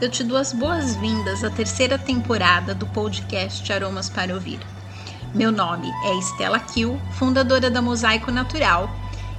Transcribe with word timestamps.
eu 0.00 0.08
te 0.08 0.22
dou 0.22 0.36
as 0.36 0.52
boas-vindas 0.52 1.42
à 1.42 1.50
terceira 1.50 1.98
temporada 1.98 2.72
do 2.72 2.86
podcast 2.86 3.72
Aromas 3.72 4.08
para 4.08 4.32
Ouvir. 4.32 4.60
Meu 5.34 5.50
nome 5.50 5.90
é 6.04 6.14
Estela 6.18 6.60
Kiel, 6.60 7.00
fundadora 7.12 7.68
da 7.68 7.82
Mosaico 7.82 8.30
Natural, 8.30 8.88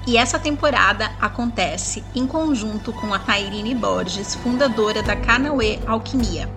e 0.05 0.17
essa 0.17 0.37
temporada 0.37 1.11
acontece 1.21 2.03
em 2.13 2.27
conjunto 2.27 2.91
com 2.91 3.13
a 3.13 3.19
Tairine 3.19 3.73
Borges, 3.73 4.35
fundadora 4.35 5.01
da 5.01 5.15
Canauê 5.15 5.79
Alquimia. 5.87 6.49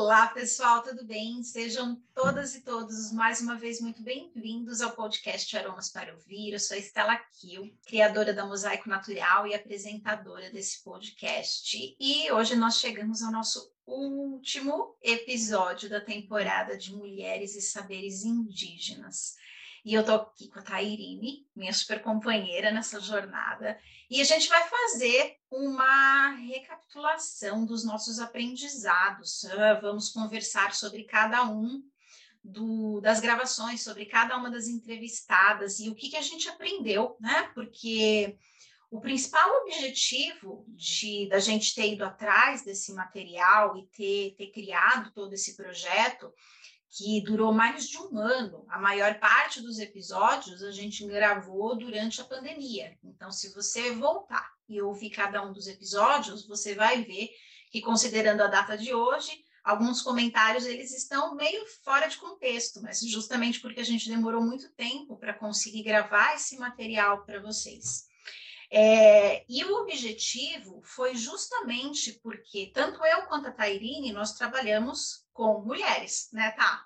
Olá, 0.00 0.28
pessoal, 0.28 0.80
tudo 0.80 1.04
bem? 1.04 1.42
Sejam 1.42 2.00
todas 2.14 2.54
e 2.54 2.62
todos 2.62 3.12
mais 3.12 3.40
uma 3.40 3.56
vez 3.56 3.80
muito 3.80 4.00
bem-vindos 4.00 4.80
ao 4.80 4.92
podcast 4.92 5.56
Aromas 5.56 5.90
para 5.90 6.14
Ouvir. 6.14 6.52
Eu 6.52 6.60
sou 6.60 6.76
Estela 6.76 7.16
Kiel, 7.16 7.68
criadora 7.84 8.32
da 8.32 8.46
Mosaico 8.46 8.88
Natural 8.88 9.44
e 9.48 9.56
apresentadora 9.56 10.52
desse 10.52 10.84
podcast. 10.84 11.96
E 11.98 12.30
hoje 12.30 12.54
nós 12.54 12.78
chegamos 12.78 13.24
ao 13.24 13.32
nosso 13.32 13.72
último 13.84 14.96
episódio 15.02 15.90
da 15.90 16.00
temporada 16.00 16.78
de 16.78 16.94
Mulheres 16.94 17.56
e 17.56 17.60
Saberes 17.60 18.22
Indígenas. 18.22 19.34
E 19.84 19.94
eu 19.94 20.04
tô 20.04 20.14
aqui 20.14 20.48
com 20.48 20.60
a 20.60 20.62
Tairine, 20.62 21.44
minha 21.56 21.72
super 21.72 22.00
companheira 22.02 22.70
nessa 22.70 23.00
jornada, 23.00 23.76
e 24.10 24.20
a 24.20 24.24
gente 24.24 24.48
vai 24.48 24.66
fazer 24.66 25.36
uma 25.50 26.30
recapitulação 26.30 27.66
dos 27.66 27.84
nossos 27.84 28.18
aprendizados. 28.18 29.44
Ah, 29.44 29.74
vamos 29.74 30.08
conversar 30.10 30.74
sobre 30.74 31.04
cada 31.04 31.44
um 31.44 31.82
do, 32.42 33.00
das 33.00 33.20
gravações, 33.20 33.82
sobre 33.82 34.06
cada 34.06 34.36
uma 34.36 34.50
das 34.50 34.66
entrevistadas 34.66 35.78
e 35.78 35.90
o 35.90 35.94
que, 35.94 36.08
que 36.08 36.16
a 36.16 36.22
gente 36.22 36.48
aprendeu, 36.48 37.16
né? 37.20 37.50
Porque 37.54 38.38
o 38.90 39.00
principal 39.00 39.50
objetivo 39.62 40.64
de 40.68 41.28
da 41.28 41.38
gente 41.38 41.74
ter 41.74 41.92
ido 41.92 42.04
atrás 42.04 42.64
desse 42.64 42.92
material 42.94 43.76
e 43.76 43.86
ter, 43.88 44.34
ter 44.36 44.50
criado 44.50 45.12
todo 45.12 45.34
esse 45.34 45.54
projeto 45.54 46.32
que 46.90 47.20
durou 47.22 47.52
mais 47.52 47.88
de 47.88 47.98
um 47.98 48.18
ano. 48.18 48.64
A 48.68 48.78
maior 48.78 49.18
parte 49.18 49.60
dos 49.60 49.78
episódios 49.78 50.62
a 50.62 50.70
gente 50.70 51.06
gravou 51.06 51.76
durante 51.76 52.20
a 52.20 52.24
pandemia. 52.24 52.96
Então, 53.04 53.30
se 53.30 53.52
você 53.54 53.92
voltar 53.92 54.50
e 54.68 54.80
ouvir 54.80 55.10
cada 55.10 55.42
um 55.44 55.52
dos 55.52 55.66
episódios, 55.66 56.46
você 56.46 56.74
vai 56.74 57.04
ver 57.04 57.28
que, 57.70 57.80
considerando 57.80 58.42
a 58.42 58.46
data 58.46 58.76
de 58.76 58.94
hoje, 58.94 59.30
alguns 59.62 60.00
comentários 60.00 60.64
eles 60.64 60.96
estão 60.96 61.34
meio 61.34 61.64
fora 61.84 62.08
de 62.08 62.16
contexto, 62.16 62.80
mas 62.82 63.00
justamente 63.00 63.60
porque 63.60 63.80
a 63.80 63.84
gente 63.84 64.08
demorou 64.08 64.42
muito 64.42 64.72
tempo 64.72 65.16
para 65.18 65.34
conseguir 65.34 65.82
gravar 65.82 66.34
esse 66.34 66.56
material 66.58 67.24
para 67.24 67.40
vocês. 67.42 68.08
É, 68.70 69.44
e 69.48 69.64
o 69.64 69.76
objetivo 69.76 70.82
foi 70.82 71.16
justamente 71.16 72.12
porque 72.22 72.70
tanto 72.74 73.02
eu 73.04 73.22
quanto 73.22 73.48
a 73.48 73.52
Tairine 73.52 74.12
nós 74.12 74.34
trabalhamos 74.34 75.26
com 75.38 75.60
mulheres, 75.60 76.28
né, 76.32 76.50
tá? 76.50 76.84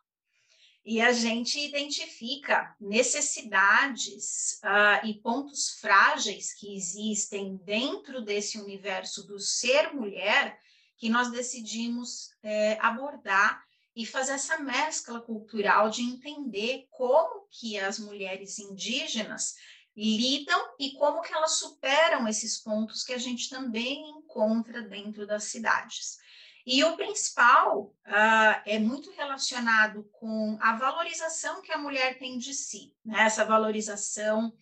E 0.84 1.00
a 1.00 1.10
gente 1.10 1.58
identifica 1.58 2.76
necessidades 2.78 4.60
uh, 4.62 5.06
e 5.06 5.14
pontos 5.14 5.78
frágeis 5.80 6.52
que 6.52 6.76
existem 6.76 7.56
dentro 7.64 8.20
desse 8.20 8.60
universo 8.60 9.26
do 9.26 9.38
ser 9.38 9.94
mulher 9.94 10.58
que 10.98 11.08
nós 11.08 11.30
decidimos 11.30 12.28
é, 12.42 12.76
abordar 12.80 13.64
e 13.96 14.04
fazer 14.04 14.32
essa 14.32 14.58
mescla 14.58 15.20
cultural 15.22 15.88
de 15.88 16.02
entender 16.02 16.86
como 16.90 17.46
que 17.50 17.78
as 17.78 17.98
mulheres 17.98 18.58
indígenas 18.58 19.54
lidam 19.96 20.60
e 20.78 20.92
como 20.92 21.22
que 21.22 21.32
elas 21.32 21.58
superam 21.58 22.28
esses 22.28 22.58
pontos 22.58 23.02
que 23.02 23.14
a 23.14 23.18
gente 23.18 23.48
também 23.48 24.10
encontra 24.10 24.82
dentro 24.82 25.26
das 25.26 25.44
cidades. 25.44 26.18
E 26.64 26.84
o 26.84 26.96
principal 26.96 27.94
uh, 28.06 28.62
é 28.64 28.78
muito 28.78 29.10
relacionado 29.12 30.04
com 30.12 30.56
a 30.60 30.76
valorização 30.76 31.60
que 31.60 31.72
a 31.72 31.78
mulher 31.78 32.18
tem 32.18 32.38
de 32.38 32.54
si, 32.54 32.94
né? 33.04 33.22
essa 33.22 33.44
valorização 33.44 34.52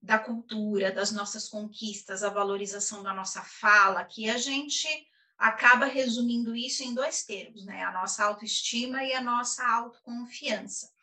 da 0.00 0.18
cultura, 0.18 0.92
das 0.92 1.10
nossas 1.10 1.48
conquistas, 1.48 2.22
a 2.22 2.28
valorização 2.28 3.02
da 3.02 3.12
nossa 3.12 3.42
fala, 3.42 4.04
que 4.04 4.28
a 4.28 4.36
gente 4.36 4.86
acaba 5.36 5.86
resumindo 5.86 6.54
isso 6.54 6.82
em 6.82 6.94
dois 6.94 7.24
termos, 7.24 7.64
né? 7.64 7.82
A 7.82 7.92
nossa 7.92 8.24
autoestima 8.24 9.02
e 9.02 9.12
a 9.14 9.22
nossa 9.22 9.66
autoconfiança. 9.66 10.93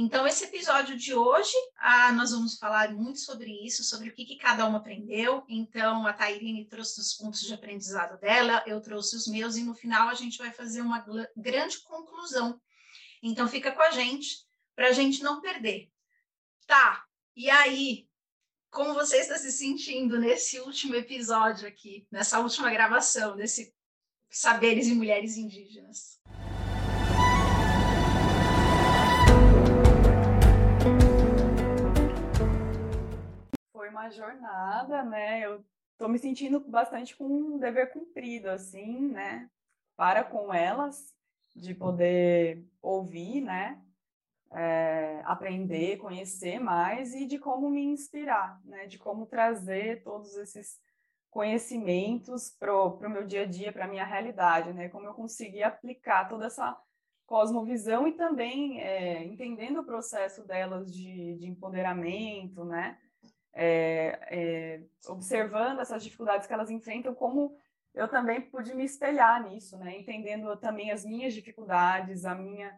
Então, 0.00 0.24
esse 0.28 0.44
episódio 0.44 0.96
de 0.96 1.12
hoje, 1.12 1.56
ah, 1.76 2.12
nós 2.12 2.30
vamos 2.30 2.56
falar 2.56 2.92
muito 2.94 3.18
sobre 3.18 3.50
isso, 3.66 3.82
sobre 3.82 4.08
o 4.08 4.14
que, 4.14 4.24
que 4.24 4.36
cada 4.36 4.64
uma 4.64 4.78
aprendeu. 4.78 5.44
Então, 5.48 6.06
a 6.06 6.12
Tairine 6.12 6.68
trouxe 6.68 7.00
os 7.00 7.14
pontos 7.14 7.40
de 7.40 7.52
aprendizado 7.52 8.16
dela, 8.20 8.62
eu 8.64 8.80
trouxe 8.80 9.16
os 9.16 9.26
meus, 9.26 9.56
e 9.56 9.64
no 9.64 9.74
final 9.74 10.08
a 10.08 10.14
gente 10.14 10.38
vai 10.38 10.52
fazer 10.52 10.82
uma 10.82 11.04
grande 11.36 11.80
conclusão. 11.80 12.60
Então, 13.20 13.48
fica 13.48 13.72
com 13.72 13.82
a 13.82 13.90
gente, 13.90 14.46
para 14.76 14.86
a 14.86 14.92
gente 14.92 15.20
não 15.20 15.40
perder. 15.40 15.90
Tá, 16.64 17.04
e 17.34 17.50
aí? 17.50 18.06
Como 18.70 18.94
você 18.94 19.16
está 19.16 19.36
se 19.36 19.50
sentindo 19.50 20.16
nesse 20.16 20.60
último 20.60 20.94
episódio 20.94 21.66
aqui, 21.66 22.06
nessa 22.08 22.38
última 22.38 22.70
gravação, 22.70 23.34
desse 23.34 23.74
Saberes 24.30 24.86
e 24.86 24.94
Mulheres 24.94 25.36
Indígenas? 25.36 26.20
Foi 33.88 33.90
uma 33.90 34.10
jornada, 34.10 35.02
né? 35.02 35.40
Eu 35.44 35.64
tô 35.96 36.08
me 36.08 36.18
sentindo 36.18 36.60
bastante 36.60 37.16
com 37.16 37.24
um 37.24 37.58
dever 37.58 37.90
cumprido, 37.92 38.50
assim, 38.50 39.08
né? 39.08 39.48
Para 39.96 40.22
com 40.22 40.52
elas, 40.52 41.14
de 41.56 41.74
poder 41.74 42.64
ouvir, 42.82 43.40
né? 43.40 43.82
É, 44.52 45.20
aprender, 45.24 45.98
conhecer 45.98 46.58
mais 46.58 47.14
e 47.14 47.26
de 47.26 47.38
como 47.38 47.68
me 47.68 47.82
inspirar, 47.82 48.60
né? 48.64 48.86
De 48.86 48.98
como 48.98 49.26
trazer 49.26 50.02
todos 50.02 50.36
esses 50.36 50.78
conhecimentos 51.30 52.50
para 52.50 52.74
o 52.74 53.08
meu 53.08 53.26
dia 53.26 53.42
a 53.42 53.46
dia, 53.46 53.72
para 53.72 53.84
a 53.84 53.88
minha 53.88 54.04
realidade, 54.04 54.72
né? 54.72 54.88
Como 54.88 55.06
eu 55.06 55.14
conseguir 55.14 55.62
aplicar 55.62 56.28
toda 56.28 56.46
essa 56.46 56.76
cosmovisão 57.26 58.08
e 58.08 58.12
também 58.12 58.80
é, 58.80 59.24
entendendo 59.24 59.80
o 59.80 59.84
processo 59.84 60.46
delas 60.46 60.92
de, 60.92 61.36
de 61.36 61.46
empoderamento, 61.46 62.64
né? 62.64 62.98
É, 63.60 64.20
é, 64.30 64.82
observando 65.08 65.80
essas 65.80 66.04
dificuldades 66.04 66.46
que 66.46 66.52
elas 66.52 66.70
enfrentam, 66.70 67.12
como 67.12 67.58
eu 67.92 68.06
também 68.06 68.40
pude 68.40 68.72
me 68.72 68.84
espelhar 68.84 69.42
nisso, 69.42 69.76
né? 69.76 69.98
Entendendo 69.98 70.56
também 70.58 70.92
as 70.92 71.04
minhas 71.04 71.34
dificuldades, 71.34 72.24
a 72.24 72.36
minha, 72.36 72.72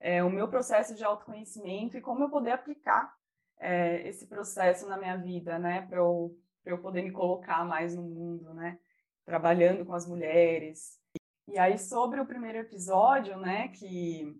é, 0.00 0.24
o 0.24 0.30
meu 0.30 0.48
processo 0.48 0.94
de 0.94 1.04
autoconhecimento 1.04 1.98
e 1.98 2.00
como 2.00 2.24
eu 2.24 2.30
poder 2.30 2.52
aplicar 2.52 3.14
é, 3.58 4.08
esse 4.08 4.26
processo 4.26 4.88
na 4.88 4.96
minha 4.96 5.18
vida, 5.18 5.58
né? 5.58 5.82
Para 5.82 5.98
eu, 5.98 6.34
eu 6.64 6.78
poder 6.78 7.02
me 7.02 7.12
colocar 7.12 7.62
mais 7.66 7.94
no 7.94 8.02
mundo, 8.02 8.54
né? 8.54 8.78
Trabalhando 9.26 9.84
com 9.84 9.92
as 9.92 10.06
mulheres. 10.06 10.98
E 11.46 11.58
aí, 11.58 11.76
sobre 11.76 12.18
o 12.18 12.26
primeiro 12.26 12.56
episódio, 12.56 13.36
né? 13.36 13.68
Que 13.68 14.34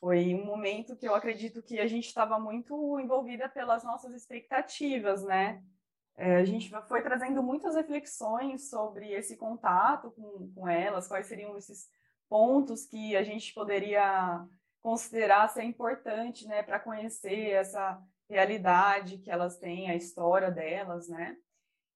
foi 0.00 0.34
um 0.34 0.44
momento 0.44 0.96
que 0.96 1.08
eu 1.08 1.14
acredito 1.14 1.62
que 1.62 1.80
a 1.80 1.86
gente 1.86 2.06
estava 2.06 2.38
muito 2.38 2.98
envolvida 3.00 3.48
pelas 3.48 3.82
nossas 3.82 4.12
expectativas, 4.14 5.24
né? 5.24 5.62
É, 6.16 6.36
a 6.36 6.44
gente 6.44 6.70
foi 6.86 7.02
trazendo 7.02 7.42
muitas 7.42 7.74
reflexões 7.74 8.68
sobre 8.68 9.12
esse 9.12 9.36
contato 9.36 10.12
com, 10.12 10.52
com 10.54 10.68
elas, 10.68 11.08
quais 11.08 11.26
seriam 11.26 11.56
esses 11.56 11.88
pontos 12.28 12.86
que 12.86 13.16
a 13.16 13.22
gente 13.22 13.52
poderia 13.52 14.46
considerar 14.82 15.48
ser 15.48 15.64
importante, 15.64 16.46
né, 16.46 16.62
para 16.62 16.78
conhecer 16.78 17.50
essa 17.50 18.00
realidade 18.28 19.18
que 19.18 19.30
elas 19.30 19.56
têm, 19.56 19.90
a 19.90 19.96
história 19.96 20.50
delas, 20.50 21.08
né? 21.08 21.36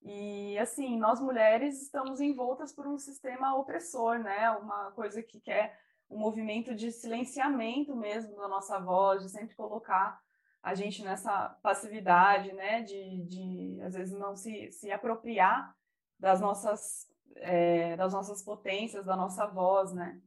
E 0.01 0.57
assim, 0.57 0.97
nós 0.97 1.19
mulheres 1.19 1.81
estamos 1.81 2.21
envoltas 2.21 2.73
por 2.73 2.87
um 2.87 2.97
sistema 2.97 3.55
opressor, 3.55 4.19
né? 4.19 4.49
Uma 4.51 4.91
coisa 4.91 5.21
que 5.21 5.39
quer 5.39 5.77
um 6.09 6.17
movimento 6.17 6.73
de 6.73 6.91
silenciamento 6.91 7.95
mesmo 7.95 8.35
da 8.35 8.47
nossa 8.47 8.79
voz, 8.79 9.21
de 9.21 9.29
sempre 9.29 9.55
colocar 9.55 10.19
a 10.61 10.73
gente 10.73 11.03
nessa 11.03 11.57
passividade, 11.61 12.51
né, 12.53 12.81
de, 12.81 13.23
de 13.25 13.81
às 13.81 13.93
vezes 13.93 14.17
não 14.17 14.35
se, 14.35 14.71
se 14.71 14.91
apropriar 14.91 15.73
das 16.17 16.41
nossas, 16.41 17.07
é, 17.35 17.95
das 17.95 18.13
nossas 18.13 18.43
potências, 18.43 19.05
da 19.05 19.15
nossa 19.15 19.45
voz, 19.45 19.93
né. 19.93 20.19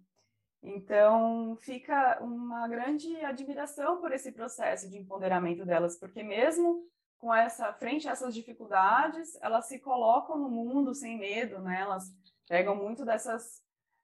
Então, 0.63 1.57
fica 1.61 2.23
uma 2.23 2.69
grande 2.69 3.17
admiração 3.25 4.01
por 4.01 4.13
esse 4.13 4.31
processo 4.31 4.89
de 4.89 4.97
empoderamento 4.97 5.67
delas, 5.67 5.99
porque 5.99 6.23
mesmo 6.23 6.87
com 7.19 7.35
essa 7.35 7.73
frente 7.73 8.09
a 8.09 8.13
essas 8.13 8.35
dificuldades, 8.35 9.37
elas 9.41 9.67
se 9.67 9.79
colocam 9.79 10.37
no 10.37 10.49
mundo 10.49 10.95
sem 10.95 11.17
medo, 11.19 11.61
né? 11.61 11.81
Elas 11.81 12.13
pegam 12.49 12.75
muito 12.75 13.05
dessas 13.05 13.63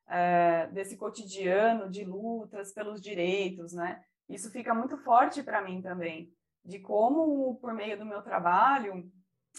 é, 0.09 0.67
desse 0.69 0.97
cotidiano 0.97 1.89
de 1.91 2.05
lutas 2.05 2.73
pelos 2.73 3.01
direitos, 3.01 3.73
né? 3.73 4.03
Isso 4.29 4.51
fica 4.51 4.75
muito 4.75 4.97
forte 4.99 5.43
para 5.43 5.63
mim 5.63 5.81
também, 5.81 6.33
de 6.65 6.79
como, 6.79 7.57
por 7.57 7.73
meio 7.73 7.99
do 7.99 8.05
meu 8.05 8.23
trabalho, 8.23 9.11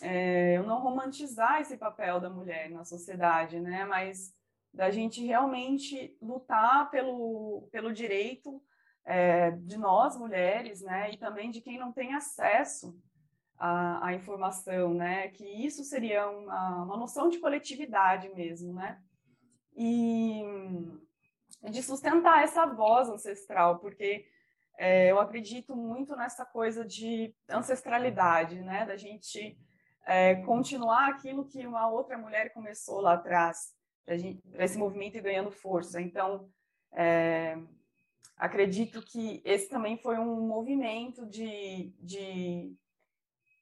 é, 0.01 0.57
eu 0.57 0.63
não 0.63 0.81
romantizar 0.81 1.60
esse 1.60 1.78
papel 1.78 2.19
da 2.19 2.30
mulher 2.30 2.69
na 2.69 2.84
sociedade, 2.84 3.60
né? 3.60 3.86
Mas 3.86 4.34
da 4.74 4.92
gente 4.92 5.25
realmente 5.25 6.16
lutar 6.22 6.90
pelo, 6.92 7.68
pelo 7.72 7.92
direito 7.92 8.62
é, 9.04 9.51
de 9.51 9.78
nós 9.78 10.16
mulheres, 10.18 10.81
né? 10.81 11.12
E 11.12 11.18
também 11.18 11.50
de 11.50 11.62
quem 11.62 11.78
não 11.78 11.92
tem 11.92 12.13
acesso 12.13 12.98
à, 13.57 14.07
à 14.07 14.13
informação, 14.13 14.94
né? 14.94 15.30
Que 15.30 15.44
isso 15.44 15.84
seria 15.84 16.30
uma, 16.30 16.84
uma 16.84 16.98
noção 16.98 17.30
de 17.30 17.40
coletividade 17.40 18.30
mesmo, 18.30 18.74
né? 18.74 19.01
E 19.81 20.43
de 21.71 21.81
sustentar 21.81 22.43
essa 22.43 22.65
voz 22.65 23.07
ancestral, 23.09 23.79
porque 23.79 24.25
é, 24.77 25.09
eu 25.09 25.19
acredito 25.19 25.75
muito 25.75 26.15
nessa 26.15 26.45
coisa 26.45 26.85
de 26.85 27.33
ancestralidade, 27.49 28.61
né? 28.61 28.85
Da 28.85 28.97
gente 28.97 29.57
é, 30.05 30.35
continuar 30.43 31.09
aquilo 31.09 31.45
que 31.45 31.65
uma 31.65 31.89
outra 31.89 32.17
mulher 32.17 32.53
começou 32.53 32.99
lá 32.99 33.13
atrás, 33.13 33.73
para 34.05 34.65
esse 34.65 34.77
movimento 34.77 35.15
ir 35.15 35.21
ganhando 35.21 35.51
força. 35.51 36.01
Então, 36.01 36.49
é, 36.93 37.57
acredito 38.35 39.01
que 39.01 39.41
esse 39.45 39.69
também 39.69 39.97
foi 39.97 40.17
um 40.17 40.47
movimento 40.47 41.25
de, 41.25 41.93
de, 41.99 42.75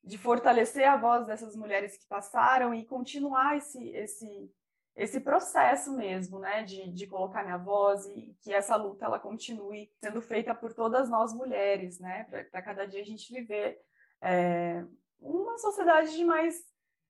de 0.03 0.17
fortalecer 0.17 0.87
a 0.87 0.97
voz 0.97 1.27
dessas 1.27 1.55
mulheres 1.55 1.97
que 1.97 2.07
passaram 2.07 2.73
e 2.73 2.85
continuar 2.85 3.57
esse, 3.57 3.89
esse, 3.89 4.51
esse 4.97 5.19
processo 5.19 5.95
mesmo, 5.95 6.39
né, 6.39 6.63
de, 6.63 6.91
de 6.91 7.05
colocar 7.05 7.43
minha 7.43 7.57
voz 7.57 8.03
e 8.07 8.35
que 8.41 8.51
essa 8.51 8.75
luta 8.75 9.05
ela 9.05 9.19
continue 9.19 9.91
sendo 10.03 10.19
feita 10.23 10.55
por 10.55 10.73
todas 10.73 11.07
nós 11.07 11.31
mulheres, 11.33 11.99
né, 11.99 12.23
para 12.49 12.63
cada 12.63 12.85
dia 12.87 13.01
a 13.01 13.05
gente 13.05 13.31
viver 13.31 13.79
é, 14.19 14.83
uma 15.19 15.55
sociedade 15.59 16.15
de 16.15 16.25
mais 16.25 16.55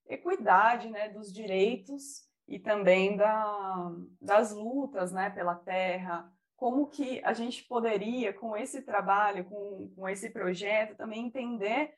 equidade, 0.05 0.89
né, 0.89 1.07
dos 1.07 1.31
direitos 1.31 2.27
e 2.45 2.59
também 2.59 3.15
da, 3.15 3.91
das 4.21 4.51
lutas, 4.51 5.13
né, 5.13 5.29
pela 5.29 5.55
terra. 5.55 6.29
Como 6.57 6.87
que 6.87 7.21
a 7.23 7.31
gente 7.31 7.63
poderia, 7.63 8.33
com 8.33 8.57
esse 8.57 8.81
trabalho, 8.81 9.45
com, 9.45 9.93
com 9.95 10.09
esse 10.09 10.29
projeto, 10.29 10.97
também 10.97 11.27
entender 11.27 11.93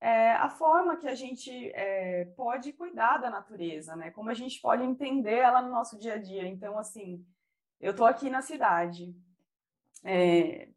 é, 0.00 0.32
a 0.32 0.48
forma 0.48 0.96
que 0.96 1.08
a 1.08 1.14
gente 1.14 1.50
é, 1.74 2.26
pode 2.36 2.72
cuidar 2.72 3.18
da 3.18 3.30
natureza, 3.30 3.96
né? 3.96 4.10
Como 4.10 4.30
a 4.30 4.34
gente 4.34 4.60
pode 4.60 4.82
entender 4.82 5.38
ela 5.38 5.60
no 5.60 5.70
nosso 5.70 5.98
dia 5.98 6.14
a 6.14 6.18
dia. 6.18 6.46
Então, 6.46 6.78
assim, 6.78 7.24
eu 7.80 7.90
estou 7.90 8.06
aqui 8.06 8.30
na 8.30 8.40
cidade, 8.40 9.14
é, 10.04 10.68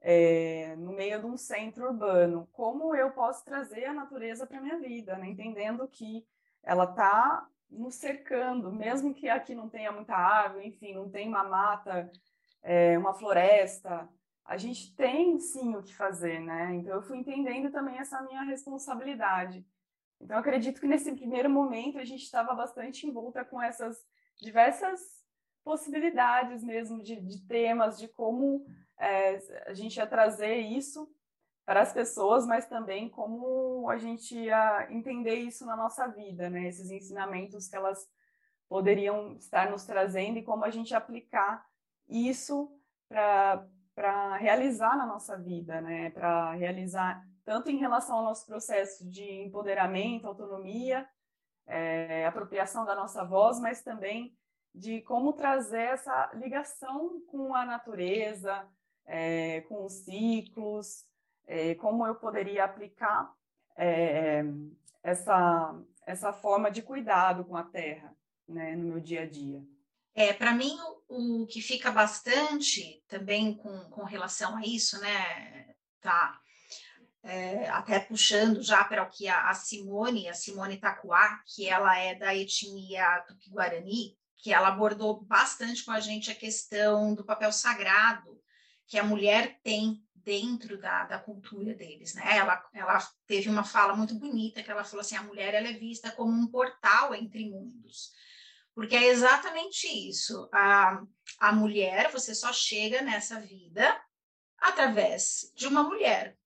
é, 0.00 0.76
no 0.76 0.92
meio 0.92 1.20
de 1.20 1.26
um 1.26 1.36
centro 1.36 1.86
urbano, 1.86 2.48
como 2.52 2.94
eu 2.94 3.10
posso 3.12 3.44
trazer 3.44 3.86
a 3.86 3.94
natureza 3.94 4.46
para 4.46 4.60
minha 4.60 4.78
vida, 4.78 5.16
né? 5.16 5.28
entendendo 5.28 5.86
que 5.88 6.26
ela 6.62 6.84
está 6.84 7.46
nos 7.70 7.96
cercando, 7.96 8.72
mesmo 8.72 9.14
que 9.14 9.28
aqui 9.28 9.54
não 9.54 9.68
tenha 9.68 9.90
muita 9.90 10.14
água, 10.14 10.64
enfim, 10.64 10.94
não 10.94 11.08
tem 11.10 11.28
uma 11.28 11.44
mata, 11.44 12.10
é, 12.62 12.96
uma 12.98 13.14
floresta, 13.14 14.08
a 14.46 14.56
gente 14.56 14.94
tem 14.94 15.38
sim 15.40 15.74
o 15.74 15.82
que 15.82 15.94
fazer, 15.94 16.40
né? 16.40 16.74
Então 16.76 16.94
eu 16.94 17.02
fui 17.02 17.18
entendendo 17.18 17.70
também 17.70 17.98
essa 17.98 18.22
minha 18.22 18.42
responsabilidade. 18.42 19.66
Então 20.20 20.38
acredito 20.38 20.80
que 20.80 20.86
nesse 20.86 21.12
primeiro 21.12 21.50
momento 21.50 21.98
a 21.98 22.04
gente 22.04 22.22
estava 22.22 22.54
bastante 22.54 23.06
envolta 23.06 23.44
com 23.44 23.60
essas 23.60 24.04
diversas 24.36 25.00
possibilidades 25.64 26.62
mesmo 26.62 27.02
de, 27.02 27.20
de 27.20 27.44
temas, 27.46 27.98
de 27.98 28.06
como 28.06 28.64
é, 28.98 29.36
a 29.66 29.74
gente 29.74 29.96
ia 29.96 30.06
trazer 30.06 30.58
isso 30.58 31.12
para 31.64 31.80
as 31.82 31.92
pessoas, 31.92 32.46
mas 32.46 32.66
também 32.66 33.08
como 33.08 33.90
a 33.90 33.98
gente 33.98 34.38
ia 34.38 34.86
entender 34.90 35.34
isso 35.34 35.66
na 35.66 35.76
nossa 35.76 36.06
vida, 36.06 36.48
né? 36.48 36.68
Esses 36.68 36.92
ensinamentos 36.92 37.66
que 37.66 37.74
elas 37.74 38.08
poderiam 38.68 39.36
estar 39.36 39.68
nos 39.70 39.84
trazendo 39.84 40.38
e 40.38 40.44
como 40.44 40.64
a 40.64 40.70
gente 40.70 40.94
aplicar 40.94 41.66
isso 42.08 42.70
para 43.08 43.66
realizar 44.38 44.96
na 44.96 45.06
nossa 45.06 45.36
vida, 45.36 45.80
né? 45.80 46.10
Para 46.10 46.52
realizar 46.52 47.24
tanto 47.44 47.70
em 47.70 47.78
relação 47.78 48.16
ao 48.16 48.24
nosso 48.24 48.44
processo 48.46 49.08
de 49.08 49.42
empoderamento, 49.42 50.26
autonomia, 50.26 51.08
é, 51.66 52.26
apropriação 52.26 52.84
da 52.84 52.94
nossa 52.94 53.24
voz, 53.24 53.60
mas 53.60 53.82
também 53.82 54.36
de 54.74 55.00
como 55.02 55.32
trazer 55.32 55.92
essa 55.92 56.30
ligação 56.34 57.20
com 57.28 57.54
a 57.54 57.64
natureza, 57.64 58.68
é, 59.06 59.62
com 59.62 59.84
os 59.84 60.04
ciclos, 60.04 61.04
é, 61.46 61.74
como 61.76 62.06
eu 62.06 62.16
poderia 62.16 62.64
aplicar 62.64 63.32
é, 63.76 64.42
essa, 65.02 65.80
essa 66.04 66.32
forma 66.32 66.70
de 66.70 66.82
cuidado 66.82 67.44
com 67.44 67.56
a 67.56 67.62
terra 67.62 68.14
né, 68.48 68.76
no 68.76 68.84
meu 68.84 69.00
dia 69.00 69.22
a 69.22 69.26
dia. 69.26 69.62
É, 70.18 70.32
para 70.32 70.54
mim, 70.54 70.74
o, 71.08 71.42
o, 71.42 71.46
que 71.46 71.60
fica 71.60 71.92
bastante 71.92 73.04
também 73.06 73.54
com, 73.54 73.90
com 73.90 74.02
relação 74.02 74.56
a 74.56 74.62
isso, 74.62 74.98
né, 74.98 75.74
tá? 76.00 76.40
É, 77.22 77.68
até 77.68 78.00
puxando 78.00 78.62
já 78.62 78.82
para 78.82 79.02
o 79.02 79.10
que 79.10 79.28
a, 79.28 79.50
a 79.50 79.54
Simone, 79.54 80.26
a 80.26 80.32
Simone 80.32 80.78
Tacuá, 80.78 81.42
que 81.44 81.68
ela 81.68 81.98
é 81.98 82.14
da 82.14 82.34
etnia 82.34 83.24
Tupi-Guarani, 83.28 84.16
que 84.38 84.52
ela 84.52 84.68
abordou 84.68 85.22
bastante 85.22 85.84
com 85.84 85.90
a 85.90 86.00
gente 86.00 86.30
a 86.30 86.34
questão 86.34 87.14
do 87.14 87.24
papel 87.24 87.52
sagrado 87.52 88.40
que 88.86 88.98
a 88.98 89.04
mulher 89.04 89.60
tem 89.62 90.02
dentro 90.14 90.80
da, 90.80 91.04
da 91.04 91.18
cultura 91.18 91.74
deles, 91.74 92.14
né? 92.14 92.38
Ela, 92.38 92.64
ela 92.72 92.98
teve 93.26 93.50
uma 93.50 93.64
fala 93.64 93.94
muito 93.94 94.14
bonita 94.14 94.62
que 94.62 94.70
ela 94.70 94.84
falou 94.84 95.00
assim: 95.00 95.16
a 95.16 95.22
mulher 95.22 95.52
ela 95.52 95.68
é 95.68 95.72
vista 95.72 96.10
como 96.10 96.32
um 96.32 96.46
portal 96.46 97.14
entre 97.14 97.50
mundos, 97.50 98.12
porque 98.76 98.94
é 98.94 99.06
exatamente 99.06 99.86
isso. 99.86 100.50
A, 100.52 101.02
a 101.40 101.50
mulher, 101.50 102.12
você 102.12 102.34
só 102.34 102.52
chega 102.52 103.00
nessa 103.00 103.40
vida 103.40 103.98
através 104.58 105.50
de 105.56 105.66
uma 105.66 105.82
mulher. 105.82 106.36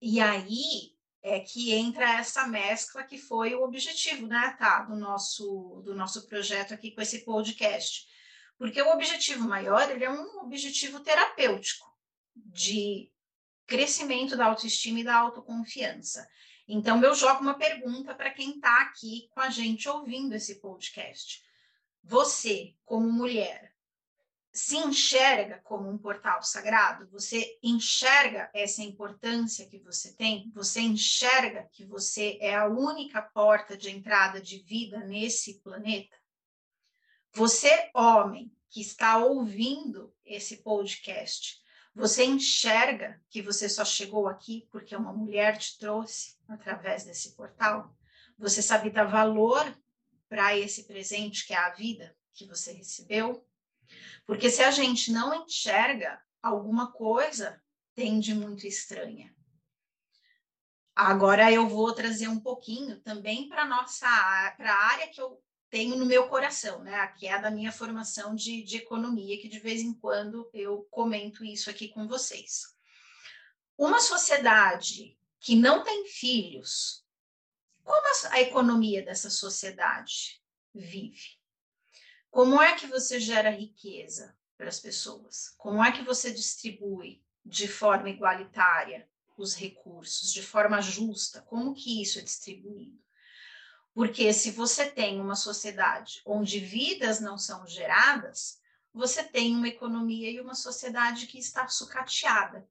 E 0.00 0.18
aí 0.20 0.96
é 1.22 1.38
que 1.38 1.72
entra 1.72 2.18
essa 2.18 2.48
mescla 2.48 3.04
que 3.04 3.16
foi 3.16 3.54
o 3.54 3.62
objetivo, 3.62 4.26
né, 4.26 4.56
tá, 4.58 4.82
do 4.82 4.96
nosso 4.96 5.80
do 5.84 5.94
nosso 5.94 6.26
projeto 6.26 6.74
aqui 6.74 6.90
com 6.90 7.00
esse 7.00 7.24
podcast. 7.24 8.08
Porque 8.58 8.82
o 8.82 8.90
objetivo 8.90 9.48
maior, 9.48 9.88
ele 9.88 10.04
é 10.04 10.10
um 10.10 10.40
objetivo 10.40 10.98
terapêutico 10.98 11.86
de 12.34 13.12
crescimento 13.66 14.36
da 14.36 14.46
autoestima 14.46 15.00
e 15.00 15.04
da 15.04 15.16
autoconfiança. 15.16 16.26
Então 16.66 17.02
eu 17.02 17.14
jogo 17.14 17.40
uma 17.40 17.54
pergunta 17.54 18.14
para 18.14 18.30
quem 18.30 18.56
está 18.56 18.82
aqui 18.82 19.28
com 19.30 19.40
a 19.40 19.50
gente 19.50 19.88
ouvindo 19.88 20.34
esse 20.34 20.60
podcast. 20.60 21.42
Você, 22.02 22.74
como 22.84 23.10
mulher, 23.10 23.72
se 24.52 24.76
enxerga 24.76 25.60
como 25.64 25.88
um 25.88 25.96
portal 25.96 26.42
sagrado, 26.42 27.08
você 27.10 27.58
enxerga 27.62 28.50
essa 28.52 28.82
importância 28.82 29.66
que 29.66 29.78
você 29.78 30.14
tem, 30.14 30.50
você 30.54 30.80
enxerga 30.80 31.68
que 31.72 31.86
você 31.86 32.38
é 32.40 32.54
a 32.54 32.66
única 32.66 33.22
porta 33.22 33.76
de 33.76 33.90
entrada 33.90 34.40
de 34.40 34.58
vida 34.58 34.98
nesse 35.06 35.60
planeta. 35.60 36.14
Você, 37.32 37.90
homem, 37.94 38.54
que 38.68 38.82
está 38.82 39.18
ouvindo 39.18 40.14
esse 40.24 40.58
podcast, 40.58 41.61
você 41.94 42.24
enxerga 42.24 43.20
que 43.28 43.42
você 43.42 43.68
só 43.68 43.84
chegou 43.84 44.26
aqui 44.26 44.66
porque 44.70 44.96
uma 44.96 45.12
mulher 45.12 45.58
te 45.58 45.78
trouxe 45.78 46.36
através 46.48 47.04
desse 47.04 47.32
portal? 47.36 47.94
Você 48.38 48.62
sabe 48.62 48.90
dar 48.90 49.04
valor 49.04 49.64
para 50.28 50.56
esse 50.56 50.84
presente 50.84 51.46
que 51.46 51.52
é 51.52 51.58
a 51.58 51.70
vida 51.70 52.16
que 52.32 52.46
você 52.46 52.72
recebeu? 52.72 53.46
Porque 54.26 54.48
se 54.48 54.62
a 54.62 54.70
gente 54.70 55.12
não 55.12 55.44
enxerga 55.44 56.20
alguma 56.42 56.90
coisa, 56.92 57.62
tem 57.94 58.18
de 58.18 58.34
muito 58.34 58.66
estranha. 58.66 59.34
Agora 60.94 61.52
eu 61.52 61.68
vou 61.68 61.94
trazer 61.94 62.28
um 62.28 62.40
pouquinho 62.40 63.00
também 63.00 63.48
para 63.48 63.66
nossa 63.66 64.06
para 64.56 64.72
a 64.72 64.84
área 64.92 65.08
que 65.08 65.20
eu 65.20 65.42
tenho 65.72 65.96
no 65.96 66.04
meu 66.04 66.28
coração, 66.28 66.84
né? 66.84 67.06
Que 67.16 67.26
é 67.26 67.40
da 67.40 67.50
minha 67.50 67.72
formação 67.72 68.34
de, 68.34 68.62
de 68.62 68.76
economia, 68.76 69.40
que 69.40 69.48
de 69.48 69.58
vez 69.58 69.80
em 69.80 69.94
quando 69.94 70.50
eu 70.52 70.86
comento 70.90 71.42
isso 71.42 71.70
aqui 71.70 71.88
com 71.88 72.06
vocês. 72.06 72.76
Uma 73.78 73.98
sociedade 73.98 75.18
que 75.40 75.56
não 75.56 75.82
tem 75.82 76.06
filhos, 76.06 77.02
como 77.82 78.06
a 78.30 78.40
economia 78.42 79.02
dessa 79.02 79.30
sociedade 79.30 80.42
vive? 80.74 81.40
Como 82.30 82.60
é 82.60 82.74
que 82.74 82.86
você 82.86 83.18
gera 83.18 83.48
riqueza 83.48 84.36
para 84.58 84.68
as 84.68 84.78
pessoas? 84.78 85.54
Como 85.56 85.82
é 85.82 85.90
que 85.90 86.02
você 86.02 86.30
distribui 86.30 87.24
de 87.42 87.66
forma 87.66 88.10
igualitária 88.10 89.08
os 89.38 89.54
recursos, 89.54 90.30
de 90.34 90.42
forma 90.42 90.82
justa? 90.82 91.40
Como 91.40 91.72
que 91.72 92.02
isso 92.02 92.18
é 92.18 92.22
distribuído? 92.22 93.02
Porque 93.94 94.32
se 94.32 94.50
você 94.50 94.90
tem 94.90 95.20
uma 95.20 95.34
sociedade 95.34 96.22
onde 96.24 96.58
vidas 96.58 97.20
não 97.20 97.36
são 97.36 97.66
geradas, 97.66 98.60
você 98.92 99.22
tem 99.22 99.54
uma 99.54 99.68
economia 99.68 100.30
e 100.30 100.40
uma 100.40 100.54
sociedade 100.54 101.26
que 101.26 101.38
está 101.38 101.68
sucateada. 101.68 102.66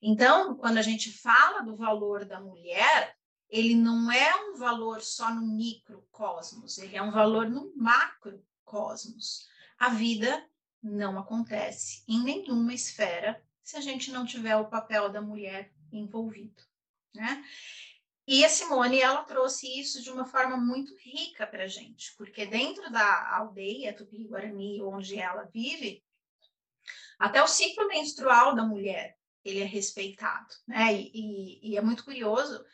Então, 0.00 0.56
quando 0.56 0.78
a 0.78 0.82
gente 0.82 1.10
fala 1.12 1.62
do 1.62 1.74
valor 1.74 2.24
da 2.24 2.40
mulher, 2.40 3.16
ele 3.48 3.74
não 3.74 4.10
é 4.10 4.34
um 4.50 4.56
valor 4.56 5.00
só 5.00 5.32
no 5.32 5.42
microcosmos, 5.42 6.78
ele 6.78 6.96
é 6.96 7.02
um 7.02 7.10
valor 7.10 7.48
no 7.48 7.72
macrocosmos. 7.76 9.48
A 9.78 9.90
vida 9.90 10.44
não 10.82 11.18
acontece 11.18 12.04
em 12.06 12.22
nenhuma 12.22 12.74
esfera 12.74 13.42
se 13.62 13.76
a 13.76 13.80
gente 13.80 14.12
não 14.12 14.24
tiver 14.24 14.56
o 14.56 14.68
papel 14.68 15.08
da 15.08 15.20
mulher 15.20 15.72
envolvido, 15.92 16.62
né? 17.14 17.44
E 18.26 18.44
a 18.44 18.48
Simone, 18.48 19.00
ela 19.00 19.22
trouxe 19.22 19.78
isso 19.78 20.02
de 20.02 20.10
uma 20.10 20.26
forma 20.26 20.56
muito 20.56 20.94
rica 20.96 21.46
para 21.46 21.64
a 21.64 21.68
gente, 21.68 22.12
porque 22.16 22.44
dentro 22.44 22.90
da 22.90 23.36
aldeia 23.36 23.94
Tupi-Guarani, 23.94 24.82
onde 24.82 25.16
ela 25.16 25.44
vive, 25.44 26.02
até 27.18 27.42
o 27.42 27.46
ciclo 27.46 27.86
menstrual 27.86 28.54
da 28.54 28.64
mulher, 28.64 29.16
ele 29.44 29.60
é 29.60 29.64
respeitado, 29.64 30.52
né? 30.66 30.92
E, 30.92 31.10
e, 31.14 31.70
e 31.70 31.76
é 31.76 31.80
muito 31.80 32.04
curioso 32.04 32.64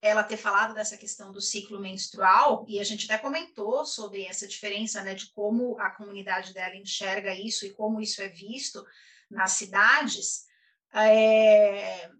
ela 0.00 0.22
ter 0.22 0.36
falado 0.36 0.74
dessa 0.74 0.96
questão 0.96 1.32
do 1.32 1.40
ciclo 1.40 1.80
menstrual, 1.80 2.64
e 2.68 2.78
a 2.78 2.84
gente 2.84 3.04
até 3.04 3.18
comentou 3.18 3.84
sobre 3.84 4.24
essa 4.24 4.46
diferença, 4.46 5.02
né, 5.02 5.14
de 5.14 5.30
como 5.32 5.78
a 5.80 5.90
comunidade 5.90 6.54
dela 6.54 6.76
enxerga 6.76 7.34
isso 7.34 7.66
e 7.66 7.72
como 7.72 8.00
isso 8.00 8.22
é 8.22 8.28
visto 8.28 8.84
nas 9.30 9.52
cidades. 9.52 10.46
É, 10.92 12.10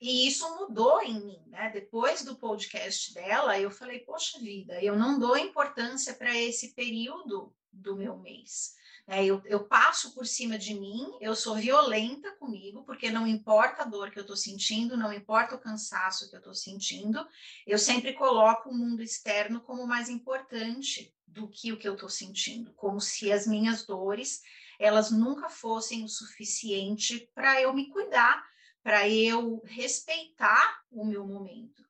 e 0.00 0.26
isso 0.26 0.48
mudou 0.56 1.02
em 1.02 1.24
mim, 1.24 1.42
né? 1.46 1.70
Depois 1.70 2.22
do 2.22 2.36
podcast 2.36 3.14
dela, 3.14 3.58
eu 3.58 3.70
falei, 3.70 4.00
poxa 4.00 4.38
vida, 4.38 4.82
eu 4.82 4.96
não 4.96 5.18
dou 5.18 5.36
importância 5.36 6.14
para 6.14 6.36
esse 6.36 6.74
período 6.74 7.54
do 7.72 7.96
meu 7.96 8.16
mês. 8.18 8.74
Né? 9.06 9.24
Eu, 9.24 9.42
eu 9.44 9.64
passo 9.64 10.14
por 10.14 10.26
cima 10.26 10.58
de 10.58 10.74
mim, 10.74 11.12
eu 11.20 11.34
sou 11.34 11.54
violenta 11.54 12.32
comigo, 12.32 12.82
porque 12.84 13.10
não 13.10 13.26
importa 13.26 13.82
a 13.82 13.86
dor 13.86 14.10
que 14.10 14.18
eu 14.18 14.22
estou 14.22 14.36
sentindo, 14.36 14.96
não 14.96 15.12
importa 15.12 15.54
o 15.54 15.60
cansaço 15.60 16.28
que 16.28 16.36
eu 16.36 16.40
estou 16.40 16.54
sentindo, 16.54 17.26
eu 17.66 17.78
sempre 17.78 18.12
coloco 18.12 18.70
o 18.70 18.74
mundo 18.74 19.02
externo 19.02 19.60
como 19.60 19.86
mais 19.86 20.08
importante 20.08 21.14
do 21.26 21.48
que 21.48 21.72
o 21.72 21.76
que 21.76 21.88
eu 21.88 21.94
estou 21.94 22.08
sentindo, 22.08 22.72
como 22.74 23.00
se 23.00 23.32
as 23.32 23.46
minhas 23.46 23.84
dores 23.84 24.42
elas 24.78 25.10
nunca 25.10 25.48
fossem 25.48 26.04
o 26.04 26.08
suficiente 26.08 27.30
para 27.34 27.60
eu 27.60 27.72
me 27.72 27.88
cuidar 27.90 28.44
para 28.84 29.08
eu 29.08 29.62
respeitar 29.64 30.84
o 30.92 31.06
meu 31.06 31.26
momento. 31.26 31.82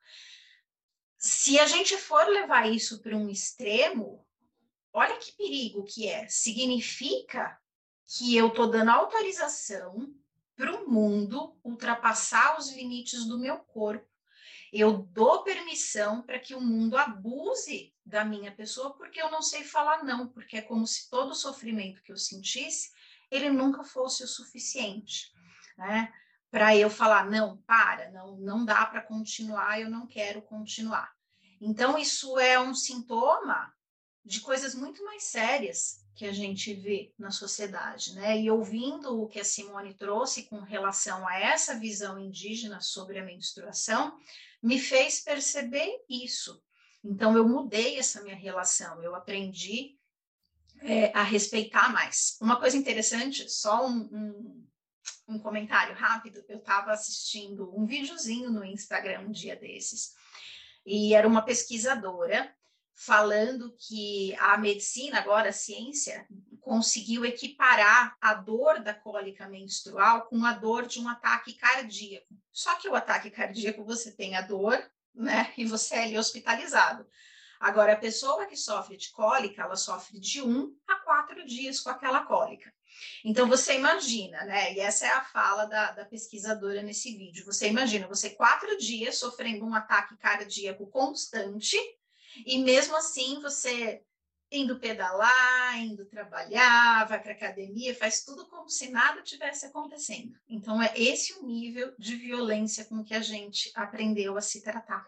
Se 1.18 1.58
a 1.58 1.66
gente 1.66 1.96
for 1.98 2.24
levar 2.28 2.70
isso 2.70 3.02
para 3.02 3.16
um 3.16 3.28
extremo, 3.28 4.24
olha 4.92 5.18
que 5.18 5.32
perigo 5.32 5.84
que 5.84 6.06
é. 6.08 6.28
Significa 6.28 7.60
que 8.06 8.36
eu 8.36 8.46
estou 8.46 8.70
dando 8.70 8.92
autorização 8.92 10.14
para 10.54 10.72
o 10.72 10.88
mundo 10.88 11.58
ultrapassar 11.64 12.56
os 12.56 12.70
limites 12.70 13.26
do 13.26 13.40
meu 13.40 13.58
corpo. 13.58 14.08
Eu 14.72 14.98
dou 14.98 15.42
permissão 15.42 16.22
para 16.22 16.38
que 16.38 16.54
o 16.54 16.60
mundo 16.60 16.96
abuse 16.96 17.92
da 18.06 18.24
minha 18.24 18.52
pessoa 18.52 18.96
porque 18.96 19.20
eu 19.20 19.30
não 19.32 19.42
sei 19.42 19.64
falar 19.64 20.04
não, 20.04 20.28
porque 20.28 20.58
é 20.58 20.62
como 20.62 20.86
se 20.86 21.10
todo 21.10 21.30
o 21.30 21.34
sofrimento 21.34 22.02
que 22.02 22.12
eu 22.12 22.16
sentisse, 22.16 22.92
ele 23.30 23.50
nunca 23.50 23.82
fosse 23.82 24.22
o 24.22 24.28
suficiente, 24.28 25.32
né? 25.76 26.12
Para 26.54 26.76
eu 26.76 26.88
falar 26.88 27.28
não, 27.28 27.56
para, 27.66 28.12
não, 28.12 28.36
não 28.36 28.64
dá 28.64 28.86
para 28.86 29.02
continuar, 29.02 29.80
eu 29.80 29.90
não 29.90 30.06
quero 30.06 30.40
continuar. 30.40 31.12
Então 31.60 31.98
isso 31.98 32.38
é 32.38 32.60
um 32.60 32.72
sintoma 32.72 33.74
de 34.24 34.40
coisas 34.40 34.72
muito 34.72 35.04
mais 35.04 35.24
sérias 35.24 36.06
que 36.14 36.24
a 36.24 36.32
gente 36.32 36.72
vê 36.72 37.12
na 37.18 37.32
sociedade, 37.32 38.14
né? 38.14 38.40
E 38.40 38.48
ouvindo 38.52 39.20
o 39.20 39.26
que 39.26 39.40
a 39.40 39.44
Simone 39.44 39.94
trouxe 39.94 40.44
com 40.44 40.60
relação 40.60 41.26
a 41.26 41.40
essa 41.40 41.76
visão 41.76 42.20
indígena 42.20 42.80
sobre 42.80 43.18
a 43.18 43.24
menstruação, 43.24 44.16
me 44.62 44.78
fez 44.78 45.18
perceber 45.18 46.04
isso. 46.08 46.62
Então 47.02 47.36
eu 47.36 47.48
mudei 47.48 47.98
essa 47.98 48.22
minha 48.22 48.36
relação, 48.36 49.02
eu 49.02 49.16
aprendi 49.16 49.98
é, 50.82 51.10
a 51.18 51.24
respeitar 51.24 51.92
mais. 51.92 52.38
Uma 52.40 52.60
coisa 52.60 52.76
interessante, 52.76 53.50
só 53.50 53.88
um, 53.88 54.08
um 54.12 54.64
um 55.26 55.38
comentário 55.38 55.94
rápido. 55.94 56.44
Eu 56.48 56.58
estava 56.58 56.92
assistindo 56.92 57.74
um 57.76 57.86
videozinho 57.86 58.50
no 58.50 58.64
Instagram 58.64 59.20
um 59.20 59.32
dia 59.32 59.56
desses, 59.56 60.14
e 60.86 61.14
era 61.14 61.26
uma 61.26 61.42
pesquisadora 61.42 62.54
falando 62.94 63.74
que 63.76 64.34
a 64.36 64.56
medicina, 64.56 65.18
agora 65.18 65.48
a 65.48 65.52
ciência, 65.52 66.26
conseguiu 66.60 67.24
equiparar 67.24 68.16
a 68.20 68.34
dor 68.34 68.80
da 68.80 68.94
cólica 68.94 69.48
menstrual 69.48 70.26
com 70.26 70.44
a 70.44 70.52
dor 70.52 70.86
de 70.86 71.00
um 71.00 71.08
ataque 71.08 71.54
cardíaco. 71.54 72.34
Só 72.52 72.76
que 72.76 72.88
o 72.88 72.94
ataque 72.94 73.30
cardíaco 73.30 73.84
você 73.84 74.12
tem 74.12 74.36
a 74.36 74.40
dor, 74.40 74.80
né? 75.14 75.52
E 75.58 75.64
você 75.64 75.96
é 75.96 76.02
ali 76.04 76.18
hospitalizado. 76.18 77.06
Agora, 77.58 77.94
a 77.94 77.98
pessoa 77.98 78.46
que 78.46 78.56
sofre 78.56 78.96
de 78.96 79.10
cólica, 79.10 79.62
ela 79.62 79.76
sofre 79.76 80.18
de 80.20 80.42
um 80.42 80.76
a 80.86 80.96
quatro 80.96 81.44
dias 81.46 81.80
com 81.80 81.90
aquela 81.90 82.24
cólica. 82.24 82.72
Então, 83.24 83.48
você 83.48 83.74
imagina, 83.76 84.44
né? 84.44 84.74
E 84.74 84.80
essa 84.80 85.06
é 85.06 85.10
a 85.10 85.24
fala 85.24 85.64
da, 85.64 85.92
da 85.92 86.04
pesquisadora 86.04 86.82
nesse 86.82 87.16
vídeo. 87.16 87.44
Você 87.44 87.68
imagina, 87.68 88.06
você 88.06 88.30
quatro 88.30 88.76
dias 88.78 89.18
sofrendo 89.18 89.64
um 89.64 89.74
ataque 89.74 90.16
cardíaco 90.16 90.86
constante, 90.86 91.76
e 92.46 92.58
mesmo 92.58 92.96
assim 92.96 93.40
você 93.40 94.02
indo 94.50 94.78
pedalar, 94.78 95.80
indo 95.80 96.06
trabalhar, 96.06 97.06
vai 97.08 97.20
para 97.20 97.32
academia, 97.32 97.94
faz 97.94 98.22
tudo 98.24 98.46
como 98.46 98.68
se 98.68 98.90
nada 98.90 99.22
tivesse 99.22 99.66
acontecendo. 99.66 100.38
Então, 100.48 100.80
é 100.80 100.92
esse 100.96 101.32
o 101.34 101.46
nível 101.46 101.92
de 101.98 102.16
violência 102.16 102.84
com 102.84 103.02
que 103.02 103.14
a 103.14 103.20
gente 103.20 103.70
aprendeu 103.74 104.36
a 104.36 104.40
se 104.40 104.62
tratar. 104.62 105.04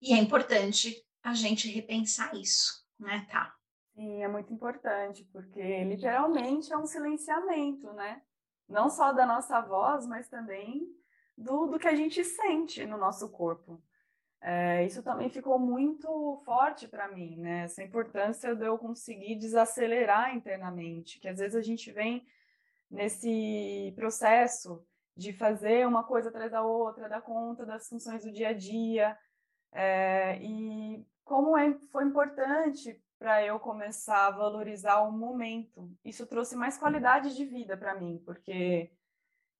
E 0.00 0.12
é 0.12 0.16
importante 0.16 1.04
a 1.22 1.34
gente 1.34 1.68
repensar 1.68 2.34
isso, 2.36 2.84
né, 2.98 3.26
tá? 3.30 3.54
Sim, 3.94 4.22
é 4.22 4.28
muito 4.28 4.52
importante, 4.52 5.24
porque 5.32 5.84
literalmente 5.84 6.72
é 6.72 6.78
um 6.78 6.86
silenciamento, 6.86 7.92
né? 7.92 8.22
Não 8.68 8.88
só 8.88 9.12
da 9.12 9.26
nossa 9.26 9.60
voz, 9.60 10.06
mas 10.06 10.28
também 10.28 10.88
do, 11.36 11.66
do 11.66 11.78
que 11.78 11.88
a 11.88 11.94
gente 11.94 12.24
sente 12.24 12.86
no 12.86 12.96
nosso 12.96 13.30
corpo. 13.30 13.82
É, 14.40 14.84
isso 14.84 15.02
também 15.02 15.28
ficou 15.28 15.58
muito 15.58 16.42
forte 16.44 16.88
para 16.88 17.06
mim, 17.08 17.36
né? 17.36 17.64
Essa 17.64 17.82
importância 17.82 18.56
de 18.56 18.66
eu 18.66 18.78
conseguir 18.78 19.36
desacelerar 19.36 20.34
internamente, 20.34 21.20
que 21.20 21.28
às 21.28 21.38
vezes 21.38 21.54
a 21.54 21.62
gente 21.62 21.92
vem 21.92 22.26
nesse 22.90 23.92
processo 23.94 24.84
de 25.16 25.32
fazer 25.32 25.86
uma 25.86 26.02
coisa 26.02 26.30
atrás 26.30 26.50
da 26.50 26.62
outra, 26.62 27.08
dar 27.08 27.22
conta 27.22 27.66
das 27.66 27.88
funções 27.88 28.24
do 28.24 28.32
dia 28.32 28.48
a 28.48 28.52
dia, 28.52 29.16
é, 29.70 30.38
e 30.42 31.06
como 31.24 31.56
é, 31.56 31.72
foi 31.90 32.04
importante 32.04 33.00
para 33.22 33.40
eu 33.46 33.60
começar 33.60 34.26
a 34.26 34.30
valorizar 34.32 35.00
o 35.02 35.12
momento. 35.12 35.88
Isso 36.04 36.26
trouxe 36.26 36.56
mais 36.56 36.76
qualidade 36.76 37.36
de 37.36 37.44
vida 37.44 37.76
para 37.76 37.94
mim, 37.94 38.20
porque 38.26 38.90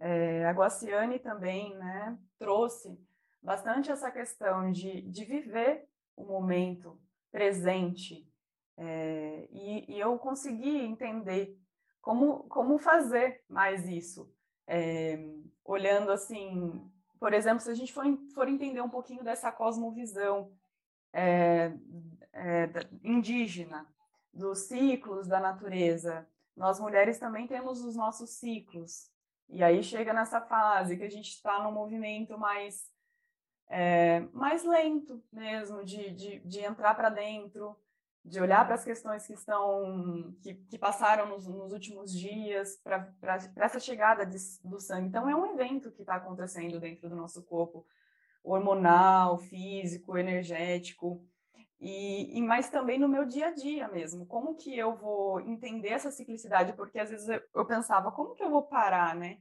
é, 0.00 0.44
a 0.46 0.50
Guaciane 0.50 1.20
também 1.20 1.72
né, 1.76 2.18
trouxe 2.40 2.98
bastante 3.40 3.88
essa 3.88 4.10
questão 4.10 4.72
de, 4.72 5.02
de 5.02 5.24
viver 5.24 5.86
o 6.16 6.24
momento 6.24 7.00
presente. 7.30 8.28
É, 8.76 9.48
e, 9.52 9.94
e, 9.94 10.00
eu 10.00 10.18
consegui 10.18 10.78
entender 10.80 11.56
como, 12.00 12.42
como 12.48 12.78
fazer 12.78 13.44
mais 13.48 13.88
isso. 13.88 14.28
É, 14.66 15.24
olhando 15.64 16.10
assim, 16.10 16.84
por 17.20 17.32
exemplo, 17.32 17.60
se 17.60 17.70
a 17.70 17.74
gente 17.74 17.92
for, 17.92 18.04
for 18.34 18.48
entender 18.48 18.80
um 18.80 18.90
pouquinho 18.90 19.22
dessa 19.22 19.52
cosmovisão 19.52 20.50
é, 21.12 21.72
é, 22.32 22.68
indígena, 23.02 23.86
dos 24.32 24.60
ciclos 24.60 25.26
da 25.26 25.38
natureza. 25.38 26.26
Nós 26.56 26.80
mulheres 26.80 27.18
também 27.18 27.46
temos 27.46 27.84
os 27.84 27.94
nossos 27.94 28.30
ciclos. 28.30 29.10
E 29.48 29.62
aí 29.62 29.82
chega 29.82 30.12
nessa 30.12 30.40
fase 30.40 30.96
que 30.96 31.04
a 31.04 31.10
gente 31.10 31.28
está 31.28 31.62
num 31.62 31.72
movimento 31.72 32.38
mais, 32.38 32.90
é, 33.68 34.20
mais 34.32 34.64
lento 34.64 35.22
mesmo, 35.30 35.84
de, 35.84 36.10
de, 36.10 36.38
de 36.40 36.60
entrar 36.60 36.94
para 36.94 37.10
dentro, 37.10 37.76
de 38.24 38.40
olhar 38.40 38.64
para 38.64 38.76
as 38.76 38.84
questões 38.84 39.26
que 39.26 39.34
estão 39.34 40.34
que, 40.40 40.54
que 40.54 40.78
passaram 40.78 41.28
nos, 41.28 41.46
nos, 41.46 41.72
últimos 41.72 42.16
dias 42.16 42.76
para 42.76 43.12
essa 43.56 43.80
chegada 43.80 44.24
de, 44.24 44.38
do 44.64 44.78
sangue. 44.78 45.08
Então 45.08 45.28
é 45.28 45.34
um 45.34 45.52
evento 45.52 45.90
que 45.90 46.02
está 46.02 46.14
acontecendo 46.14 46.78
dentro 46.78 47.08
do 47.10 47.16
nosso 47.16 47.42
corpo, 47.42 47.84
hormonal, 48.42 49.38
físico, 49.38 50.16
energético. 50.16 51.26
E, 51.84 52.38
e 52.38 52.42
mas 52.42 52.70
também 52.70 52.96
no 52.96 53.08
meu 53.08 53.26
dia 53.26 53.48
a 53.48 53.50
dia 53.52 53.88
mesmo, 53.88 54.24
como 54.26 54.54
que 54.54 54.78
eu 54.78 54.94
vou 54.96 55.40
entender 55.40 55.88
essa 55.88 56.12
ciclicidade? 56.12 56.74
Porque 56.74 56.96
às 57.00 57.10
vezes 57.10 57.28
eu, 57.28 57.42
eu 57.56 57.66
pensava, 57.66 58.12
como 58.12 58.34
que 58.36 58.44
eu 58.44 58.50
vou 58.50 58.62
parar, 58.62 59.16
né? 59.16 59.38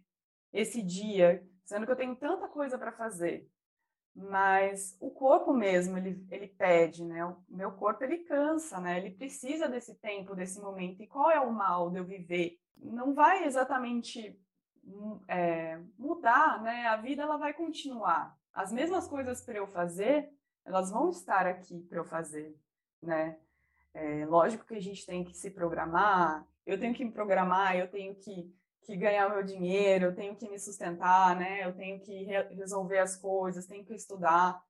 Esse 0.52 0.82
dia, 0.82 1.48
sendo 1.64 1.86
que 1.86 1.92
eu 1.92 1.96
tenho 1.96 2.16
tanta 2.16 2.48
coisa 2.48 2.80
para 2.80 2.92
fazer. 2.92 3.48
mas 4.16 4.98
o 5.00 5.12
corpo 5.12 5.54
mesmo, 5.54 5.98
ele, 5.98 6.26
ele 6.32 6.48
pede, 6.48 7.06
né? 7.06 7.26
O 7.26 7.38
meu 7.50 7.72
corpo, 7.74 8.04
ele 8.04 8.20
cansa, 8.20 8.80
né? 8.80 8.98
Ele 9.00 9.12
precisa 9.12 9.70
desse 9.70 9.96
tempo, 10.00 10.36
desse 10.36 10.60
momento. 10.62 11.02
E 11.04 11.08
qual 11.08 11.32
é 11.32 11.40
o 11.40 11.52
mal 11.52 11.92
de 11.92 12.00
eu 12.00 12.06
viver? 12.06 12.58
Não 12.78 13.14
vai 13.14 13.46
exatamente 13.46 14.40
hum, 14.84 15.20
é, 15.28 15.80
mudar, 15.98 16.62
né? 16.62 16.88
A 16.88 16.98
vida, 16.98 17.24
ela 17.24 17.38
vai 17.38 17.54
continuar. 17.54 18.36
As 18.54 18.72
mesmas 18.72 19.08
coisas 19.08 19.42
para 19.42 19.58
eu 19.58 19.68
fazer, 19.68 20.30
elas 20.65 20.91
vão 20.91 21.10
estar 21.10 21.46
aqui 21.48 21.82
para 21.82 21.98
eu 21.98 22.06
fazer, 22.06 22.56
né? 23.01 23.38
É, 23.94 24.25
lógico 24.25 24.65
que 24.65 24.75
a 24.75 24.82
gente 24.82 25.06
tem 25.06 25.24
que 25.24 25.36
se 25.36 25.51
programar, 25.51 26.48
eu 26.65 26.80
tenho 26.80 26.94
que 26.94 27.03
me 27.03 27.12
programar, 27.12 27.75
eu 27.75 27.89
tenho 27.89 28.15
que 28.15 28.53
que 28.84 28.96
ganhar 28.98 29.30
meu 29.30 29.44
dinheiro, 29.44 30.06
eu 30.06 30.15
tenho 30.15 30.36
que 30.36 30.50
me 30.50 30.60
sustentar, 30.60 31.36
né? 31.36 31.65
Eu 31.65 31.74
tenho 31.74 32.00
que 32.00 32.24
re 32.24 32.41
resolver 32.56 32.98
as 32.98 33.15
coisas, 33.15 33.68
tenho 33.68 33.86
que 33.86 33.94
estudar. 33.94 34.62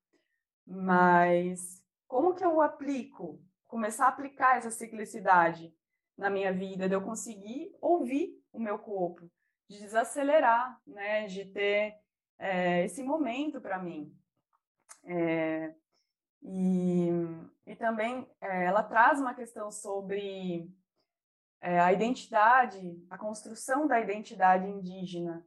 Mas 0.65 1.81
como 2.07 2.35
que 2.35 2.43
eu 2.43 2.61
aplico? 2.61 3.41
Começar 3.67 4.05
a 4.05 4.09
aplicar 4.09 4.57
essa 4.57 4.69
ciclicidade 4.69 5.73
na 6.17 6.29
minha 6.29 6.51
vida, 6.51 6.89
de 6.89 6.95
eu 6.95 7.01
conseguir 7.01 7.73
ouvir 7.81 8.37
o 8.51 8.59
meu 8.59 8.77
corpo, 8.77 9.31
de 9.69 9.79
desacelerar, 9.79 10.79
né? 10.85 11.25
De 11.27 11.45
ter 11.45 11.95
é, 12.37 12.83
esse 12.85 13.01
momento 13.01 13.61
para 13.61 13.79
mim. 13.79 14.13
É, 15.03 15.73
e, 16.43 17.09
e 17.65 17.75
também 17.75 18.27
é, 18.39 18.65
ela 18.65 18.83
traz 18.83 19.19
uma 19.19 19.33
questão 19.33 19.71
sobre 19.71 20.69
é, 21.61 21.79
a 21.79 21.93
identidade, 21.93 22.79
a 23.09 23.17
construção 23.17 23.87
da 23.87 23.99
identidade 23.99 24.67
indígena, 24.67 25.45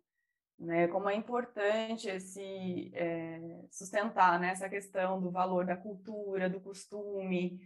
né? 0.58 0.86
Como 0.88 1.08
é 1.08 1.14
importante 1.14 2.08
esse 2.08 2.92
é, 2.94 3.66
sustentar 3.70 4.38
né, 4.38 4.50
essa 4.50 4.68
questão 4.68 5.20
do 5.20 5.30
valor 5.30 5.66
da 5.66 5.76
cultura, 5.76 6.48
do 6.48 6.60
costume. 6.60 7.60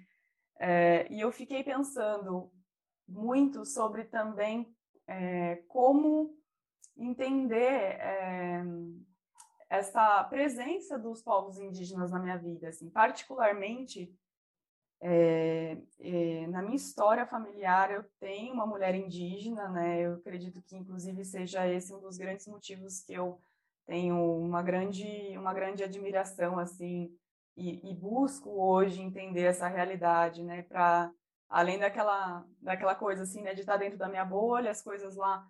É, 0.59 1.07
e 1.12 1.21
eu 1.21 1.30
fiquei 1.30 1.62
pensando 1.62 2.50
muito 3.07 3.64
sobre 3.64 4.04
também 4.04 4.75
é, 5.07 5.57
como 5.68 6.37
entender 6.97 7.99
essa 9.70 10.25
presença 10.25 10.98
dos 10.98 11.22
povos 11.22 11.58
indígenas 11.58 12.10
na 12.10 12.18
minha 12.18 12.38
vida, 12.38 12.68
assim, 12.68 12.88
particularmente 12.88 14.12
é, 15.00 15.78
é, 16.00 16.46
na 16.48 16.60
minha 16.60 16.76
história 16.76 17.25
familiar, 17.26 17.90
eu 17.90 18.04
tenho 18.18 18.52
uma 18.52 18.66
mulher 18.66 18.94
indígena, 18.94 19.68
né? 19.68 20.00
Eu 20.00 20.14
acredito 20.14 20.60
que, 20.62 20.76
inclusive, 20.76 21.25
seja 21.25 21.68
esse 21.68 21.94
um 21.94 22.00
dos 22.00 22.16
grandes 22.18 22.46
motivos 22.48 23.00
que 23.00 23.12
eu 23.14 23.40
tenho 23.87 24.16
uma 24.40 24.60
grande, 24.62 25.06
uma 25.37 25.54
grande 25.54 25.84
admiração, 25.84 26.58
assim, 26.58 27.14
e, 27.56 27.90
e 27.90 27.94
busco 27.94 28.50
hoje 28.50 29.00
entender 29.00 29.42
essa 29.42 29.68
realidade, 29.68 30.42
né? 30.42 30.62
Para 30.62 31.12
além 31.48 31.78
daquela, 31.78 32.44
daquela 32.60 32.94
coisa, 32.94 33.22
assim, 33.22 33.42
né? 33.42 33.54
De 33.54 33.60
estar 33.60 33.76
dentro 33.76 33.98
da 33.98 34.08
minha 34.08 34.25
bolha, 34.25 34.70
as 34.70 34.82
coisas 34.82 35.14
lá 35.14 35.46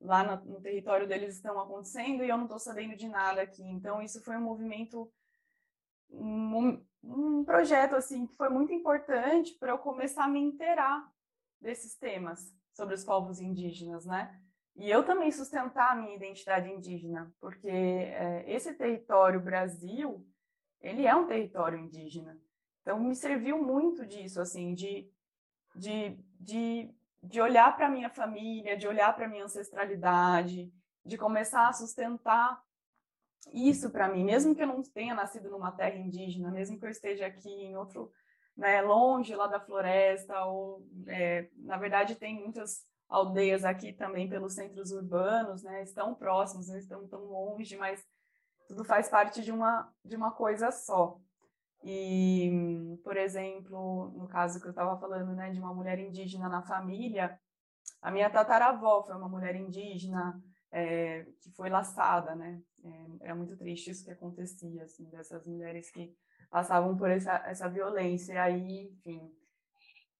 lá 0.00 0.36
no, 0.36 0.60
território 0.60 1.06
deles 1.06 1.34
estão 1.34 1.58
acontecendo 1.58 2.24
e 2.24 2.28
eu 2.28 2.36
não 2.36 2.44
estou 2.44 2.58
sabendo 2.58 2.96
de 2.96 3.08
nada 3.08 3.42
aqui. 3.42 3.62
Então, 3.62 4.00
isso 4.00 4.22
foi 4.22 4.36
um 4.36 4.42
movimento 4.42 5.10
um, 6.10 6.82
um 7.02 7.44
projeto 7.44 7.94
assim 7.94 8.26
que 8.26 8.36
foi 8.36 8.48
muito 8.48 8.72
importante 8.72 9.54
para 9.54 9.72
eu 9.72 9.78
começar 9.78 10.24
a 10.24 10.28
me 10.28 10.40
inteirar 10.40 11.06
desses 11.60 11.96
temas 11.96 12.52
sobre 12.72 12.94
os 12.94 13.04
povos 13.04 13.40
indígenas, 13.40 14.06
né? 14.06 14.40
E 14.76 14.88
eu 14.88 15.04
também 15.04 15.32
sustentar 15.32 15.90
a 15.90 15.96
minha 15.96 16.14
identidade 16.14 16.70
indígena, 16.70 17.34
porque 17.40 17.68
é, 17.68 18.44
esse 18.46 18.72
território 18.74 19.40
Brasil, 19.40 20.24
ele 20.80 21.04
é 21.04 21.14
um 21.14 21.26
território 21.26 21.76
indígena. 21.76 22.40
Então 22.82 23.00
me 23.00 23.14
serviu 23.16 23.60
muito 23.60 24.06
disso, 24.06 24.40
assim, 24.40 24.74
de, 24.74 25.10
de, 25.74 26.16
de, 26.38 26.94
de 27.22 27.40
olhar 27.40 27.76
para 27.76 27.88
minha 27.88 28.10
família, 28.10 28.76
de 28.76 28.86
olhar 28.86 29.14
para 29.14 29.28
minha 29.28 29.44
ancestralidade, 29.44 30.72
de 31.04 31.18
começar 31.18 31.68
a 31.68 31.72
sustentar 31.72 32.60
isso 33.52 33.90
para 33.90 34.08
mim, 34.08 34.24
mesmo 34.24 34.54
que 34.54 34.62
eu 34.62 34.66
não 34.66 34.82
tenha 34.82 35.14
nascido 35.14 35.50
numa 35.50 35.72
terra 35.72 35.96
indígena, 35.96 36.50
mesmo 36.50 36.78
que 36.78 36.84
eu 36.84 36.90
esteja 36.90 37.26
aqui 37.26 37.48
em 37.48 37.76
outro, 37.76 38.12
né, 38.56 38.82
longe 38.82 39.34
lá 39.34 39.46
da 39.46 39.60
floresta, 39.60 40.44
ou 40.44 40.86
é, 41.06 41.48
na 41.56 41.76
verdade 41.76 42.14
tem 42.14 42.34
muitas 42.38 42.86
aldeias 43.08 43.64
aqui 43.64 43.92
também 43.92 44.28
pelos 44.28 44.54
centros 44.54 44.92
urbanos, 44.92 45.62
né, 45.62 45.82
estão 45.82 46.14
próximos, 46.14 46.68
não 46.68 46.76
estão 46.76 47.08
tão 47.08 47.24
longe, 47.24 47.76
mas 47.76 48.04
tudo 48.66 48.84
faz 48.84 49.08
parte 49.08 49.42
de 49.42 49.50
uma 49.50 49.90
de 50.04 50.14
uma 50.14 50.30
coisa 50.30 50.70
só. 50.70 51.18
E, 51.84 52.98
por 53.04 53.16
exemplo, 53.16 54.10
no 54.16 54.26
caso 54.26 54.60
que 54.60 54.66
eu 54.66 54.70
estava 54.70 54.98
falando, 54.98 55.34
né, 55.34 55.50
de 55.50 55.60
uma 55.60 55.72
mulher 55.72 55.98
indígena 55.98 56.48
na 56.48 56.62
família, 56.62 57.38
a 58.02 58.10
minha 58.10 58.28
tataravó 58.30 59.02
foi 59.04 59.16
uma 59.16 59.28
mulher 59.28 59.54
indígena 59.54 60.40
é, 60.70 61.24
que 61.40 61.50
foi 61.52 61.70
laçada, 61.70 62.34
né? 62.34 62.60
É, 62.84 63.26
era 63.26 63.34
muito 63.34 63.56
triste 63.56 63.90
isso 63.90 64.04
que 64.04 64.10
acontecia, 64.10 64.82
assim, 64.84 65.08
dessas 65.10 65.44
mulheres 65.46 65.90
que 65.90 66.14
passavam 66.50 66.96
por 66.96 67.10
essa, 67.10 67.36
essa 67.46 67.68
violência. 67.68 68.34
E 68.34 68.38
aí, 68.38 68.88
enfim, 68.88 69.30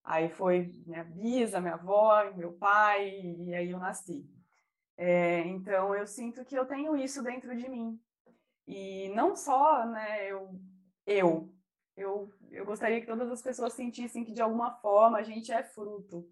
aí 0.03 0.29
foi 0.29 0.73
minha 0.87 1.05
bisa, 1.05 1.61
minha 1.61 1.75
avó, 1.75 2.33
meu 2.35 2.53
pai, 2.53 3.11
e 3.11 3.55
aí 3.55 3.71
eu 3.71 3.79
nasci. 3.79 4.29
É, 4.97 5.41
então, 5.47 5.95
eu 5.95 6.07
sinto 6.07 6.45
que 6.45 6.59
eu 6.59 6.67
tenho 6.67 6.97
isso 6.97 7.23
dentro 7.23 7.57
de 7.57 7.69
mim. 7.69 8.01
E 8.67 9.09
não 9.11 9.37
só, 9.37 9.87
né, 9.87 10.31
eu, 10.31 10.61
eu, 11.09 11.51
eu, 11.97 12.31
eu 12.51 12.67
gostaria 12.67 13.01
que 13.01 13.07
todas 13.07 13.31
as 13.31 13.41
pessoas 13.41 13.73
sentissem 13.73 14.25
que, 14.25 14.33
de 14.33 14.43
alguma 14.43 14.73
forma, 14.73 15.17
a 15.17 15.23
gente 15.23 15.51
é 15.51 15.63
fruto 15.63 16.31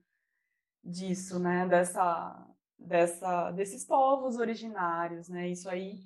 disso, 0.85 1.39
né, 1.39 1.67
dessa, 1.67 2.47
dessa, 2.79 3.51
desses 3.53 3.87
povos 3.87 4.37
originários, 4.37 5.31
né, 5.31 5.49
isso 5.49 5.69
aí 5.69 6.05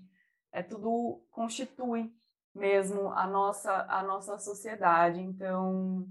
é 0.52 0.62
tudo 0.62 1.20
constitui 1.30 2.12
mesmo 2.54 3.10
a 3.12 3.26
nossa 3.26 3.86
a 3.88 4.02
nossa 4.02 4.38
sociedade. 4.38 5.20
Então, 5.20 6.06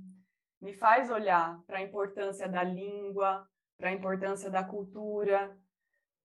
me 0.61 0.73
faz 0.73 1.09
olhar 1.09 1.61
para 1.65 1.79
a 1.79 1.81
importância 1.81 2.47
da 2.47 2.63
língua, 2.63 3.47
para 3.77 3.89
a 3.89 3.93
importância 3.93 4.49
da 4.49 4.63
cultura, 4.63 5.57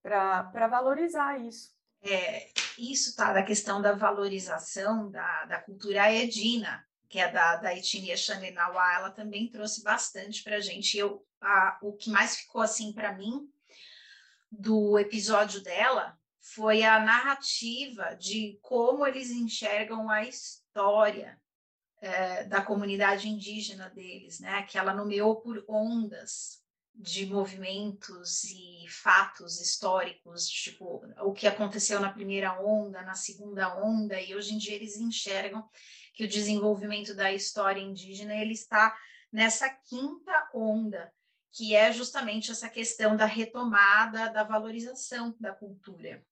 para 0.01 0.67
valorizar 0.67 1.39
isso. 1.39 1.73
É, 2.01 2.49
isso 2.77 3.15
tá 3.15 3.33
da 3.33 3.43
questão 3.43 3.81
da 3.81 3.93
valorização 3.93 5.09
da, 5.09 5.45
da 5.45 5.61
cultura 5.61 6.11
edina, 6.13 6.85
que 7.07 7.19
é 7.19 7.31
da, 7.31 7.57
da 7.57 7.75
etnia 7.75 8.17
Xandenawa, 8.17 8.93
ela 8.93 9.11
também 9.11 9.49
trouxe 9.49 9.83
bastante 9.83 10.43
para 10.43 10.57
a 10.57 10.59
gente. 10.59 10.97
Eu, 10.97 11.25
a, 11.41 11.77
o 11.81 11.93
que 11.93 12.09
mais 12.09 12.37
ficou 12.37 12.61
assim 12.61 12.91
para 12.91 13.13
mim 13.13 13.49
do 14.51 14.97
episódio 14.97 15.61
dela 15.61 16.17
foi 16.39 16.83
a 16.83 16.99
narrativa 16.99 18.15
de 18.15 18.59
como 18.61 19.05
eles 19.05 19.31
enxergam 19.31 20.09
a 20.09 20.23
história 20.23 21.39
é, 22.01 22.43
da 22.43 22.61
comunidade 22.61 23.27
indígena 23.27 23.89
deles, 23.89 24.39
né? 24.39 24.63
Que 24.63 24.77
ela 24.77 24.93
nomeou 24.93 25.37
por 25.37 25.63
ondas 25.67 26.64
de 26.97 27.25
movimentos 27.25 28.45
e 28.45 28.85
fatos 28.89 29.59
históricos, 29.59 30.47
tipo 30.47 31.05
o 31.21 31.33
que 31.33 31.45
aconteceu 31.45 31.99
na 31.99 32.11
primeira 32.11 32.59
onda, 32.61 33.01
na 33.01 33.15
segunda 33.15 33.75
onda, 33.83 34.19
e 34.19 34.33
hoje 34.33 34.53
em 34.53 34.57
dia 34.57 34.75
eles 34.75 34.97
enxergam 34.97 35.67
que 36.13 36.23
o 36.23 36.27
desenvolvimento 36.27 37.13
da 37.13 37.33
história 37.33 37.81
indígena 37.81 38.35
ele 38.35 38.53
está 38.53 38.95
nessa 39.31 39.69
quinta 39.69 40.49
onda, 40.53 41.11
que 41.51 41.75
é 41.75 41.91
justamente 41.91 42.51
essa 42.51 42.69
questão 42.69 43.15
da 43.15 43.25
retomada, 43.25 44.29
da 44.31 44.43
valorização 44.43 45.35
da 45.39 45.53
cultura. 45.53 46.25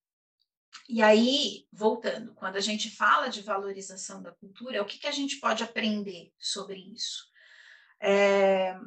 E 0.87 1.01
aí, 1.01 1.67
voltando, 1.71 2.33
quando 2.33 2.55
a 2.55 2.61
gente 2.61 2.89
fala 2.89 3.27
de 3.27 3.41
valorização 3.41 4.21
da 4.21 4.31
cultura, 4.31 4.81
o 4.81 4.85
que, 4.85 4.97
que 4.97 5.07
a 5.07 5.11
gente 5.11 5.39
pode 5.39 5.63
aprender 5.63 6.31
sobre 6.39 6.79
isso? 6.93 7.25
É, 8.01 8.77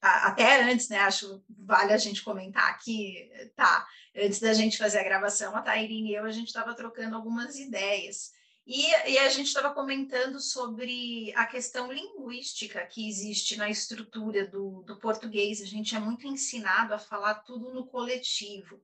até 0.00 0.62
antes, 0.62 0.88
né? 0.88 0.98
Acho 0.98 1.42
vale 1.48 1.92
a 1.92 1.96
gente 1.96 2.22
comentar 2.22 2.68
aqui, 2.70 3.30
tá? 3.56 3.86
Antes 4.16 4.40
da 4.40 4.52
gente 4.52 4.78
fazer 4.78 4.98
a 4.98 5.04
gravação, 5.04 5.56
a 5.56 5.62
Tairine 5.62 6.10
e 6.10 6.14
eu, 6.14 6.24
a 6.24 6.30
gente 6.30 6.48
estava 6.48 6.74
trocando 6.74 7.16
algumas 7.16 7.58
ideias. 7.58 8.32
E, 8.64 8.86
e 9.10 9.18
a 9.18 9.28
gente 9.28 9.48
estava 9.48 9.74
comentando 9.74 10.38
sobre 10.38 11.32
a 11.34 11.46
questão 11.46 11.90
linguística 11.90 12.84
que 12.86 13.08
existe 13.08 13.56
na 13.56 13.68
estrutura 13.68 14.46
do, 14.46 14.82
do 14.82 14.98
português. 14.98 15.60
A 15.60 15.66
gente 15.66 15.96
é 15.96 15.98
muito 15.98 16.26
ensinado 16.26 16.94
a 16.94 16.98
falar 16.98 17.36
tudo 17.36 17.72
no 17.72 17.86
coletivo. 17.86 18.80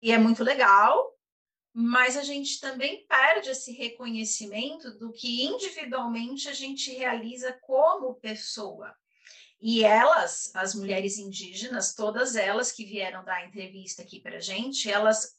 E 0.00 0.12
é 0.12 0.18
muito 0.18 0.42
legal, 0.42 1.14
mas 1.74 2.16
a 2.16 2.22
gente 2.22 2.58
também 2.60 3.06
perde 3.06 3.50
esse 3.50 3.72
reconhecimento 3.72 4.96
do 4.96 5.12
que 5.12 5.44
individualmente 5.44 6.48
a 6.48 6.52
gente 6.52 6.90
realiza 6.92 7.52
como 7.60 8.14
pessoa. 8.14 8.96
E 9.60 9.84
elas, 9.84 10.52
as 10.54 10.74
mulheres 10.74 11.18
indígenas, 11.18 11.94
todas 11.94 12.36
elas 12.36 12.70
que 12.70 12.84
vieram 12.84 13.24
dar 13.24 13.44
entrevista 13.44 14.02
aqui 14.02 14.20
para 14.20 14.36
a 14.36 14.40
gente, 14.40 14.90
elas, 14.90 15.36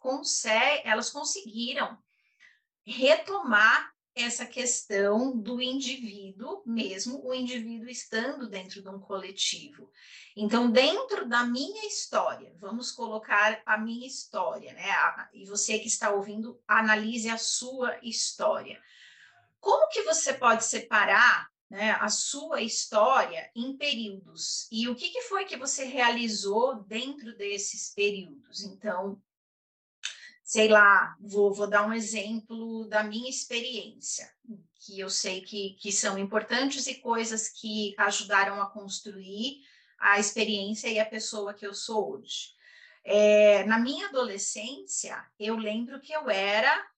elas 0.83 1.09
conseguiram 1.09 1.97
retomar 2.85 3.93
essa 4.13 4.45
questão 4.45 5.37
do 5.37 5.61
indivíduo 5.61 6.61
mesmo, 6.65 7.25
o 7.25 7.33
indivíduo 7.33 7.89
estando 7.89 8.49
dentro 8.49 8.81
de 8.81 8.89
um 8.89 8.99
coletivo. 8.99 9.89
Então, 10.35 10.69
dentro 10.69 11.27
da 11.27 11.45
minha 11.45 11.87
história, 11.87 12.53
vamos 12.59 12.91
colocar 12.91 13.61
a 13.65 13.77
minha 13.77 14.05
história, 14.05 14.73
né? 14.73 14.89
E 15.33 15.45
você 15.45 15.79
que 15.79 15.87
está 15.87 16.11
ouvindo, 16.11 16.61
analise 16.67 17.29
a 17.29 17.37
sua 17.37 17.97
história. 18.03 18.81
Como 19.59 19.89
que 19.89 20.01
você 20.03 20.33
pode 20.33 20.65
separar 20.65 21.48
né, 21.69 21.91
a 21.99 22.09
sua 22.09 22.61
história 22.61 23.49
em 23.55 23.77
períodos? 23.77 24.67
E 24.71 24.87
o 24.87 24.95
que, 24.95 25.09
que 25.09 25.21
foi 25.23 25.45
que 25.45 25.57
você 25.57 25.85
realizou 25.85 26.83
dentro 26.83 27.37
desses 27.37 27.93
períodos? 27.93 28.63
Então, 28.63 29.21
sei 30.43 30.67
lá, 30.67 31.15
vou, 31.19 31.53
vou 31.53 31.67
dar 31.67 31.87
um 31.87 31.93
exemplo 31.93 32.87
da 32.87 33.03
minha 33.03 33.29
experiência, 33.29 34.33
que 34.79 34.99
eu 34.99 35.09
sei 35.09 35.41
que, 35.41 35.75
que 35.79 35.91
são 35.91 36.17
importantes 36.17 36.87
e 36.87 36.95
coisas 36.95 37.49
que 37.49 37.93
ajudaram 37.97 38.59
a 38.61 38.69
construir 38.69 39.61
a 39.99 40.17
experiência 40.17 40.87
e 40.87 40.99
a 40.99 41.05
pessoa 41.05 41.53
que 41.53 41.67
eu 41.67 41.73
sou 41.73 42.13
hoje. 42.13 42.55
É, 43.03 43.63
na 43.65 43.77
minha 43.77 44.07
adolescência, 44.07 45.23
eu 45.39 45.55
lembro 45.55 45.99
que 45.99 46.13
eu 46.13 46.29
era 46.29 46.89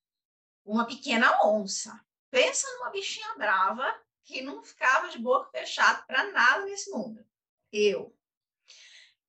uma 0.64 0.86
pequena 0.86 1.46
onça. 1.46 2.00
Pensa 2.30 2.68
numa 2.78 2.90
bichinha 2.90 3.36
brava 3.36 3.84
que 4.24 4.42
não 4.42 4.64
ficava 4.64 5.10
de 5.10 5.20
boca 5.20 5.50
fechada 5.52 6.04
para 6.04 6.32
nada 6.32 6.66
nesse 6.66 6.90
mundo. 6.92 7.26
Eu. 7.72 8.16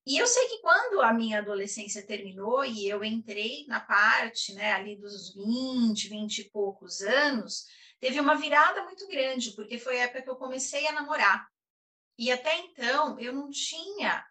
E 0.04 0.18
eu 0.18 0.26
sei 0.26 0.48
que 0.48 0.58
quando 0.58 1.00
a 1.00 1.12
minha 1.12 1.38
adolescência 1.38 2.04
terminou 2.04 2.64
e 2.64 2.88
eu 2.88 3.04
entrei 3.04 3.64
na 3.68 3.78
parte, 3.80 4.52
né, 4.52 4.72
ali 4.72 4.96
dos 4.96 5.32
20, 5.34 6.08
20 6.08 6.38
e 6.38 6.50
poucos 6.50 7.00
anos, 7.02 7.66
teve 8.00 8.18
uma 8.18 8.34
virada 8.34 8.82
muito 8.82 9.06
grande, 9.06 9.52
porque 9.52 9.78
foi 9.78 10.00
a 10.00 10.04
época 10.04 10.22
que 10.22 10.30
eu 10.30 10.36
comecei 10.36 10.86
a 10.88 10.92
namorar. 10.92 11.46
E 12.18 12.32
até 12.32 12.58
então 12.58 13.18
eu 13.20 13.32
não 13.32 13.48
tinha 13.48 14.26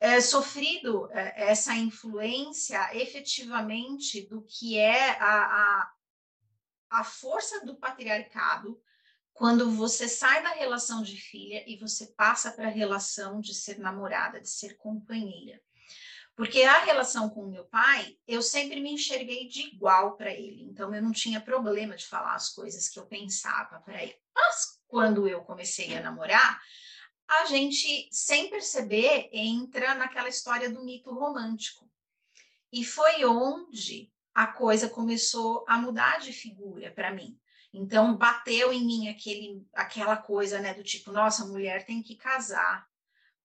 é, 0.00 0.20
sofrido 0.20 1.08
é, 1.12 1.50
essa 1.50 1.74
influência 1.74 2.94
efetivamente 2.96 4.28
do 4.28 4.42
que 4.42 4.76
é 4.78 5.10
a, 5.20 5.44
a, 5.44 5.92
a 6.90 7.04
força 7.04 7.64
do 7.64 7.76
patriarcado, 7.76 8.80
quando 9.36 9.70
você 9.70 10.08
sai 10.08 10.42
da 10.42 10.54
relação 10.54 11.02
de 11.02 11.16
filha 11.16 11.62
e 11.66 11.76
você 11.76 12.06
passa 12.06 12.50
para 12.50 12.68
a 12.68 12.70
relação 12.70 13.38
de 13.38 13.54
ser 13.54 13.78
namorada, 13.78 14.40
de 14.40 14.48
ser 14.48 14.78
companheira. 14.78 15.60
Porque 16.34 16.62
a 16.62 16.84
relação 16.84 17.28
com 17.28 17.46
meu 17.46 17.64
pai, 17.66 18.16
eu 18.26 18.40
sempre 18.40 18.80
me 18.80 18.92
enxerguei 18.92 19.46
de 19.46 19.68
igual 19.68 20.16
para 20.16 20.32
ele. 20.32 20.64
Então 20.64 20.94
eu 20.94 21.02
não 21.02 21.12
tinha 21.12 21.38
problema 21.38 21.94
de 21.96 22.06
falar 22.06 22.34
as 22.34 22.48
coisas 22.48 22.88
que 22.88 22.98
eu 22.98 23.06
pensava 23.06 23.78
para 23.80 24.02
ele. 24.02 24.16
Mas 24.34 24.80
quando 24.88 25.28
eu 25.28 25.42
comecei 25.42 25.94
a 25.94 26.00
namorar, 26.00 26.58
a 27.28 27.44
gente, 27.44 28.08
sem 28.10 28.48
perceber, 28.48 29.28
entra 29.32 29.94
naquela 29.94 30.28
história 30.28 30.70
do 30.70 30.82
mito 30.82 31.12
romântico. 31.12 31.90
E 32.72 32.84
foi 32.84 33.24
onde 33.26 34.10
a 34.34 34.46
coisa 34.46 34.88
começou 34.88 35.62
a 35.68 35.76
mudar 35.76 36.20
de 36.20 36.32
figura 36.32 36.90
para 36.90 37.12
mim. 37.12 37.38
Então 37.76 38.16
bateu 38.16 38.72
em 38.72 38.84
mim 38.84 39.08
aquele, 39.08 39.62
aquela 39.74 40.16
coisa, 40.16 40.58
né, 40.58 40.72
do 40.72 40.82
tipo, 40.82 41.12
nossa, 41.12 41.44
mulher 41.44 41.84
tem 41.84 42.02
que 42.02 42.16
casar. 42.16 42.86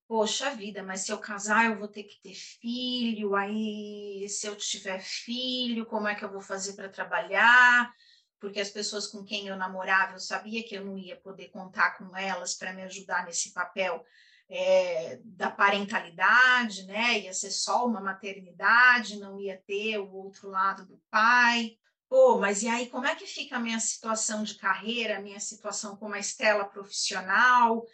Poxa 0.08 0.54
vida, 0.54 0.82
mas 0.82 1.02
se 1.02 1.12
eu 1.12 1.18
casar 1.18 1.66
eu 1.66 1.78
vou 1.78 1.86
ter 1.86 2.04
que 2.04 2.20
ter 2.22 2.34
filho, 2.34 3.36
aí 3.36 4.26
se 4.30 4.46
eu 4.46 4.56
tiver 4.56 5.00
filho, 5.00 5.84
como 5.84 6.08
é 6.08 6.14
que 6.14 6.24
eu 6.24 6.32
vou 6.32 6.40
fazer 6.40 6.72
para 6.72 6.88
trabalhar? 6.88 7.92
Porque 8.40 8.58
as 8.58 8.70
pessoas 8.70 9.06
com 9.06 9.22
quem 9.22 9.48
eu 9.48 9.56
namorava, 9.56 10.14
eu 10.14 10.18
sabia 10.18 10.62
que 10.64 10.74
eu 10.74 10.84
não 10.84 10.96
ia 10.96 11.16
poder 11.16 11.48
contar 11.50 11.98
com 11.98 12.16
elas 12.16 12.54
para 12.54 12.72
me 12.72 12.82
ajudar 12.82 13.26
nesse 13.26 13.52
papel 13.52 14.02
é, 14.48 15.20
da 15.24 15.50
parentalidade, 15.50 16.84
né? 16.84 17.20
Ia 17.20 17.34
ser 17.34 17.50
só 17.50 17.86
uma 17.86 18.00
maternidade, 18.00 19.20
não 19.20 19.38
ia 19.38 19.62
ter 19.66 19.98
o 19.98 20.10
outro 20.10 20.48
lado 20.48 20.86
do 20.86 21.00
pai. 21.10 21.76
Pô, 22.12 22.36
mas 22.36 22.62
e 22.62 22.68
aí 22.68 22.90
como 22.90 23.06
é 23.06 23.16
que 23.16 23.26
fica 23.26 23.56
a 23.56 23.58
minha 23.58 23.80
situação 23.80 24.42
de 24.42 24.56
carreira, 24.56 25.16
a 25.16 25.22
minha 25.22 25.40
situação 25.40 25.96
como 25.96 26.12
a 26.12 26.18
Estela 26.18 26.66
profissional? 26.66 27.86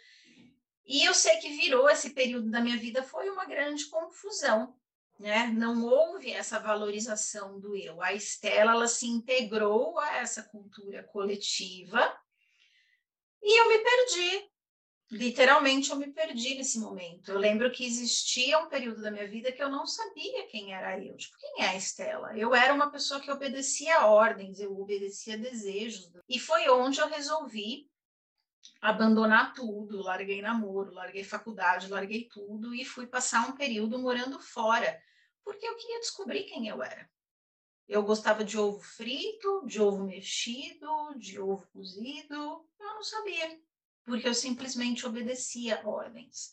E 0.85 1.05
eu 1.05 1.13
sei 1.13 1.37
que 1.37 1.55
virou 1.55 1.89
esse 1.89 2.09
período 2.09 2.51
da 2.51 2.59
minha 2.59 2.75
vida 2.75 3.01
foi 3.01 3.29
uma 3.29 3.45
grande 3.45 3.85
confusão, 3.85 4.75
né? 5.17 5.47
Não 5.47 5.85
houve 5.85 6.33
essa 6.33 6.59
valorização 6.59 7.61
do 7.61 7.77
eu. 7.77 8.01
A 8.01 8.11
Estela 8.11 8.73
ela 8.73 8.89
se 8.89 9.07
integrou 9.07 9.97
a 9.97 10.17
essa 10.17 10.43
cultura 10.43 11.01
coletiva 11.01 12.13
e 13.41 13.61
eu 13.61 13.69
me 13.69 13.79
perdi 13.79 14.48
literalmente 15.11 15.89
eu 15.89 15.95
me 15.95 16.11
perdi 16.11 16.55
nesse 16.55 16.79
momento. 16.79 17.31
Eu 17.31 17.39
lembro 17.39 17.71
que 17.71 17.85
existia 17.85 18.59
um 18.59 18.69
período 18.69 19.01
da 19.01 19.09
minha 19.09 19.27
vida 19.27 19.51
que 19.51 19.61
eu 19.61 19.69
não 19.69 19.85
sabia 19.85 20.47
quem 20.47 20.73
era 20.73 21.03
eu. 21.03 21.15
Tipo, 21.17 21.37
quem 21.37 21.63
é 21.63 21.69
a 21.69 21.75
Estela? 21.75 22.37
Eu 22.37 22.53
era 22.53 22.73
uma 22.73 22.91
pessoa 22.91 23.19
que 23.19 23.31
obedecia 23.31 24.05
ordens, 24.05 24.59
eu 24.59 24.79
obedecia 24.79 25.37
desejos. 25.37 26.11
E 26.27 26.39
foi 26.39 26.69
onde 26.69 26.99
eu 26.99 27.07
resolvi 27.07 27.89
abandonar 28.81 29.53
tudo, 29.53 30.01
larguei 30.01 30.41
namoro, 30.41 30.93
larguei 30.93 31.23
faculdade, 31.23 31.89
larguei 31.89 32.27
tudo 32.27 32.73
e 32.73 32.85
fui 32.85 33.07
passar 33.07 33.49
um 33.49 33.55
período 33.55 33.97
morando 33.97 34.39
fora, 34.39 35.01
porque 35.43 35.65
eu 35.65 35.75
queria 35.75 35.99
descobrir 35.99 36.43
quem 36.43 36.67
eu 36.67 36.83
era. 36.83 37.09
Eu 37.87 38.03
gostava 38.03 38.43
de 38.43 38.57
ovo 38.57 38.81
frito, 38.81 39.65
de 39.65 39.81
ovo 39.81 40.03
mexido, 40.05 41.17
de 41.17 41.39
ovo 41.39 41.67
cozido, 41.73 42.35
eu 42.79 42.93
não 42.93 43.03
sabia 43.03 43.59
porque 44.05 44.27
eu 44.27 44.33
simplesmente 44.33 45.05
obedecia 45.05 45.81
ordens, 45.85 46.51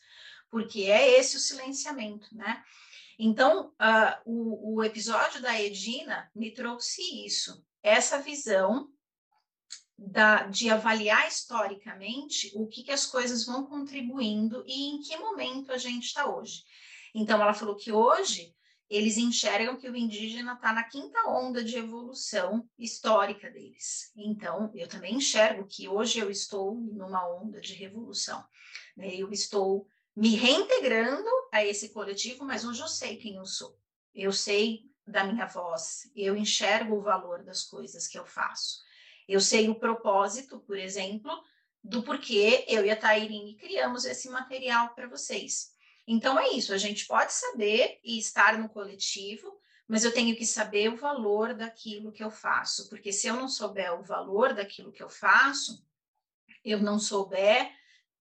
porque 0.51 0.85
é 0.85 1.19
esse 1.19 1.37
o 1.37 1.41
silenciamento, 1.41 2.35
né? 2.35 2.63
Então, 3.19 3.69
uh, 3.81 4.21
o, 4.25 4.77
o 4.77 4.85
episódio 4.85 5.41
da 5.41 5.61
Edina 5.61 6.31
me 6.35 6.53
trouxe 6.53 7.03
isso, 7.25 7.65
essa 7.83 8.21
visão 8.21 8.91
da, 9.99 10.47
de 10.47 10.69
avaliar 10.69 11.27
historicamente 11.27 12.53
o 12.55 12.67
que, 12.67 12.83
que 12.83 12.93
as 12.93 13.07
coisas 13.07 13.47
vão 13.47 13.65
contribuindo 13.65 14.63
e 14.67 14.91
em 14.91 15.01
que 15.01 15.17
momento 15.17 15.73
a 15.73 15.79
gente 15.79 16.05
está 16.05 16.27
hoje. 16.27 16.63
Então, 17.15 17.41
ela 17.41 17.55
falou 17.55 17.77
que 17.77 17.91
hoje 17.91 18.55
eles 18.89 19.17
enxergam 19.17 19.77
que 19.77 19.89
o 19.89 19.97
indígena 19.97 20.55
está 20.55 20.73
na 20.73 20.85
quinta 20.85 21.29
onda 21.29 21.63
de 21.63 21.77
evolução 21.77 22.69
histórica 22.79 23.51
deles. 23.51 24.13
Então, 24.17 24.71
eu 24.75 24.89
também 24.89 25.17
enxergo 25.17 25.67
que 25.67 25.89
hoje 25.89 26.19
eu 26.21 26.31
estou 26.31 26.75
numa 26.75 27.29
onda 27.29 27.61
de 27.61 27.75
revolução. 27.75 28.45
Né? 28.97 29.15
Eu 29.15 29.33
estou 29.33 29.89
me 30.15 30.37
reintegrando 30.37 31.29
a 31.53 31.65
esse 31.65 31.91
coletivo, 31.91 32.45
mas 32.45 32.65
hoje 32.65 32.81
eu 32.81 32.89
sei 32.89 33.17
quem 33.17 33.37
eu 33.37 33.45
sou. 33.45 33.77
Eu 34.15 34.33
sei 34.33 34.85
da 35.07 35.25
minha 35.25 35.47
voz, 35.47 36.11
eu 36.17 36.37
enxergo 36.37 36.97
o 36.97 37.03
valor 37.03 37.45
das 37.45 37.63
coisas 37.65 38.09
que 38.09 38.19
eu 38.19 38.27
faço. 38.27 38.81
Eu 39.29 39.41
sei 39.41 39.69
o 39.69 39.75
propósito, 39.75 40.61
por 40.61 40.79
exemplo, 40.79 41.31
do 41.83 42.03
porquê 42.03 42.65
eu 42.69 42.85
e 42.85 42.91
a 42.91 42.97
Tairine 42.97 43.57
criamos 43.57 44.05
esse 44.05 44.29
material 44.29 44.95
para 44.95 45.09
vocês. 45.09 45.76
Então 46.07 46.39
é 46.39 46.51
isso, 46.51 46.73
a 46.73 46.79
gente 46.79 47.07
pode 47.07 47.33
saber 47.33 47.99
e 48.05 48.19
estar 48.19 48.57
no 48.59 48.69
coletivo, 48.69 49.59
mas 49.89 50.05
eu 50.05 50.13
tenho 50.13 50.37
que 50.37 50.47
saber 50.47 50.93
o 50.93 50.97
valor 50.97 51.55
daquilo 51.55 52.13
que 52.13 52.23
eu 52.23 52.31
faço, 52.31 52.89
porque 52.89 53.13
se 53.13 53.27
eu 53.27 53.35
não 53.35 53.49
souber 53.49 53.93
o 53.99 54.03
valor 54.03 54.53
daquilo 54.55 54.93
que 54.93 55.03
eu 55.03 55.09
faço, 55.09 55.85
eu 56.65 56.79
não 56.81 56.99
souber 56.99 57.73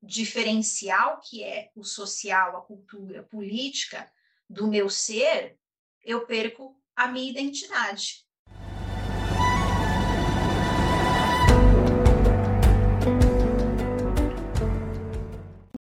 diferenciar 0.02 1.16
o 1.16 1.20
que 1.20 1.44
é 1.44 1.72
o 1.76 1.84
social, 1.84 2.58
a 2.58 2.62
cultura, 2.62 3.22
a 3.22 3.24
política 3.24 4.12
do 4.50 4.68
meu 4.68 4.90
ser, 4.90 5.58
eu 6.04 6.26
perco 6.26 6.80
a 6.96 7.08
minha 7.08 7.30
identidade. 7.30 8.25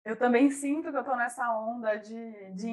Eu 0.06 0.16
também 0.16 0.52
sinto 0.52 0.92
que 0.92 0.96
eu 0.96 1.02
estou 1.02 1.18
nessa 1.18 1.52
onda 1.58 1.96
de, 1.96 2.52
de 2.52 2.70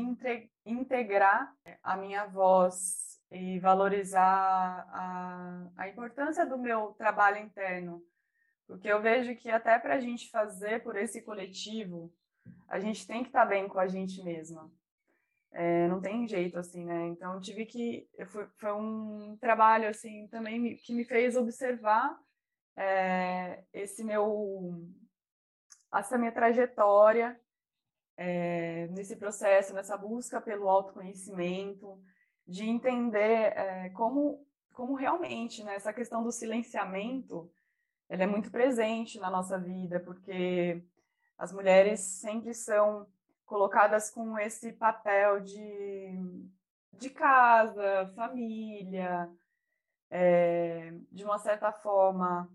integrar 0.66 1.52
a 1.82 1.96
minha 1.96 2.26
voz 2.26 3.18
e 3.30 3.58
valorizar 3.58 4.86
a, 4.92 5.66
a 5.78 5.88
importância 5.88 6.44
do 6.44 6.58
meu 6.58 6.88
trabalho 6.92 7.38
interno. 7.38 8.04
Porque 8.66 8.86
eu 8.86 9.00
vejo 9.00 9.34
que 9.34 9.50
até 9.50 9.78
para 9.78 9.94
a 9.94 10.00
gente 10.00 10.30
fazer 10.30 10.82
por 10.82 10.94
esse 10.94 11.22
coletivo, 11.22 12.12
a 12.68 12.78
gente 12.78 13.06
tem 13.06 13.22
que 13.22 13.30
estar 13.30 13.44
tá 13.44 13.46
bem 13.46 13.66
com 13.66 13.78
a 13.78 13.86
gente 13.86 14.22
mesma. 14.22 14.70
É, 15.52 15.88
não 15.88 16.00
tem 16.00 16.28
jeito 16.28 16.58
assim, 16.58 16.84
né? 16.84 17.06
Então 17.08 17.40
tive 17.40 17.64
que 17.64 18.06
foi 18.58 18.72
um 18.72 19.38
trabalho 19.38 19.88
assim 19.88 20.26
também 20.28 20.76
que 20.76 20.92
me 20.94 21.04
fez 21.04 21.36
observar 21.36 22.18
é, 22.76 23.62
esse 23.72 24.04
meu 24.04 24.82
essa 25.94 26.18
minha 26.18 26.32
trajetória 26.32 27.38
é, 28.16 28.88
nesse 28.88 29.16
processo, 29.16 29.74
nessa 29.74 29.96
busca 29.96 30.40
pelo 30.40 30.68
autoconhecimento, 30.68 32.00
de 32.46 32.64
entender 32.64 33.56
é, 33.56 33.90
como 33.90 34.46
como 34.72 34.94
realmente 34.94 35.62
né, 35.62 35.74
essa 35.74 35.92
questão 35.92 36.22
do 36.22 36.32
silenciamento 36.32 37.52
ela 38.08 38.24
é 38.24 38.26
muito 38.26 38.50
presente 38.50 39.18
na 39.18 39.30
nossa 39.30 39.58
vida, 39.58 39.98
porque 40.00 40.84
as 41.38 41.50
mulheres 41.50 42.00
sempre 42.00 42.52
são 42.52 43.06
colocadas 43.46 44.10
com 44.10 44.38
esse 44.38 44.72
papel 44.72 45.40
de, 45.40 46.18
de 46.92 47.08
casa, 47.08 48.12
família, 48.14 49.30
é, 50.10 50.92
de 51.10 51.24
uma 51.24 51.38
certa 51.38 51.72
forma. 51.72 52.52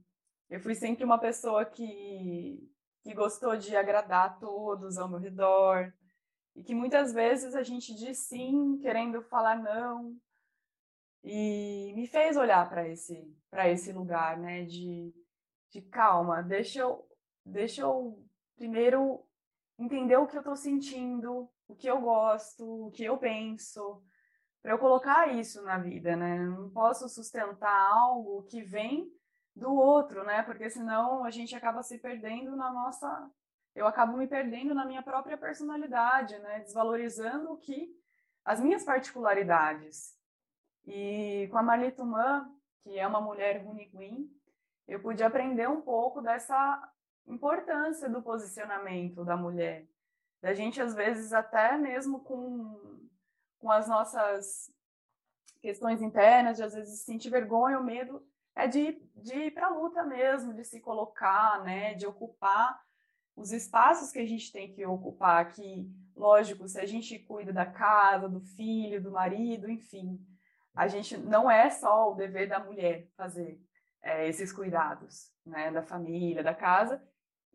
Eu 0.48 0.60
fui 0.60 0.76
sempre 0.76 1.04
uma 1.04 1.18
pessoa 1.18 1.66
que, 1.66 2.72
que 3.08 3.14
gostou 3.14 3.56
de 3.56 3.74
agradar 3.74 4.38
todos 4.38 4.98
ao 4.98 5.08
meu 5.08 5.18
redor, 5.18 5.94
e 6.54 6.62
que 6.62 6.76
muitas 6.76 7.14
vezes 7.14 7.56
a 7.56 7.64
gente 7.64 7.96
diz 7.96 8.18
sim, 8.28 8.78
querendo 8.82 9.22
falar 9.22 9.58
não, 9.58 10.14
e 11.24 11.94
me 11.96 12.06
fez 12.06 12.36
olhar 12.36 12.68
para 12.70 12.86
esse, 12.86 13.34
esse 13.54 13.94
lugar, 13.94 14.38
né, 14.38 14.66
de 14.66 15.14
de 15.70 15.82
calma, 15.82 16.42
deixa 16.42 16.80
eu, 16.80 17.08
deixa 17.46 17.82
eu 17.82 18.26
primeiro 18.56 19.24
entender 19.78 20.18
o 20.18 20.28
que 20.28 20.36
eu 20.36 20.42
estou 20.42 20.56
sentindo, 20.56 21.50
o 21.68 21.76
que 21.76 21.88
eu 21.88 22.02
gosto, 22.02 22.88
o 22.88 22.92
que 22.92 23.04
eu 23.04 23.18
penso, 23.18 24.02
para 24.62 24.72
eu 24.72 24.80
colocar 24.80 25.28
isso 25.34 25.62
na 25.62 25.78
vida, 25.78 26.16
né? 26.16 26.40
não 26.40 26.70
posso 26.72 27.08
sustentar 27.08 27.92
algo 27.92 28.44
que 28.44 28.62
vem 28.62 29.12
do 29.58 29.74
outro, 29.74 30.24
né? 30.24 30.44
Porque 30.44 30.70
senão 30.70 31.24
a 31.24 31.32
gente 31.32 31.56
acaba 31.56 31.82
se 31.82 31.98
perdendo 31.98 32.56
na 32.56 32.72
nossa. 32.72 33.30
Eu 33.76 33.88
acabo 33.88 34.18
me 34.18 34.28
perdendo 34.28 34.74
na 34.74 34.86
minha 34.86 35.02
própria 35.02 35.38
personalidade, 35.38 36.38
né? 36.40 36.60
Desvalorizando 36.60 37.52
o 37.52 37.58
que. 37.58 37.96
as 38.46 38.62
minhas 38.62 38.84
particularidades. 38.84 40.16
E 40.86 41.48
com 41.52 41.58
a 41.58 41.64
Marli 41.64 41.92
Tuman, 41.92 42.50
que 42.82 42.98
é 42.98 43.06
uma 43.06 43.20
mulher 43.20 43.64
Runiquim, 43.66 44.32
eu 44.88 45.02
pude 45.02 45.22
aprender 45.24 45.68
um 45.68 45.82
pouco 45.82 46.22
dessa 46.22 46.92
importância 47.26 48.10
do 48.10 48.22
posicionamento 48.22 49.26
da 49.26 49.36
mulher. 49.36 49.86
Da 50.42 50.54
gente, 50.54 50.82
às 50.82 50.94
vezes, 50.94 51.34
até 51.34 51.76
mesmo 51.78 52.22
com, 52.22 53.10
com 53.60 53.70
as 53.70 53.88
nossas 53.88 54.72
questões 55.60 56.02
internas, 56.02 56.58
de 56.58 56.64
às 56.64 56.74
vezes 56.74 57.02
sentir 57.02 57.30
vergonha 57.30 57.80
ou 57.80 57.84
medo, 57.84 58.26
é 58.58 58.68
de, 58.68 59.00
de 59.16 59.36
ir 59.36 59.52
para 59.52 59.68
a 59.68 59.70
luta 59.70 60.04
mesmo, 60.04 60.54
de 60.54 60.64
se 60.64 60.80
colocar, 60.80 61.64
né, 61.64 61.94
de 61.94 62.08
ocupar 62.08 62.82
os 63.36 63.52
espaços 63.52 64.12
que 64.12 64.18
a 64.18 64.26
gente 64.26 64.52
tem 64.52 64.74
que 64.74 64.84
ocupar 64.84 65.40
aqui. 65.40 65.88
Lógico, 66.16 66.68
se 66.68 66.80
a 66.80 66.86
gente 66.86 67.20
cuida 67.20 67.54
da 67.54 67.68
casa, 67.68 68.28
do 68.28 68.42
filho, 68.42 69.02
do 69.02 69.12
marido, 69.12 69.70
enfim, 69.70 70.20
a 70.76 70.88
gente 70.88 71.16
não 71.18 71.50
é 71.50 71.70
só 71.70 72.12
o 72.12 72.16
dever 72.16 72.50
da 72.50 72.60
mulher 72.60 73.08
fazer 73.16 73.62
é, 74.02 74.28
esses 74.28 74.52
cuidados 74.52 75.32
né, 75.46 75.70
da 75.72 75.84
família, 75.84 76.44
da 76.44 76.56
casa. 76.56 77.02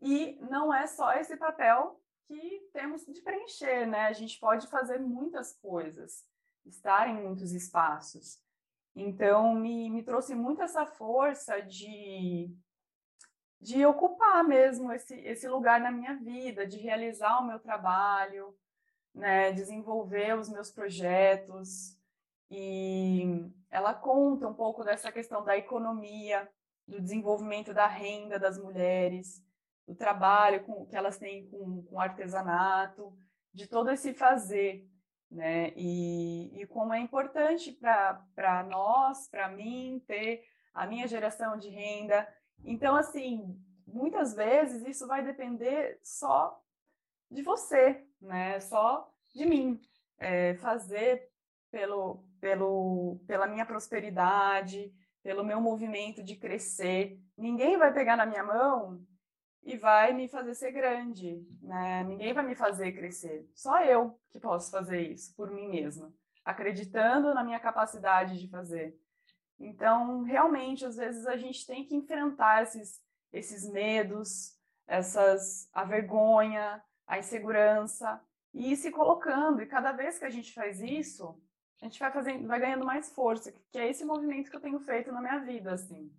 E 0.01 0.39
não 0.49 0.73
é 0.73 0.87
só 0.87 1.11
esse 1.13 1.35
papel 1.35 1.99
que 2.27 2.69
temos 2.71 3.05
de 3.05 3.21
preencher, 3.21 3.85
né? 3.85 4.07
A 4.07 4.13
gente 4.13 4.39
pode 4.39 4.67
fazer 4.67 4.99
muitas 4.99 5.53
coisas, 5.57 6.25
estar 6.65 7.09
em 7.09 7.21
muitos 7.21 7.51
espaços. 7.51 8.41
Então, 8.95 9.55
me, 9.55 9.89
me 9.89 10.03
trouxe 10.03 10.35
muito 10.35 10.61
essa 10.61 10.85
força 10.85 11.59
de, 11.61 12.55
de 13.59 13.85
ocupar 13.85 14.43
mesmo 14.43 14.91
esse, 14.91 15.15
esse 15.21 15.47
lugar 15.47 15.79
na 15.79 15.91
minha 15.91 16.15
vida, 16.15 16.67
de 16.67 16.77
realizar 16.77 17.39
o 17.39 17.47
meu 17.47 17.59
trabalho, 17.59 18.55
né? 19.13 19.51
desenvolver 19.51 20.37
os 20.37 20.47
meus 20.49 20.71
projetos. 20.71 21.97
E 22.51 23.49
ela 23.71 23.95
conta 23.95 24.47
um 24.47 24.53
pouco 24.53 24.83
dessa 24.83 25.11
questão 25.11 25.43
da 25.43 25.57
economia, 25.57 26.47
do 26.87 27.01
desenvolvimento 27.01 27.73
da 27.73 27.87
renda 27.87 28.37
das 28.37 28.59
mulheres, 28.59 29.43
do 29.87 29.95
trabalho 29.95 30.63
com, 30.63 30.85
que 30.85 30.95
elas 30.95 31.17
têm 31.17 31.49
com, 31.49 31.83
com 31.83 31.99
artesanato, 31.99 33.17
de 33.51 33.67
todo 33.67 33.89
esse 33.89 34.13
fazer, 34.13 34.87
né? 35.33 35.73
E, 35.75 36.61
e 36.61 36.67
como 36.67 36.93
é 36.93 36.99
importante 36.99 37.71
para 37.71 38.63
nós, 38.69 39.27
para 39.27 39.49
mim, 39.49 40.01
ter 40.07 40.43
a 40.73 40.85
minha 40.85 41.07
geração 41.07 41.57
de 41.57 41.69
renda. 41.69 42.27
Então, 42.63 42.95
assim, 42.95 43.59
muitas 43.85 44.33
vezes 44.33 44.87
isso 44.87 45.07
vai 45.07 45.23
depender 45.23 45.99
só 46.03 46.61
de 47.29 47.41
você, 47.41 48.05
né? 48.21 48.59
Só 48.59 49.11
de 49.33 49.45
mim. 49.45 49.81
É, 50.19 50.53
fazer 50.55 51.27
pelo, 51.71 52.23
pelo, 52.39 53.19
pela 53.27 53.47
minha 53.47 53.65
prosperidade, 53.65 54.93
pelo 55.23 55.43
meu 55.43 55.59
movimento 55.59 56.23
de 56.23 56.35
crescer. 56.35 57.19
Ninguém 57.35 57.77
vai 57.77 57.91
pegar 57.91 58.15
na 58.15 58.25
minha 58.25 58.43
mão 58.43 59.03
e 59.63 59.77
vai 59.77 60.13
me 60.13 60.27
fazer 60.27 60.53
ser 60.55 60.71
grande, 60.71 61.41
né? 61.61 62.03
Ninguém 62.03 62.33
vai 62.33 62.45
me 62.45 62.55
fazer 62.55 62.91
crescer. 62.91 63.49
Só 63.55 63.81
eu 63.83 64.19
que 64.29 64.39
posso 64.39 64.69
fazer 64.69 65.01
isso 65.01 65.33
por 65.35 65.49
mim 65.51 65.69
mesma, 65.69 66.13
acreditando 66.43 67.33
na 67.33 67.43
minha 67.43 67.59
capacidade 67.59 68.39
de 68.39 68.49
fazer. 68.49 68.97
Então, 69.59 70.23
realmente, 70.23 70.85
às 70.85 70.97
vezes 70.97 71.25
a 71.25 71.37
gente 71.37 71.65
tem 71.65 71.85
que 71.85 71.95
enfrentar 71.95 72.63
esses 72.63 73.01
esses 73.31 73.67
medos, 73.67 74.55
essas 74.87 75.67
a 75.73 75.83
vergonha, 75.83 76.83
a 77.07 77.17
insegurança 77.17 78.21
e 78.53 78.71
ir 78.71 78.75
se 78.75 78.91
colocando. 78.91 79.61
E 79.61 79.65
cada 79.65 79.91
vez 79.91 80.19
que 80.19 80.25
a 80.25 80.29
gente 80.29 80.53
faz 80.53 80.79
isso, 80.79 81.41
a 81.81 81.85
gente 81.85 81.99
vai 81.99 82.11
fazendo, 82.11 82.47
vai 82.47 82.59
ganhando 82.59 82.85
mais 82.85 83.11
força, 83.11 83.51
que 83.71 83.77
é 83.77 83.89
esse 83.89 84.05
movimento 84.05 84.51
que 84.51 84.55
eu 84.55 84.61
tenho 84.61 84.79
feito 84.79 85.11
na 85.11 85.19
minha 85.19 85.39
vida, 85.39 85.73
assim, 85.73 86.11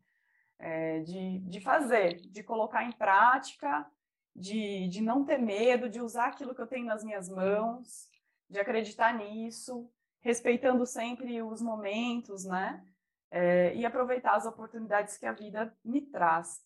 é, 0.59 1.01
de, 1.01 1.39
de 1.41 1.61
fazer, 1.61 2.21
de 2.21 2.43
colocar 2.43 2.85
em 2.85 2.93
prática, 2.93 3.87
de, 4.35 4.89
de 4.89 5.01
não 5.01 5.25
ter 5.25 5.39
medo, 5.39 5.89
de 5.89 6.01
usar 6.01 6.27
aquilo 6.27 6.55
que 6.55 6.61
eu 6.61 6.67
tenho 6.67 6.87
nas 6.87 7.05
minhas 7.05 7.29
mãos, 7.29 8.09
de 8.49 8.59
acreditar 8.59 9.15
nisso, 9.15 9.91
respeitando 10.21 10.87
sempre 10.87 11.43
os 11.43 11.61
momentos, 11.61 12.45
né? 12.45 12.85
É, 13.31 13.75
e 13.75 13.85
aproveitar 13.85 14.37
as 14.37 14.47
oportunidades 14.47 15.17
que 15.17 15.27
a 15.27 15.33
vida 15.33 15.77
me 15.85 16.01
traz. 16.01 16.63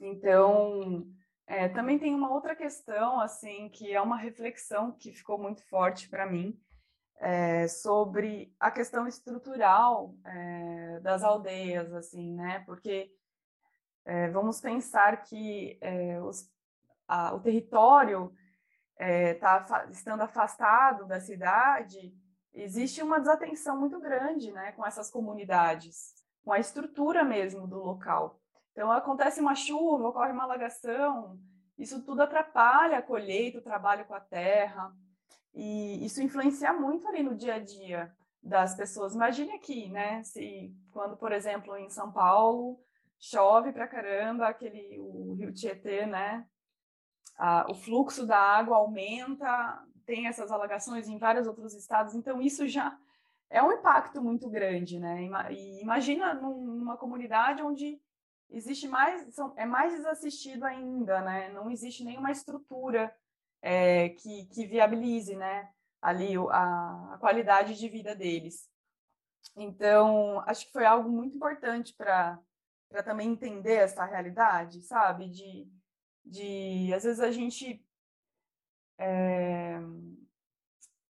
Então, 0.00 1.06
é, 1.46 1.68
também 1.68 1.98
tem 1.98 2.14
uma 2.14 2.32
outra 2.32 2.56
questão, 2.56 3.20
assim, 3.20 3.68
que 3.68 3.92
é 3.92 4.00
uma 4.00 4.16
reflexão 4.16 4.92
que 4.92 5.12
ficou 5.12 5.38
muito 5.38 5.62
forte 5.68 6.08
para 6.08 6.26
mim, 6.26 6.58
é, 7.20 7.66
sobre 7.68 8.54
a 8.58 8.70
questão 8.70 9.06
estrutural 9.06 10.14
é, 10.24 11.00
das 11.00 11.22
aldeias, 11.22 11.92
assim, 11.94 12.34
né? 12.34 12.60
Porque 12.66 13.10
é, 14.04 14.28
vamos 14.30 14.60
pensar 14.60 15.22
que 15.22 15.78
os, 16.26 16.50
a, 17.08 17.34
o 17.34 17.40
território 17.40 18.32
está 18.96 19.86
estando 19.90 20.20
afastado 20.20 21.06
da 21.06 21.18
cidade, 21.20 22.14
existe 22.52 23.02
uma 23.02 23.18
desatenção 23.18 23.78
muito 23.78 23.98
grande, 23.98 24.52
né, 24.52 24.72
com 24.72 24.86
essas 24.86 25.10
comunidades, 25.10 26.14
com 26.44 26.52
a 26.52 26.60
estrutura 26.60 27.24
mesmo 27.24 27.66
do 27.66 27.78
local. 27.78 28.40
Então 28.72 28.90
acontece 28.92 29.40
uma 29.40 29.54
chuva, 29.54 30.08
ocorre 30.08 30.32
uma 30.32 30.44
alagação, 30.44 31.38
isso 31.76 32.02
tudo 32.02 32.22
atrapalha 32.22 32.98
a 32.98 33.02
colheita, 33.02 33.58
o 33.58 33.62
trabalho 33.62 34.04
com 34.04 34.14
a 34.14 34.20
terra. 34.20 34.94
E 35.54 36.04
isso 36.04 36.22
influencia 36.22 36.72
muito 36.72 37.06
ali 37.06 37.22
no 37.22 37.34
dia 37.34 37.54
a 37.54 37.58
dia 37.58 38.12
das 38.42 38.74
pessoas. 38.74 39.14
Imagine 39.14 39.52
aqui, 39.52 39.88
né? 39.88 40.22
Se 40.22 40.74
quando, 40.90 41.16
por 41.16 41.32
exemplo, 41.32 41.76
em 41.76 41.88
São 41.88 42.10
Paulo 42.12 42.78
chove 43.18 43.72
pra 43.72 43.88
caramba, 43.88 44.48
aquele 44.48 44.98
o 44.98 45.34
Rio 45.34 45.52
Tietê, 45.52 46.04
né? 46.04 46.46
Ah, 47.38 47.66
o 47.68 47.74
fluxo 47.74 48.26
da 48.26 48.38
água 48.38 48.76
aumenta, 48.76 49.82
tem 50.04 50.26
essas 50.26 50.50
alagações 50.50 51.08
em 51.08 51.18
vários 51.18 51.46
outros 51.46 51.74
estados, 51.74 52.14
então 52.14 52.40
isso 52.42 52.66
já 52.68 52.96
é 53.48 53.62
um 53.62 53.72
impacto 53.72 54.20
muito 54.22 54.48
grande, 54.50 54.98
né? 54.98 55.22
E 55.50 55.80
imagina 55.80 56.34
numa 56.34 56.96
comunidade 56.96 57.62
onde 57.62 58.00
existe 58.50 58.86
mais, 58.86 59.26
é 59.56 59.64
mais 59.64 59.92
desassistido 59.94 60.64
ainda, 60.64 61.20
né? 61.22 61.50
Não 61.52 61.70
existe 61.70 62.04
nenhuma 62.04 62.30
estrutura 62.30 63.14
é, 63.66 64.10
que, 64.10 64.44
que 64.44 64.66
viabilize 64.66 65.34
né, 65.34 65.70
ali 66.02 66.34
a, 66.50 67.14
a 67.14 67.18
qualidade 67.18 67.78
de 67.78 67.88
vida 67.88 68.14
deles. 68.14 68.68
Então, 69.56 70.40
acho 70.46 70.66
que 70.66 70.72
foi 70.72 70.84
algo 70.84 71.08
muito 71.08 71.34
importante 71.34 71.94
para 71.94 72.38
também 73.02 73.30
entender 73.30 73.76
essa 73.76 74.04
realidade, 74.04 74.82
sabe? 74.82 75.30
De, 75.30 75.66
de 76.22 76.92
às 76.92 77.04
vezes 77.04 77.20
a 77.20 77.30
gente 77.30 77.82
é, 78.98 79.80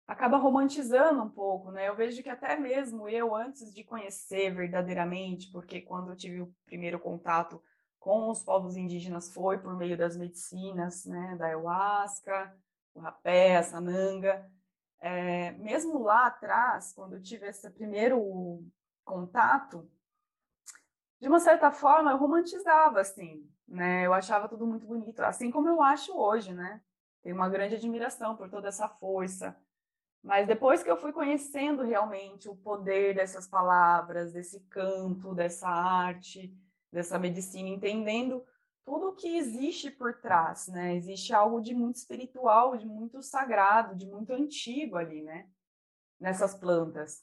acaba 0.08 0.38
romantizando 0.38 1.22
um 1.22 1.30
pouco, 1.30 1.70
né? 1.70 1.90
Eu 1.90 1.98
vejo 1.98 2.24
que 2.24 2.30
até 2.30 2.56
mesmo 2.56 3.10
eu, 3.10 3.36
antes 3.36 3.74
de 3.74 3.84
conhecer 3.84 4.56
verdadeiramente, 4.56 5.52
porque 5.52 5.82
quando 5.82 6.12
eu 6.12 6.16
tive 6.16 6.42
o 6.42 6.56
primeiro 6.66 6.98
contato 6.98 7.62
com 8.08 8.30
os 8.30 8.42
povos 8.42 8.78
indígenas 8.78 9.34
foi 9.34 9.58
por 9.58 9.76
meio 9.76 9.98
das 9.98 10.16
medicinas, 10.16 11.06
né, 11.06 11.36
da 11.36 11.48
ayahuasca, 11.48 12.58
o 12.94 13.02
rapé, 13.02 13.58
a 13.58 13.64
sananga. 13.64 14.50
É, 14.98 15.52
mesmo 15.52 16.02
lá 16.02 16.28
atrás, 16.28 16.94
quando 16.94 17.18
eu 17.18 17.22
tive 17.22 17.48
esse 17.48 17.70
primeiro 17.70 18.66
contato, 19.04 19.92
de 21.20 21.28
uma 21.28 21.42
certa 21.42 21.70
forma, 21.70 22.12
eu 22.12 22.18
romantizava, 22.18 23.02
assim, 23.02 23.46
né? 23.68 24.06
Eu 24.06 24.14
achava 24.14 24.48
tudo 24.48 24.66
muito 24.66 24.88
bonito, 24.88 25.20
assim 25.20 25.52
como 25.52 25.68
eu 25.68 25.82
acho 25.82 26.18
hoje, 26.18 26.54
né? 26.54 26.82
Tenho 27.22 27.36
uma 27.36 27.50
grande 27.50 27.76
admiração 27.76 28.38
por 28.38 28.50
toda 28.50 28.70
essa 28.70 28.88
força. 28.88 29.54
Mas 30.24 30.48
depois 30.48 30.82
que 30.82 30.90
eu 30.90 30.96
fui 30.96 31.12
conhecendo 31.12 31.84
realmente 31.84 32.48
o 32.48 32.56
poder 32.56 33.16
dessas 33.16 33.48
palavras, 33.50 34.32
desse 34.32 34.62
canto, 34.70 35.36
dessa 35.36 35.68
arte, 35.68 36.56
dessa 36.92 37.20
medicina, 37.20 37.70
entendendo 37.70 38.44
tudo 38.86 39.10
o 39.10 39.16
que 39.16 39.38
existe 39.38 39.92
por 39.92 40.22
trás, 40.22 40.68
né? 40.68 40.96
Existe 40.96 41.34
algo 41.34 41.60
de 41.60 41.74
muito 41.74 41.98
espiritual, 41.98 42.78
de 42.78 42.86
muito 42.86 43.22
sagrado, 43.22 43.96
de 43.96 44.06
muito 44.06 44.32
antigo 44.32 44.96
ali, 44.96 45.22
né? 45.22 45.48
Nessas 46.20 46.56
plantas. 46.56 47.22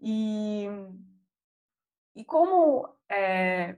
E, 0.00 0.66
e 2.14 2.24
como 2.24 2.88
é, 3.08 3.76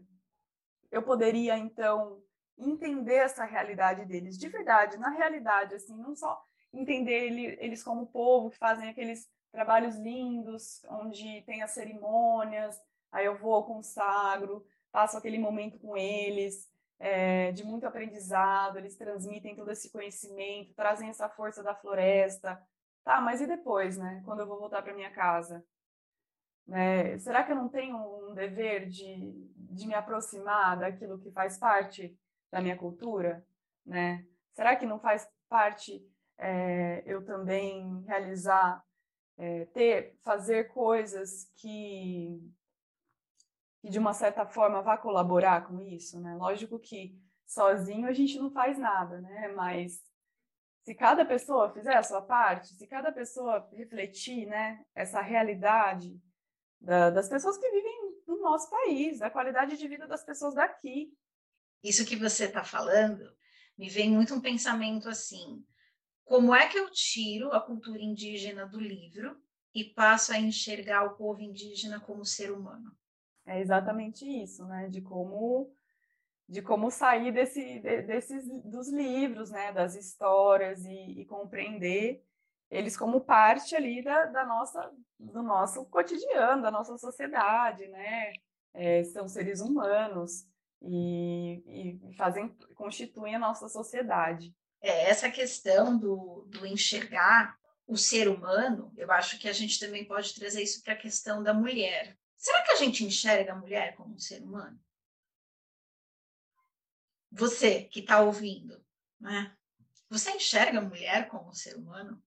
eu 0.90 1.02
poderia, 1.02 1.57
então, 1.57 2.22
entender 2.59 3.16
essa 3.16 3.44
realidade 3.44 4.05
deles 4.05 4.38
de 4.38 4.48
verdade, 4.48 4.96
na 4.98 5.11
realidade, 5.11 5.74
assim, 5.74 5.96
não 5.96 6.14
só 6.14 6.40
entender 6.72 7.26
ele, 7.26 7.57
eles 7.61 7.83
como 7.83 8.07
povo 8.07 8.50
que 8.50 8.59
fazem 8.59 8.88
aqueles 8.88 9.29
trabalhos 9.50 9.96
lindos, 9.96 10.85
onde 10.90 11.42
tem 11.42 11.62
as 11.62 11.70
cerimônias, 11.70 12.79
aí 13.11 13.24
eu 13.24 13.38
vou, 13.38 13.64
consagro, 13.64 14.66
passo 14.92 15.16
aquele 15.16 15.38
momento 15.38 15.79
com 15.79 15.96
eles, 15.96 16.68
é, 16.99 17.53
de 17.53 17.64
muito 17.64 17.87
aprendizado, 17.87 18.79
eles 18.79 18.96
transmitem 18.96 19.55
todo 19.55 19.70
esse 19.70 19.90
conhecimento, 19.90 20.75
trazem 20.75 21.09
essa 21.09 21.29
força 21.29 21.62
da 21.62 21.75
floresta. 21.75 22.61
Tá, 23.05 23.20
mas 23.20 23.40
e 23.40 23.46
depois, 23.46 23.96
né? 23.96 24.22
Quando 24.25 24.40
eu 24.40 24.46
vou 24.46 24.59
voltar 24.59 24.83
para 24.83 24.94
minha 24.94 25.11
casa? 25.11 25.64
Né? 26.66 27.16
Será 27.18 27.44
que 27.44 27.53
eu 27.53 27.57
não 27.57 27.68
tenho 27.68 27.96
um 27.96 28.35
dever 28.35 28.88
de, 28.88 29.33
de 29.57 29.87
me 29.87 29.94
aproximar 29.94 30.77
daquilo 30.77 31.18
que 31.18 31.31
faz 31.31 31.57
parte 31.57 32.18
da 32.51 32.61
minha 32.61 32.77
cultura? 32.77 33.46
Né? 33.85 34.27
Será 34.55 34.75
que 34.75 34.85
não 34.85 34.99
faz 34.99 35.29
parte 35.49 36.05
é, 36.38 37.03
eu 37.07 37.25
também 37.25 38.03
realizar, 38.07 38.83
é, 39.38 39.66
ter, 39.66 40.18
fazer 40.25 40.68
coisas 40.72 41.51
que, 41.57 42.40
que 43.87 43.90
de 43.90 44.01
uma 44.01 44.12
certa 44.12 44.44
forma 44.44 44.83
vá 44.83 44.99
colaborar 44.99 45.68
com 45.68 45.81
isso? 45.81 46.18
Né? 46.20 46.35
Lógico 46.35 46.77
que 46.77 47.16
sozinho 47.46 48.09
a 48.09 48.12
gente 48.12 48.37
não 48.37 48.51
faz 48.51 48.77
nada, 48.77 49.20
né? 49.20 49.46
mas 49.55 50.03
se 50.83 50.92
cada 50.92 51.25
pessoa 51.25 51.72
fizer 51.72 51.94
a 51.94 52.03
sua 52.03 52.20
parte, 52.20 52.75
se 52.75 52.85
cada 52.88 53.12
pessoa 53.12 53.68
refletir 53.72 54.44
né, 54.46 54.85
essa 54.92 55.20
realidade 55.20 56.20
da, 56.81 57.11
das 57.11 57.29
pessoas 57.29 57.57
que 57.57 57.70
vivem 57.70 58.22
no 58.27 58.40
nosso 58.40 58.68
país, 58.68 59.20
da 59.20 59.31
qualidade 59.31 59.77
de 59.77 59.87
vida 59.87 60.09
das 60.09 60.25
pessoas 60.25 60.55
daqui. 60.55 61.16
Isso 61.81 62.05
que 62.05 62.16
você 62.16 62.46
está 62.46 62.64
falando 62.64 63.33
me 63.79 63.88
vem 63.88 64.11
muito 64.11 64.35
um 64.35 64.40
pensamento 64.40 65.09
assim: 65.09 65.64
como 66.25 66.53
é 66.53 66.66
que 66.66 66.77
eu 66.77 66.90
tiro 66.90 67.53
a 67.53 67.61
cultura 67.61 68.03
indígena 68.03 68.66
do 68.66 68.81
livro 68.81 69.40
e 69.72 69.85
passo 69.85 70.33
a 70.33 70.38
enxergar 70.38 71.05
o 71.05 71.16
povo 71.16 71.40
indígena 71.40 72.01
como 72.01 72.25
ser 72.25 72.51
humano? 72.51 72.96
É 73.46 73.61
exatamente 73.61 74.26
isso, 74.26 74.64
né? 74.66 74.88
De 74.88 75.00
como 75.00 75.72
de 76.48 76.62
como 76.62 76.92
sair 76.92 77.32
desse, 77.32 77.80
de, 77.80 78.02
desses 78.02 78.46
dos 78.64 78.88
livros, 78.88 79.50
né? 79.50 79.72
Das 79.72 79.96
histórias 79.96 80.85
e, 80.85 81.20
e 81.20 81.24
compreender 81.24 82.22
eles 82.70 82.96
como 82.96 83.20
parte 83.20 83.76
ali 83.76 84.02
da, 84.02 84.26
da, 84.26 84.44
nossa, 84.44 84.92
do 85.18 85.42
nosso 85.42 85.85
cotidiano, 85.87 86.62
da 86.62 86.70
nossa 86.70 86.96
sociedade, 86.98 87.87
né? 87.88 88.32
É, 88.74 89.04
são 89.04 89.28
seres 89.28 89.61
humanos 89.61 90.44
e, 90.82 91.98
e, 92.11 92.14
fazem, 92.16 92.48
constituem 92.74 93.35
a 93.35 93.38
nossa 93.38 93.68
sociedade. 93.68 94.54
É, 94.82 95.09
essa 95.09 95.30
questão 95.30 95.96
do, 95.96 96.46
do 96.48 96.66
enxergar 96.66 97.56
o 97.87 97.96
ser 97.96 98.28
humano, 98.28 98.92
eu 98.96 99.11
acho 99.12 99.38
que 99.38 99.48
a 99.48 99.52
gente 99.52 99.78
também 99.78 100.04
pode 100.04 100.35
trazer 100.35 100.62
isso 100.62 100.82
para 100.82 100.94
a 100.94 100.98
questão 100.98 101.42
da 101.42 101.54
mulher. 101.54 102.16
Será 102.46 102.62
que 102.62 102.70
a 102.70 102.76
gente 102.76 103.02
enxerga 103.02 103.54
a 103.54 103.56
mulher 103.56 103.96
como 103.96 104.14
um 104.14 104.20
ser 104.20 104.40
humano? 104.40 104.80
Você 107.32 107.82
que 107.82 107.98
está 107.98 108.20
ouvindo, 108.20 108.87
né? 109.18 109.52
Você 110.09 110.30
enxerga 110.30 110.78
a 110.78 110.82
mulher 110.82 111.26
como 111.26 111.48
um 111.48 111.52
ser 111.52 111.74
humano? 111.74 112.22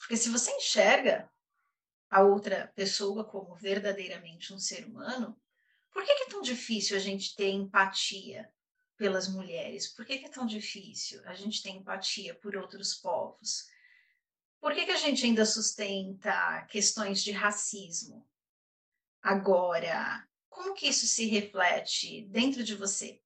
Porque 0.00 0.16
se 0.16 0.28
você 0.28 0.50
enxerga 0.50 1.30
a 2.10 2.22
outra 2.22 2.72
pessoa 2.74 3.22
como 3.24 3.54
verdadeiramente 3.54 4.52
um 4.52 4.58
ser 4.58 4.84
humano, 4.84 5.40
por 5.92 6.04
que, 6.04 6.10
é 6.10 6.26
tão 6.26 6.42
difícil 6.42 6.96
a 6.96 7.00
gente 7.00 7.36
ter 7.36 7.50
empatia 7.50 8.52
pelas 8.96 9.28
mulheres? 9.28 9.86
Por 9.86 10.04
que, 10.04 10.18
que 10.18 10.26
é 10.26 10.28
tão 10.28 10.44
difícil 10.44 11.22
a 11.24 11.34
gente 11.34 11.62
ter 11.62 11.70
empatia 11.70 12.34
por 12.34 12.56
outros 12.56 12.94
povos? 12.94 13.68
Por 14.60 14.74
que, 14.74 14.86
que 14.86 14.90
a 14.90 14.96
gente 14.96 15.24
ainda 15.24 15.46
sustenta 15.46 16.66
questões 16.68 17.22
de 17.22 17.30
racismo? 17.30 18.27
Agora, 19.22 20.26
como 20.48 20.74
que 20.74 20.88
isso 20.88 21.06
se 21.06 21.26
reflete 21.26 22.26
dentro 22.30 22.62
de 22.62 22.74
você? 22.74 23.20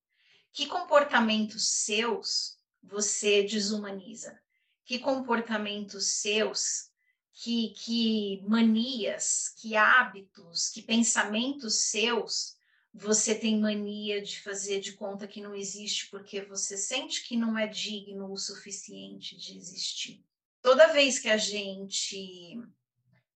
Que 0.53 0.67
comportamentos 0.67 1.69
seus 1.69 2.59
você 2.83 3.43
desumaniza? 3.43 4.43
que 4.85 4.99
comportamentos 4.99 6.21
seus, 6.21 6.91
que, 7.33 7.71
que 7.71 8.43
manias, 8.47 9.49
que 9.61 9.77
hábitos, 9.77 10.69
que 10.69 10.83
pensamentos 10.83 11.75
seus 11.77 12.61
você 12.95 13.35
tem 13.35 13.59
mania 13.59 14.21
de 14.21 14.39
fazer 14.43 14.79
de 14.79 14.93
conta 14.93 15.27
que 15.27 15.41
não 15.41 15.55
existe 15.55 16.11
porque 16.11 16.43
você 16.43 16.77
sente 16.77 17.27
que 17.27 17.39
não 17.39 17.57
é 17.59 17.67
digno 17.67 18.31
o 18.31 18.37
suficiente 18.37 19.35
de 19.35 19.57
existir. 19.57 20.23
Toda 20.61 20.93
vez 20.93 21.19
que 21.19 21.31
a 21.31 21.39
gente 21.39 22.61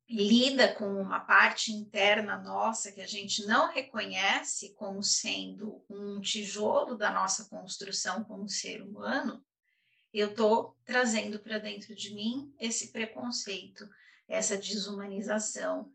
lida 0.08 0.72
com 0.74 1.00
uma 1.00 1.20
parte 1.20 1.72
interna 1.72 2.36
nossa 2.38 2.92
que 2.92 3.00
a 3.00 3.06
gente 3.06 3.44
não 3.44 3.72
reconhece 3.72 4.72
como 4.74 5.02
sendo 5.02 5.84
um 5.90 6.20
tijolo 6.20 6.96
da 6.96 7.10
nossa 7.10 7.48
construção 7.48 8.22
como 8.22 8.48
ser 8.48 8.82
humano, 8.82 9.44
eu 10.12 10.30
estou 10.30 10.76
trazendo 10.84 11.40
para 11.40 11.58
dentro 11.58 11.94
de 11.94 12.14
mim 12.14 12.54
esse 12.58 12.92
preconceito, 12.92 13.88
essa 14.28 14.56
desumanização, 14.56 15.92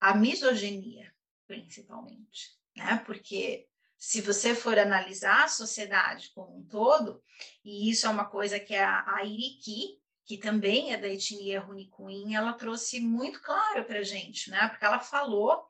a 0.00 0.14
misoginia, 0.14 1.12
principalmente, 1.46 2.56
né? 2.76 3.02
Porque 3.04 3.68
se 3.98 4.20
você 4.20 4.54
for 4.54 4.78
analisar 4.78 5.44
a 5.44 5.48
sociedade 5.48 6.30
como 6.32 6.56
um 6.56 6.64
todo, 6.64 7.22
e 7.64 7.90
isso 7.90 8.06
é 8.06 8.10
uma 8.10 8.24
coisa 8.24 8.60
que 8.60 8.74
a, 8.76 9.04
a 9.16 9.24
Iriki, 9.24 9.97
que 10.28 10.36
também 10.36 10.92
é 10.92 10.98
da 10.98 11.08
etnia 11.08 11.58
Runicuim, 11.58 12.34
ela 12.34 12.52
trouxe 12.52 13.00
muito 13.00 13.40
claro 13.40 13.82
para 13.86 14.00
a 14.00 14.02
gente, 14.02 14.50
né? 14.50 14.68
Porque 14.68 14.84
ela 14.84 15.00
falou 15.00 15.66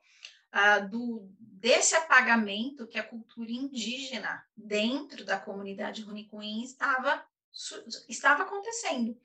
uh, 0.53 0.89
do, 0.89 1.25
desse 1.39 1.95
apagamento 1.95 2.85
que 2.85 2.99
a 2.99 3.03
cultura 3.03 3.49
indígena 3.49 4.45
dentro 4.57 5.23
da 5.23 5.39
comunidade 5.39 6.01
Runicuim 6.01 6.61
estava 6.61 7.25
estava 8.09 8.43
acontecendo 8.43 9.17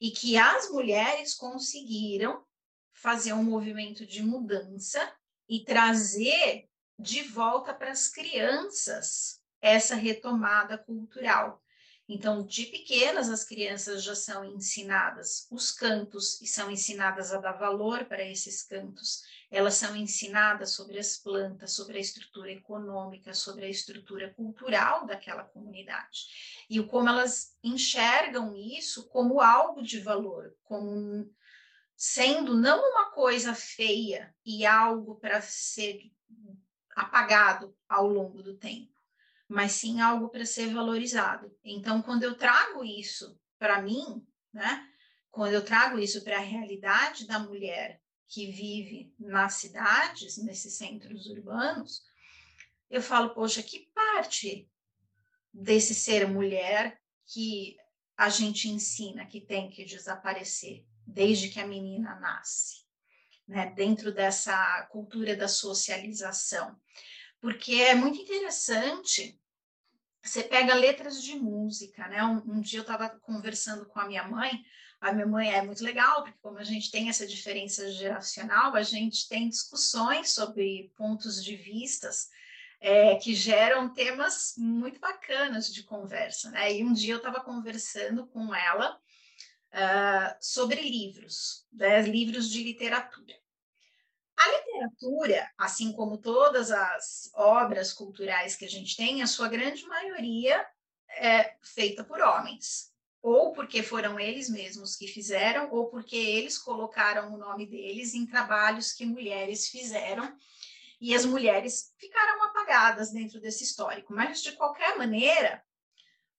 e 0.00 0.12
que 0.12 0.36
as 0.36 0.70
mulheres 0.70 1.34
conseguiram 1.34 2.44
fazer 2.92 3.32
um 3.32 3.42
movimento 3.42 4.06
de 4.06 4.22
mudança 4.22 5.12
e 5.48 5.64
trazer 5.64 6.68
de 6.96 7.22
volta 7.22 7.74
para 7.74 7.90
as 7.90 8.08
crianças 8.08 9.42
essa 9.60 9.96
retomada 9.96 10.78
cultural. 10.78 11.60
Então, 12.08 12.42
de 12.42 12.64
pequenas, 12.64 13.28
as 13.28 13.44
crianças 13.44 14.02
já 14.02 14.14
são 14.14 14.42
ensinadas 14.42 15.46
os 15.50 15.70
cantos 15.70 16.40
e 16.40 16.46
são 16.46 16.70
ensinadas 16.70 17.34
a 17.34 17.38
dar 17.38 17.52
valor 17.52 18.06
para 18.06 18.24
esses 18.24 18.62
cantos. 18.62 19.22
Elas 19.50 19.74
são 19.74 19.94
ensinadas 19.94 20.72
sobre 20.72 20.98
as 20.98 21.18
plantas, 21.18 21.72
sobre 21.72 21.98
a 21.98 22.00
estrutura 22.00 22.50
econômica, 22.50 23.34
sobre 23.34 23.66
a 23.66 23.68
estrutura 23.68 24.32
cultural 24.32 25.06
daquela 25.06 25.44
comunidade. 25.44 26.64
E 26.70 26.82
como 26.82 27.10
elas 27.10 27.54
enxergam 27.62 28.56
isso 28.56 29.06
como 29.08 29.42
algo 29.42 29.82
de 29.82 30.00
valor, 30.00 30.56
como 30.64 31.30
sendo 31.94 32.54
não 32.54 32.78
uma 32.90 33.10
coisa 33.10 33.54
feia 33.54 34.34
e 34.46 34.64
algo 34.64 35.16
para 35.16 35.42
ser 35.42 36.00
apagado 36.96 37.76
ao 37.86 38.06
longo 38.06 38.42
do 38.42 38.56
tempo 38.56 38.97
mas 39.48 39.72
sim 39.72 40.00
algo 40.00 40.28
para 40.28 40.44
ser 40.44 40.72
valorizado. 40.72 41.50
Então, 41.64 42.02
quando 42.02 42.22
eu 42.22 42.34
trago 42.34 42.84
isso 42.84 43.40
para 43.58 43.80
mim, 43.80 44.26
né? 44.52 44.86
Quando 45.30 45.54
eu 45.54 45.64
trago 45.64 45.98
isso 45.98 46.22
para 46.22 46.36
a 46.36 46.42
realidade 46.42 47.26
da 47.26 47.38
mulher 47.38 48.00
que 48.26 48.50
vive 48.50 49.14
nas 49.18 49.54
cidades, 49.54 50.36
nesses 50.38 50.74
centros 50.74 51.26
urbanos, 51.26 52.02
eu 52.90 53.00
falo, 53.00 53.34
poxa, 53.34 53.62
que 53.62 53.90
parte 53.94 54.70
desse 55.52 55.94
ser 55.94 56.28
mulher 56.28 57.00
que 57.26 57.76
a 58.16 58.28
gente 58.28 58.68
ensina 58.68 59.26
que 59.26 59.40
tem 59.40 59.70
que 59.70 59.84
desaparecer 59.84 60.84
desde 61.06 61.48
que 61.48 61.60
a 61.60 61.66
menina 61.66 62.18
nasce? 62.20 62.88
né, 63.48 63.72
dentro 63.74 64.12
dessa 64.12 64.86
cultura 64.92 65.34
da 65.34 65.48
socialização, 65.48 66.76
porque 67.40 67.74
é 67.74 67.94
muito 67.94 68.20
interessante. 68.20 69.40
Você 70.22 70.42
pega 70.42 70.74
letras 70.74 71.22
de 71.22 71.36
música, 71.36 72.06
né? 72.08 72.22
Um, 72.24 72.56
um 72.56 72.60
dia 72.60 72.80
eu 72.80 72.82
estava 72.82 73.08
conversando 73.20 73.86
com 73.86 74.00
a 74.00 74.06
minha 74.06 74.26
mãe. 74.26 74.64
A 75.00 75.12
minha 75.12 75.26
mãe 75.26 75.52
é 75.52 75.62
muito 75.62 75.82
legal, 75.84 76.22
porque 76.22 76.38
como 76.42 76.58
a 76.58 76.64
gente 76.64 76.90
tem 76.90 77.08
essa 77.08 77.26
diferença 77.26 77.90
geracional, 77.92 78.74
a 78.74 78.82
gente 78.82 79.28
tem 79.28 79.48
discussões 79.48 80.30
sobre 80.30 80.92
pontos 80.96 81.42
de 81.42 81.54
vistas 81.54 82.28
é, 82.80 83.14
que 83.16 83.34
geram 83.34 83.92
temas 83.92 84.54
muito 84.56 84.98
bacanas 84.98 85.72
de 85.72 85.84
conversa, 85.84 86.50
né? 86.50 86.74
E 86.74 86.84
um 86.84 86.92
dia 86.92 87.14
eu 87.14 87.18
estava 87.18 87.40
conversando 87.40 88.26
com 88.26 88.52
ela 88.54 88.98
uh, 89.72 90.36
sobre 90.40 90.80
livros, 90.80 91.66
né? 91.72 92.02
livros 92.02 92.48
de 92.50 92.62
literatura. 92.62 93.34
Literatura, 94.86 95.50
assim 95.58 95.92
como 95.92 96.18
todas 96.18 96.70
as 96.70 97.30
obras 97.34 97.92
culturais 97.92 98.56
que 98.56 98.64
a 98.64 98.68
gente 98.68 98.96
tem, 98.96 99.22
a 99.22 99.26
sua 99.26 99.48
grande 99.48 99.84
maioria 99.86 100.64
é 101.18 101.54
feita 101.62 102.04
por 102.04 102.20
homens, 102.20 102.92
ou 103.22 103.52
porque 103.52 103.82
foram 103.82 104.18
eles 104.18 104.48
mesmos 104.48 104.96
que 104.96 105.06
fizeram, 105.06 105.70
ou 105.72 105.88
porque 105.88 106.16
eles 106.16 106.56
colocaram 106.58 107.34
o 107.34 107.38
nome 107.38 107.66
deles 107.66 108.14
em 108.14 108.26
trabalhos 108.26 108.92
que 108.92 109.04
mulheres 109.04 109.68
fizeram 109.68 110.36
e 111.00 111.14
as 111.14 111.24
mulheres 111.24 111.92
ficaram 111.96 112.42
apagadas 112.44 113.10
dentro 113.10 113.40
desse 113.40 113.64
histórico. 113.64 114.12
Mas, 114.12 114.42
de 114.42 114.52
qualquer 114.52 114.96
maneira, 114.96 115.62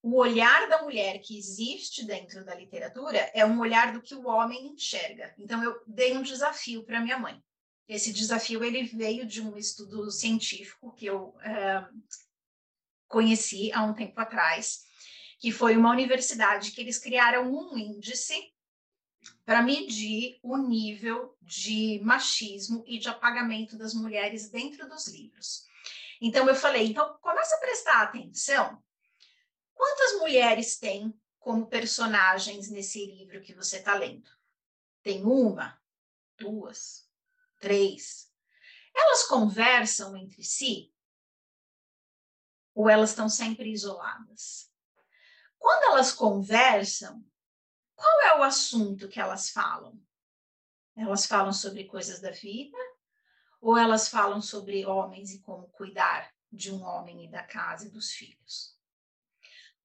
o 0.02 0.16
olhar 0.16 0.68
da 0.68 0.82
mulher 0.82 1.18
que 1.20 1.38
existe 1.38 2.04
dentro 2.04 2.44
da 2.44 2.54
literatura 2.54 3.30
é 3.34 3.44
um 3.44 3.58
olhar 3.60 3.92
do 3.92 4.02
que 4.02 4.14
o 4.14 4.26
homem 4.26 4.68
enxerga. 4.68 5.34
Então, 5.38 5.62
eu 5.62 5.80
dei 5.86 6.16
um 6.16 6.22
desafio 6.22 6.84
para 6.84 7.00
minha 7.00 7.18
mãe. 7.18 7.42
Esse 7.90 8.12
desafio 8.12 8.62
ele 8.62 8.84
veio 8.84 9.26
de 9.26 9.42
um 9.42 9.56
estudo 9.56 10.12
científico 10.12 10.92
que 10.92 11.06
eu 11.06 11.36
é, 11.40 11.84
conheci 13.08 13.72
há 13.72 13.82
um 13.82 13.92
tempo 13.92 14.20
atrás, 14.20 14.84
que 15.40 15.50
foi 15.50 15.76
uma 15.76 15.90
universidade 15.90 16.70
que 16.70 16.80
eles 16.80 16.98
criaram 17.00 17.52
um 17.52 17.76
índice 17.76 18.54
para 19.44 19.60
medir 19.60 20.38
o 20.40 20.56
nível 20.56 21.36
de 21.42 22.00
machismo 22.04 22.84
e 22.86 22.96
de 22.96 23.08
apagamento 23.08 23.76
das 23.76 23.92
mulheres 23.92 24.48
dentro 24.48 24.88
dos 24.88 25.08
livros. 25.08 25.66
Então 26.20 26.48
eu 26.48 26.54
falei, 26.54 26.86
então 26.86 27.18
começa 27.20 27.56
a 27.56 27.60
prestar 27.60 28.02
atenção. 28.02 28.80
Quantas 29.74 30.20
mulheres 30.20 30.78
tem 30.78 31.12
como 31.40 31.66
personagens 31.66 32.70
nesse 32.70 33.04
livro 33.04 33.40
que 33.40 33.52
você 33.52 33.78
está 33.78 33.96
lendo? 33.96 34.30
Tem 35.02 35.24
uma, 35.24 35.76
duas, 36.38 37.09
três. 37.60 38.28
Elas 38.94 39.24
conversam 39.24 40.16
entre 40.16 40.42
si? 40.42 40.92
Ou 42.74 42.88
elas 42.88 43.10
estão 43.10 43.28
sempre 43.28 43.70
isoladas? 43.70 44.70
Quando 45.58 45.92
elas 45.92 46.12
conversam, 46.12 47.24
qual 47.94 48.20
é 48.22 48.38
o 48.38 48.42
assunto 48.42 49.08
que 49.08 49.20
elas 49.20 49.50
falam? 49.50 50.00
Elas 50.96 51.26
falam 51.26 51.52
sobre 51.52 51.84
coisas 51.84 52.20
da 52.20 52.30
vida 52.30 52.76
ou 53.60 53.76
elas 53.76 54.08
falam 54.08 54.40
sobre 54.40 54.86
homens 54.86 55.32
e 55.32 55.40
como 55.40 55.68
cuidar 55.68 56.32
de 56.50 56.72
um 56.72 56.82
homem 56.82 57.26
e 57.26 57.30
da 57.30 57.42
casa 57.42 57.86
e 57.86 57.90
dos 57.90 58.12
filhos? 58.12 58.74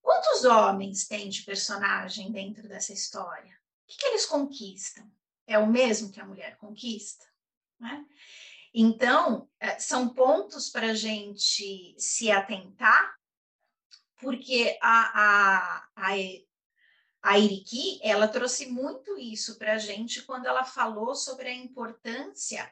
Quantos 0.01 0.45
homens 0.45 1.07
tem 1.07 1.29
de 1.29 1.43
personagem 1.43 2.31
dentro 2.31 2.67
dessa 2.67 2.93
história? 2.93 3.53
O 3.83 3.87
que, 3.87 3.97
que 3.97 4.05
eles 4.05 4.25
conquistam? 4.25 5.11
É 5.45 5.59
o 5.59 5.67
mesmo 5.67 6.11
que 6.11 6.21
a 6.21 6.25
mulher 6.25 6.57
conquista? 6.57 7.25
Né? 7.79 8.05
Então, 8.73 9.49
eh, 9.59 9.79
são 9.79 10.09
pontos 10.09 10.69
para 10.69 10.91
a 10.91 10.95
gente 10.95 11.95
se 11.97 12.29
atentar, 12.29 13.15
porque 14.19 14.77
a, 14.81 15.21
a, 15.21 15.87
a, 15.95 16.11
a 17.21 17.39
Iriki, 17.39 17.99
ela 18.03 18.27
trouxe 18.27 18.67
muito 18.67 19.17
isso 19.17 19.57
para 19.57 19.73
a 19.73 19.77
gente 19.77 20.21
quando 20.23 20.45
ela 20.45 20.63
falou 20.63 21.15
sobre 21.15 21.49
a 21.49 21.53
importância 21.53 22.71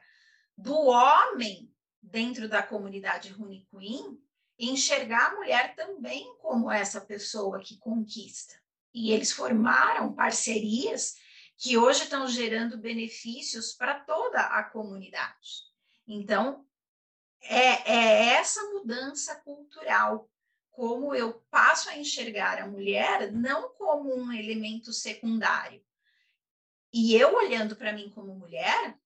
do 0.56 0.74
homem 0.74 1.72
dentro 2.02 2.48
da 2.48 2.62
comunidade 2.62 3.34
Queen 3.70 4.20
enxergar 4.58 5.32
a 5.32 5.36
mulher 5.36 5.74
também 5.74 6.36
como 6.38 6.70
essa 6.70 7.00
pessoa 7.00 7.60
que 7.60 7.78
conquista. 7.78 8.54
E 8.92 9.10
eles 9.10 9.32
formaram 9.32 10.14
parcerias 10.14 11.16
que 11.56 11.78
hoje 11.78 12.04
estão 12.04 12.26
gerando 12.26 12.76
benefícios 12.76 13.72
para 13.72 14.00
toda 14.00 14.40
a 14.40 14.64
comunidade. 14.64 15.64
Então, 16.06 16.66
é, 17.40 17.92
é 17.92 18.24
essa 18.34 18.62
mudança 18.70 19.36
cultural 19.36 20.30
como 20.70 21.14
eu 21.14 21.34
passo 21.50 21.88
a 21.88 21.96
enxergar 21.96 22.60
a 22.60 22.66
mulher 22.66 23.30
não 23.30 23.72
como 23.74 24.12
um 24.12 24.32
elemento 24.32 24.92
secundário. 24.92 25.84
E 26.92 27.14
eu 27.14 27.34
olhando 27.34 27.76
para 27.76 27.92
mim 27.92 28.10
como 28.10 28.34
mulher, 28.34 28.98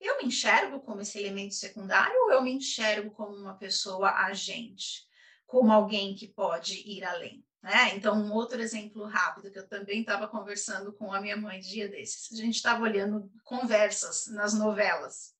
eu 0.00 0.18
me 0.18 0.24
enxergo 0.24 0.80
como 0.80 1.02
esse 1.02 1.18
elemento 1.18 1.54
secundário 1.54 2.16
ou 2.22 2.32
eu 2.32 2.42
me 2.42 2.52
enxergo 2.52 3.10
como 3.10 3.36
uma 3.36 3.56
pessoa 3.56 4.10
agente, 4.10 5.06
como 5.46 5.70
alguém 5.70 6.14
que 6.14 6.28
pode 6.28 6.76
ir 6.88 7.04
além? 7.04 7.44
Né? 7.62 7.94
Então, 7.94 8.16
um 8.16 8.32
outro 8.32 8.60
exemplo 8.60 9.04
rápido 9.04 9.50
que 9.50 9.58
eu 9.58 9.68
também 9.68 10.00
estava 10.00 10.26
conversando 10.26 10.92
com 10.92 11.12
a 11.12 11.20
minha 11.20 11.36
mãe 11.36 11.60
dia 11.60 11.88
desses. 11.88 12.32
A 12.32 12.36
gente 12.42 12.56
estava 12.56 12.82
olhando 12.82 13.30
conversas 13.44 14.28
nas 14.28 14.54
novelas. 14.54 15.34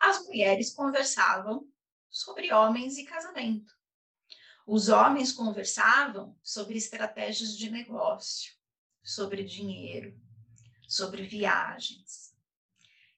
As 0.00 0.24
mulheres 0.24 0.72
conversavam 0.72 1.68
sobre 2.10 2.52
homens 2.52 2.96
e 2.96 3.04
casamento. 3.04 3.74
Os 4.66 4.88
homens 4.88 5.30
conversavam 5.30 6.36
sobre 6.42 6.78
estratégias 6.78 7.56
de 7.56 7.70
negócio, 7.70 8.54
sobre 9.02 9.44
dinheiro, 9.44 10.18
sobre 10.88 11.22
viagens. 11.22 12.34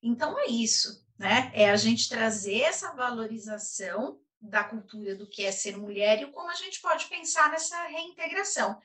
Então 0.03 0.39
é 0.39 0.47
isso, 0.47 1.07
né? 1.17 1.51
É 1.55 1.71
a 1.71 1.77
gente 1.77 2.09
trazer 2.09 2.61
essa 2.61 2.93
valorização 2.95 4.21
da 4.41 4.65
cultura 4.65 5.15
do 5.15 5.27
que 5.27 5.45
é 5.45 5.53
ser 5.53 5.77
mulher 5.77 6.23
e 6.23 6.31
como 6.31 6.51
a 6.51 6.55
gente 6.55 6.81
pode 6.81 7.07
pensar 7.07 7.51
nessa 7.51 7.81
reintegração, 7.89 8.81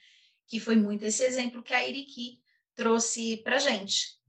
que 0.47 0.59
foi 0.59 0.75
muito 0.75 1.05
esse 1.05 1.23
exemplo 1.23 1.63
que 1.63 1.73
a 1.73 1.87
Iriki 1.87 2.41
trouxe 2.75 3.37
para 3.37 3.59
gente. 3.59 4.21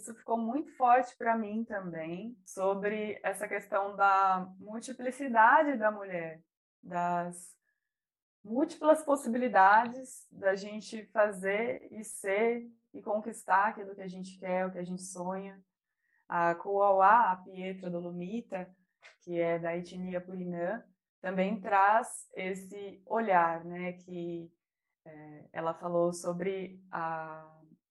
isso 0.00 0.14
ficou 0.14 0.38
muito 0.38 0.74
forte 0.76 1.14
para 1.16 1.36
mim 1.36 1.62
também, 1.62 2.36
sobre 2.44 3.20
essa 3.22 3.46
questão 3.46 3.94
da 3.94 4.50
multiplicidade 4.58 5.76
da 5.76 5.90
mulher, 5.90 6.42
das 6.82 7.54
múltiplas 8.42 9.02
possibilidades 9.02 10.26
da 10.30 10.54
gente 10.54 11.04
fazer 11.06 11.86
e 11.92 12.02
ser 12.02 12.66
e 12.92 13.02
conquistar 13.02 13.68
aquilo 13.68 13.94
que 13.94 14.02
a 14.02 14.08
gente 14.08 14.38
quer, 14.38 14.66
o 14.66 14.72
que 14.72 14.78
a 14.78 14.84
gente 14.84 15.02
sonha. 15.02 15.60
A 16.28 16.54
Kuauá, 16.54 17.32
a 17.32 17.36
Pietra 17.36 17.90
Dolomita, 17.90 18.68
que 19.20 19.38
é 19.38 19.58
da 19.58 19.76
etnia 19.76 20.20
Purinã, 20.20 20.82
também 21.20 21.60
traz 21.60 22.28
esse 22.34 23.02
olhar, 23.04 23.64
né, 23.64 23.92
que 23.92 24.50
é, 25.04 25.44
ela 25.52 25.74
falou 25.74 26.12
sobre 26.12 26.80
a, 26.90 27.46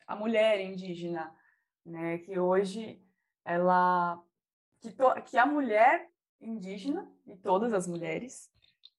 a 0.08 0.16
mulher 0.16 0.60
indígena 0.60 1.34
né? 1.90 2.20
Que 2.20 2.40
hoje 2.40 3.02
ela 3.44 4.22
que, 4.82 4.92
to, 4.92 5.22
que 5.26 5.38
a 5.38 5.46
mulher 5.46 6.10
indígena 6.40 7.12
e 7.26 7.36
todas 7.36 7.74
as 7.74 7.88
mulheres 7.88 8.50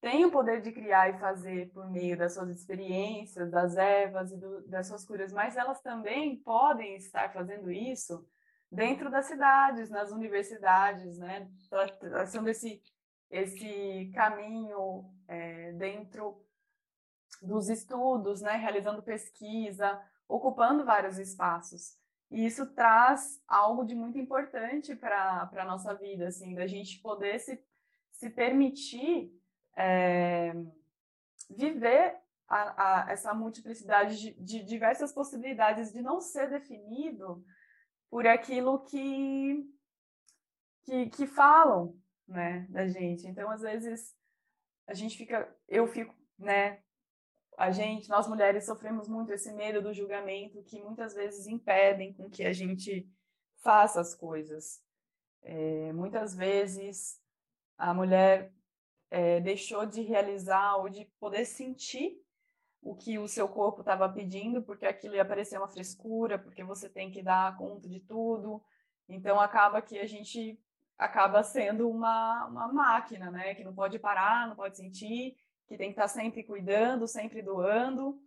têm 0.01 0.24
o 0.24 0.30
poder 0.30 0.61
de 0.61 0.72
criar 0.72 1.11
e 1.11 1.18
fazer 1.18 1.70
por 1.72 1.90
meio 1.90 2.16
das 2.16 2.34
suas 2.34 2.51
experiências, 2.51 3.51
das 3.51 3.76
ervas 3.76 4.32
e 4.32 4.36
do, 4.36 4.66
das 4.66 4.86
suas 4.86 5.05
curas, 5.05 5.32
mas 5.32 5.57
elas 5.57 5.80
também 5.80 6.36
podem 6.36 6.96
estar 6.96 7.32
fazendo 7.32 7.70
isso 7.70 8.26
dentro 8.70 9.11
das 9.11 9.26
cidades, 9.26 9.90
nas 9.90 10.11
universidades, 10.11 11.18
né? 11.18 11.48
Traçando 12.01 12.48
esse 12.48 12.82
esse 13.30 14.11
caminho 14.12 15.05
é, 15.28 15.72
dentro 15.72 16.44
dos 17.40 17.68
estudos, 17.68 18.40
né? 18.40 18.57
Realizando 18.57 19.03
pesquisa, 19.03 20.03
ocupando 20.28 20.84
vários 20.84 21.18
espaços. 21.18 21.96
E 22.30 22.44
isso 22.44 22.66
traz 22.74 23.40
algo 23.46 23.84
de 23.84 23.94
muito 23.94 24.18
importante 24.18 24.94
para 24.94 25.48
a 25.53 25.64
nossa 25.64 25.94
vida, 25.94 26.28
assim, 26.28 26.55
da 26.55 26.66
gente 26.66 27.01
poder 27.01 27.38
se, 27.38 27.61
se 28.12 28.30
permitir 28.30 29.32
é, 29.81 30.53
viver 31.49 32.16
a, 32.49 33.05
a, 33.07 33.12
essa 33.12 33.33
multiplicidade 33.33 34.18
de, 34.18 34.33
de, 34.35 34.64
diversas 34.64 35.12
possibilidades, 35.12 35.93
de 35.93 36.03
não 36.03 36.20
ser 36.20 36.51
definido 36.51 37.45
por 38.11 38.26
aquilo 38.26 38.85
que, 38.85 39.64
que, 40.85 41.07
que 41.11 41.26
falam 41.26 41.97
né, 42.26 42.66
da 42.68 42.87
gente. 42.89 43.26
Então, 43.26 43.51
às 43.51 43.62
vezes, 43.62 44.14
a 44.87 44.95
gente 44.95 45.16
fica, 45.16 45.49
eu 45.68 45.87
fico 45.87 46.14
né? 46.41 46.83
A 47.59 47.70
gente, 47.70 48.09
nós 48.09 48.26
mulheres 48.26 48.64
sofremos 48.64 49.07
muito 49.07 49.33
esse 49.33 49.53
medo 49.53 49.83
do 49.83 49.93
julgamento 49.93 50.62
que 50.62 50.83
muitas 50.83 51.12
vezes 51.14 51.47
impedem 51.47 52.14
com 52.14 52.31
que 52.31 52.43
a 52.43 52.53
gente 52.53 53.07
faça 53.62 54.01
as 54.01 54.14
coisas. 54.14 54.83
É, 55.43 55.93
muitas 55.93 56.35
vezes 56.35 57.20
a 57.76 57.93
mulher 57.93 58.51
é, 59.11 59.40
deixou 59.40 59.84
de 59.84 60.02
realizar 60.02 60.76
ou 60.76 60.88
de 60.88 61.04
poder 61.18 61.44
sentir 61.44 62.22
o 62.82 62.94
que 62.94 63.18
o 63.18 63.28
seu 63.28 63.48
corpo 63.48 63.80
estava 63.80 64.08
pedindo, 64.08 64.62
porque 64.62 64.86
aquilo 64.86 65.14
ia 65.14 65.24
parecer 65.24 65.58
uma 65.58 65.68
frescura, 65.68 66.38
porque 66.38 66.64
você 66.64 66.88
tem 66.88 67.11
que 67.11 67.22
dar 67.22 67.56
conta 67.58 67.88
de 67.88 68.00
tudo. 68.00 68.62
Então 69.08 69.38
acaba 69.38 69.82
que 69.82 69.98
a 69.98 70.06
gente 70.06 70.58
acaba 70.96 71.42
sendo 71.42 71.90
uma, 71.90 72.46
uma 72.46 72.72
máquina, 72.72 73.30
né? 73.30 73.54
Que 73.54 73.64
não 73.64 73.74
pode 73.74 73.98
parar, 73.98 74.48
não 74.48 74.56
pode 74.56 74.76
sentir, 74.76 75.36
que 75.66 75.76
tem 75.76 75.88
que 75.88 76.00
estar 76.00 76.08
sempre 76.08 76.42
cuidando, 76.42 77.06
sempre 77.06 77.42
doando, 77.42 78.18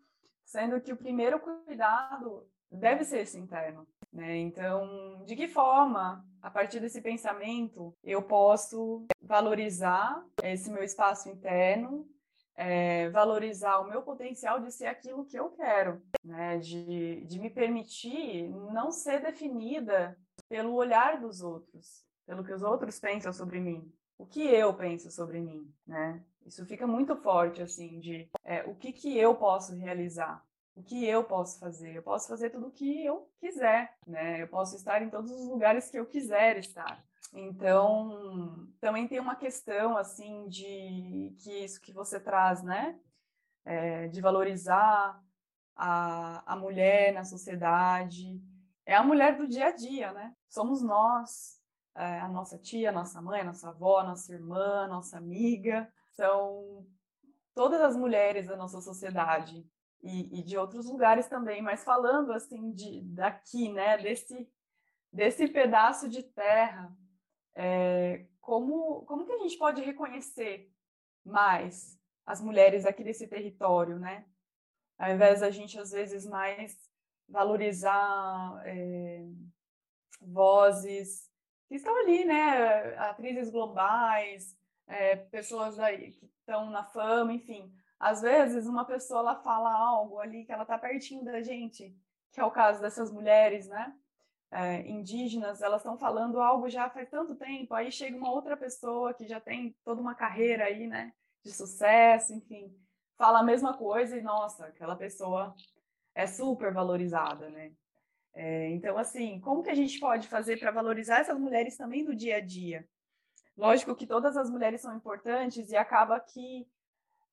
sendo 0.46 0.80
que 0.82 0.92
o 0.92 0.98
primeiro 0.98 1.40
cuidado 1.40 2.48
deve 2.78 3.04
ser 3.04 3.20
esse 3.20 3.38
interno. 3.38 3.88
Né? 4.12 4.38
Então, 4.38 5.24
de 5.26 5.36
que 5.36 5.48
forma, 5.48 6.26
a 6.42 6.50
partir 6.50 6.80
desse 6.80 7.02
pensamento, 7.02 7.96
eu 8.04 8.22
posso 8.22 9.06
valorizar 9.22 10.24
esse 10.44 10.72
meu 10.72 10.84
espaço 10.84 11.30
interno, 11.30 12.08
é, 12.56 13.10
valorizar 13.10 13.80
o 13.80 13.90
meu 13.90 14.04
potencial 14.04 14.60
de 14.60 14.72
ser 14.72 14.86
aquilo 14.86 15.26
que 15.26 15.38
eu 15.38 15.50
quero, 15.50 16.02
né? 16.24 16.58
de, 16.60 17.26
de 17.26 17.40
me 17.40 17.50
permitir 17.50 18.50
não 18.72 18.92
ser 18.92 19.22
definida 19.22 20.16
pelo 20.48 20.74
olhar 20.74 21.20
dos 21.20 21.42
outros, 21.42 22.06
pelo 22.26 22.44
que 22.44 22.54
os 22.54 22.62
outros 22.62 23.00
pensam 23.00 23.34
sobre 23.34 23.60
mim, 23.60 23.92
o 24.18 24.26
que 24.26 24.44
eu 24.44 24.74
penso 24.74 25.10
sobre 25.10 25.40
mim, 25.42 25.68
né? 25.86 26.24
Isso 26.46 26.66
fica 26.66 26.86
muito 26.86 27.16
forte, 27.16 27.62
assim, 27.62 28.00
de 28.00 28.30
é, 28.44 28.64
o 28.64 28.76
que, 28.76 28.92
que 28.92 29.18
eu 29.18 29.34
posso 29.36 29.76
realizar, 29.76 30.44
o 30.76 30.84
que 30.84 31.06
eu 31.06 31.24
posso 31.24 31.60
fazer. 31.60 31.96
Eu 31.96 32.04
posso 32.04 32.28
fazer 32.28 32.50
tudo 32.50 32.68
o 32.68 32.72
que 32.72 33.06
eu 33.06 33.30
quiser, 33.40 33.96
né? 34.08 34.42
Eu 34.42 34.48
posso 34.48 34.76
estar 34.76 35.02
em 35.02 35.10
todos 35.10 35.32
os 35.32 35.48
lugares 35.48 35.90
que 35.90 35.98
eu 35.98 36.06
quiser 36.06 36.58
estar. 36.58 37.04
Então, 37.34 38.68
também 38.80 39.08
tem 39.08 39.20
uma 39.20 39.36
questão, 39.36 39.98
assim, 39.98 40.48
de 40.48 41.36
que 41.40 41.64
isso 41.64 41.82
que 41.82 41.92
você 41.92 42.20
traz, 42.20 42.62
né? 42.64 43.00
É, 43.66 44.08
de 44.08 44.22
valorizar 44.22 45.22
a, 45.76 46.54
a 46.54 46.56
mulher 46.56 47.14
na 47.14 47.24
sociedade. 47.24 48.42
É 48.86 48.96
a 48.96 49.04
mulher 49.04 49.38
do 49.38 49.48
dia 49.48 49.68
a 49.68 49.72
dia, 49.72 50.12
né? 50.12 50.36
Somos 50.50 50.82
nós, 50.82 51.60
é, 51.96 52.20
a 52.20 52.28
nossa 52.28 52.58
tia, 52.58 52.90
a 52.90 52.94
nossa 52.94 53.22
mãe, 53.22 53.42
a 53.42 53.46
nossa 53.46 53.70
avó, 53.70 54.00
a 54.00 54.04
nossa 54.04 54.34
irmã, 54.34 54.84
a 54.84 54.88
nossa 54.88 55.18
amiga. 55.18 55.92
São 56.12 56.86
todas 57.56 57.82
as 57.82 57.96
mulheres 57.96 58.48
da 58.48 58.56
nossa 58.56 58.82
sociedade 58.82 59.66
e, 60.04 60.40
e, 60.40 60.44
de 60.44 60.58
outros 60.58 60.86
lugares 60.86 61.28
também, 61.28 61.62
mas 61.62 61.84
falando 61.84 62.34
assim 62.34 62.72
de 62.74 63.02
daqui, 63.02 63.72
né, 63.72 63.98
desse 63.98 64.50
desse 65.12 65.48
pedaço 65.48 66.10
de 66.10 66.24
terra, 66.24 66.92
é, 67.56 68.26
como 68.42 69.04
como 69.06 69.26
que 69.26 69.32
a 69.32 69.38
gente 69.38 69.58
pode 69.58 69.82
reconhecer 69.82 70.72
mais 71.24 71.98
as 72.26 72.42
mulheres 72.42 72.86
aqui 72.86 73.04
desse 73.04 73.28
território, 73.28 73.98
né? 73.98 74.26
Ao 74.98 75.12
invés 75.12 75.40
da 75.40 75.50
gente 75.50 75.80
às 75.80 75.92
vezes 75.92 76.26
mais 76.26 76.78
valorizar 77.30 78.62
é, 78.66 79.26
vozes 80.22 81.30
que 81.70 81.76
estão 81.76 81.96
ali, 82.02 82.26
né? 82.26 82.98
Atrizes 82.98 83.50
globais, 83.50 84.58
é, 84.88 85.16
pessoas 85.16 85.80
aí 85.80 86.12
que 86.12 86.26
estão 86.26 86.70
na 86.70 86.84
fama, 86.84 87.34
enfim 87.34 87.74
às 88.04 88.22
vezes, 88.22 88.68
uma 88.68 88.84
pessoa 88.84 89.22
ela 89.22 89.36
fala 89.38 89.72
algo 89.72 90.20
ali 90.20 90.44
que 90.44 90.52
ela 90.52 90.64
está 90.64 90.78
pertinho 90.78 91.24
da 91.24 91.42
gente, 91.42 91.96
que 92.34 92.42
é 92.42 92.44
o 92.44 92.52
caso 92.52 92.82
dessas 92.82 93.10
mulheres, 93.10 93.68
né? 93.70 93.96
É, 94.52 94.88
indígenas, 94.88 95.62
elas 95.62 95.82
estão 95.82 95.98
falando 95.98 96.42
algo 96.42 96.70
já 96.70 96.90
faz 96.90 97.10
tanto 97.10 97.34
tempo, 97.34 97.74
aí 97.74 97.92
chega 97.92 98.16
uma 98.16 98.30
outra 98.30 98.58
pessoa 98.58 99.14
que 99.14 99.26
já 99.26 99.40
tem 99.40 99.76
toda 99.86 100.02
uma 100.02 100.14
carreira 100.14 100.66
aí, 100.66 100.86
né? 100.86 101.14
De 101.44 101.52
sucesso, 101.54 102.34
enfim, 102.34 102.76
fala 103.18 103.40
a 103.40 103.44
mesma 103.44 103.74
coisa 103.78 104.18
e, 104.18 104.22
nossa, 104.22 104.66
aquela 104.66 104.98
pessoa 104.98 105.56
é 106.14 106.28
super 106.28 106.74
valorizada, 106.74 107.50
né? 107.50 107.72
É, 108.34 108.70
então, 108.72 108.98
assim, 108.98 109.40
como 109.40 109.64
que 109.64 109.70
a 109.70 109.76
gente 109.76 109.98
pode 110.00 110.28
fazer 110.28 110.60
para 110.60 110.72
valorizar 110.72 111.20
essas 111.20 111.40
mulheres 111.40 111.78
também 111.78 112.04
do 112.04 112.14
dia 112.14 112.38
a 112.38 112.42
dia? 112.42 112.86
Lógico 113.56 113.96
que 113.96 114.06
todas 114.06 114.36
as 114.36 114.50
mulheres 114.50 114.82
são 114.82 114.96
importantes 114.96 115.70
e 115.70 115.78
acaba 115.78 116.20
que 116.20 116.68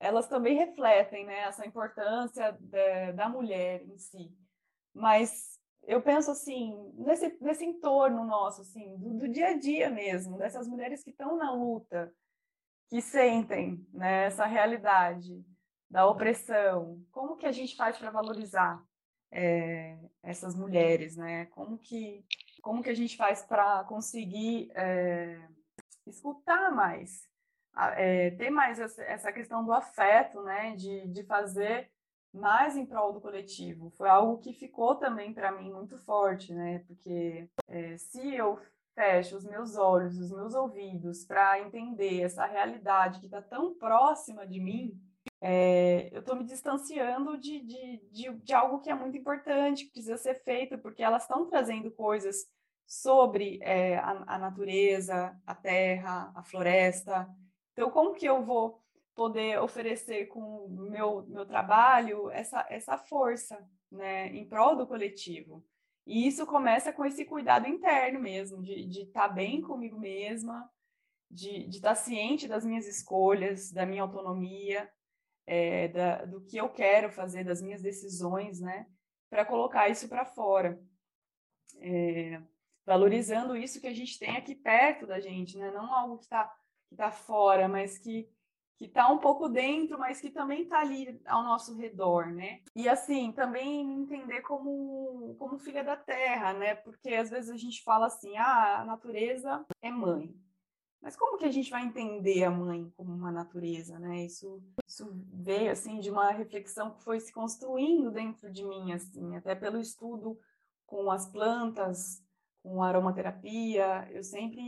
elas 0.01 0.27
também 0.27 0.57
refletem 0.57 1.25
né, 1.25 1.41
essa 1.41 1.65
importância 1.65 2.57
da, 2.59 3.11
da 3.11 3.29
mulher 3.29 3.83
em 3.83 3.97
si. 3.97 4.35
Mas 4.93 5.59
eu 5.83 6.01
penso 6.01 6.31
assim, 6.31 6.91
nesse, 6.95 7.37
nesse 7.39 7.63
entorno 7.63 8.25
nosso, 8.25 8.61
assim, 8.61 8.97
do, 8.97 9.13
do 9.13 9.27
dia 9.29 9.49
a 9.49 9.57
dia 9.57 9.89
mesmo, 9.91 10.37
dessas 10.37 10.67
mulheres 10.67 11.03
que 11.03 11.11
estão 11.11 11.37
na 11.37 11.53
luta, 11.53 12.11
que 12.89 12.99
sentem 12.99 13.85
né, 13.93 14.25
essa 14.25 14.45
realidade 14.45 15.45
da 15.89 16.07
opressão, 16.07 16.99
como 17.11 17.37
que 17.37 17.45
a 17.45 17.51
gente 17.51 17.75
faz 17.75 17.97
para 17.97 18.09
valorizar 18.09 18.83
é, 19.31 19.99
essas 20.23 20.55
mulheres, 20.55 21.15
né? 21.15 21.45
Como 21.47 21.77
que, 21.77 22.25
como 22.61 22.81
que 22.81 22.89
a 22.89 22.93
gente 22.93 23.15
faz 23.15 23.43
para 23.43 23.83
conseguir 23.83 24.71
é, 24.73 25.39
escutar 26.07 26.71
mais 26.71 27.30
é, 27.95 28.31
ter 28.31 28.49
mais 28.49 28.79
essa 28.79 29.31
questão 29.31 29.63
do 29.63 29.71
afeto, 29.71 30.41
né, 30.43 30.75
de, 30.75 31.07
de 31.07 31.23
fazer 31.23 31.89
mais 32.33 32.77
em 32.77 32.85
prol 32.85 33.11
do 33.11 33.21
coletivo. 33.21 33.89
Foi 33.91 34.09
algo 34.09 34.37
que 34.37 34.53
ficou 34.53 34.95
também 34.95 35.33
para 35.33 35.51
mim 35.51 35.71
muito 35.71 35.97
forte, 35.97 36.53
né, 36.53 36.79
porque 36.87 37.49
é, 37.67 37.97
se 37.97 38.35
eu 38.35 38.59
fecho 38.93 39.37
os 39.37 39.45
meus 39.45 39.77
olhos, 39.77 40.17
os 40.17 40.31
meus 40.31 40.53
ouvidos 40.53 41.25
para 41.25 41.59
entender 41.59 42.21
essa 42.21 42.45
realidade 42.45 43.19
que 43.19 43.25
está 43.25 43.41
tão 43.41 43.73
próxima 43.73 44.45
de 44.45 44.59
mim, 44.59 44.99
é, 45.39 46.09
eu 46.11 46.19
estou 46.19 46.35
me 46.35 46.43
distanciando 46.43 47.37
de, 47.37 47.59
de, 47.61 48.01
de, 48.11 48.31
de, 48.31 48.53
algo 48.53 48.79
que 48.79 48.89
é 48.89 48.93
muito 48.93 49.17
importante, 49.17 49.85
que 49.85 49.91
precisa 49.91 50.17
ser 50.17 50.35
feito, 50.35 50.77
porque 50.77 51.01
elas 51.01 51.23
estão 51.23 51.47
trazendo 51.47 51.89
coisas 51.91 52.45
sobre 52.85 53.59
é, 53.63 53.97
a, 53.97 54.35
a 54.35 54.37
natureza, 54.37 55.35
a 55.45 55.55
terra, 55.55 56.31
a 56.35 56.43
floresta, 56.43 57.27
então, 57.73 57.89
como 57.89 58.13
que 58.13 58.25
eu 58.25 58.43
vou 58.43 58.81
poder 59.15 59.59
oferecer 59.59 60.27
com 60.27 60.39
o 60.39 60.89
meu, 60.89 61.23
meu 61.27 61.45
trabalho 61.45 62.29
essa, 62.31 62.65
essa 62.69 62.97
força 62.97 63.67
né, 63.91 64.27
em 64.27 64.47
prol 64.47 64.75
do 64.75 64.87
coletivo? 64.87 65.63
E 66.05 66.27
isso 66.27 66.45
começa 66.45 66.91
com 66.91 67.05
esse 67.05 67.25
cuidado 67.25 67.67
interno 67.67 68.19
mesmo, 68.19 68.61
de 68.61 69.01
estar 69.03 69.27
tá 69.27 69.33
bem 69.33 69.61
comigo 69.61 69.99
mesma, 69.99 70.69
de 71.29 71.67
estar 71.69 71.89
tá 71.89 71.95
ciente 71.95 72.47
das 72.47 72.65
minhas 72.65 72.87
escolhas, 72.87 73.71
da 73.71 73.85
minha 73.85 74.01
autonomia, 74.01 74.91
é, 75.45 75.87
da, 75.87 76.25
do 76.25 76.41
que 76.41 76.57
eu 76.57 76.69
quero 76.69 77.11
fazer, 77.11 77.43
das 77.43 77.61
minhas 77.61 77.81
decisões, 77.81 78.59
né? 78.59 78.87
Para 79.29 79.45
colocar 79.45 79.89
isso 79.89 80.09
para 80.09 80.25
fora. 80.25 80.81
É, 81.79 82.41
valorizando 82.85 83.55
isso 83.55 83.79
que 83.79 83.87
a 83.87 83.93
gente 83.93 84.19
tem 84.19 84.35
aqui 84.35 84.55
perto 84.55 85.05
da 85.05 85.19
gente, 85.19 85.57
né? 85.57 85.71
Não 85.71 85.93
algo 85.93 86.17
que 86.17 86.25
está 86.25 86.53
que 86.91 86.95
está 86.95 87.09
fora, 87.09 87.69
mas 87.69 87.97
que 87.97 88.29
que 88.77 88.87
está 88.87 89.07
um 89.11 89.19
pouco 89.19 89.47
dentro, 89.47 89.99
mas 89.99 90.19
que 90.19 90.31
também 90.31 90.63
está 90.63 90.79
ali 90.79 91.21
ao 91.27 91.43
nosso 91.43 91.75
redor, 91.75 92.31
né? 92.31 92.61
E 92.75 92.89
assim, 92.89 93.31
também 93.31 93.79
entender 94.01 94.41
como, 94.41 95.35
como 95.37 95.59
filha 95.59 95.83
da 95.83 95.95
terra, 95.95 96.51
né? 96.51 96.73
Porque 96.73 97.13
às 97.13 97.29
vezes 97.29 97.51
a 97.51 97.57
gente 97.57 97.83
fala 97.83 98.07
assim, 98.07 98.35
ah, 98.37 98.79
a 98.81 98.85
natureza 98.85 99.63
é 99.83 99.91
mãe. 99.91 100.35
Mas 100.99 101.15
como 101.15 101.37
que 101.37 101.45
a 101.45 101.51
gente 101.51 101.69
vai 101.69 101.85
entender 101.85 102.43
a 102.43 102.49
mãe 102.49 102.91
como 102.97 103.13
uma 103.13 103.31
natureza, 103.31 103.99
né? 103.99 104.25
Isso, 104.25 104.59
isso 104.87 105.07
veio, 105.31 105.71
assim, 105.71 105.99
de 105.99 106.09
uma 106.09 106.31
reflexão 106.31 106.89
que 106.89 107.03
foi 107.03 107.19
se 107.19 107.31
construindo 107.31 108.09
dentro 108.09 108.51
de 108.51 108.65
mim, 108.65 108.93
assim, 108.93 109.35
até 109.35 109.53
pelo 109.53 109.79
estudo 109.79 110.39
com 110.87 111.11
as 111.11 111.27
plantas, 111.27 112.23
com 112.61 112.83
aromaterapia, 112.83 114.07
eu 114.11 114.23
sempre 114.23 114.61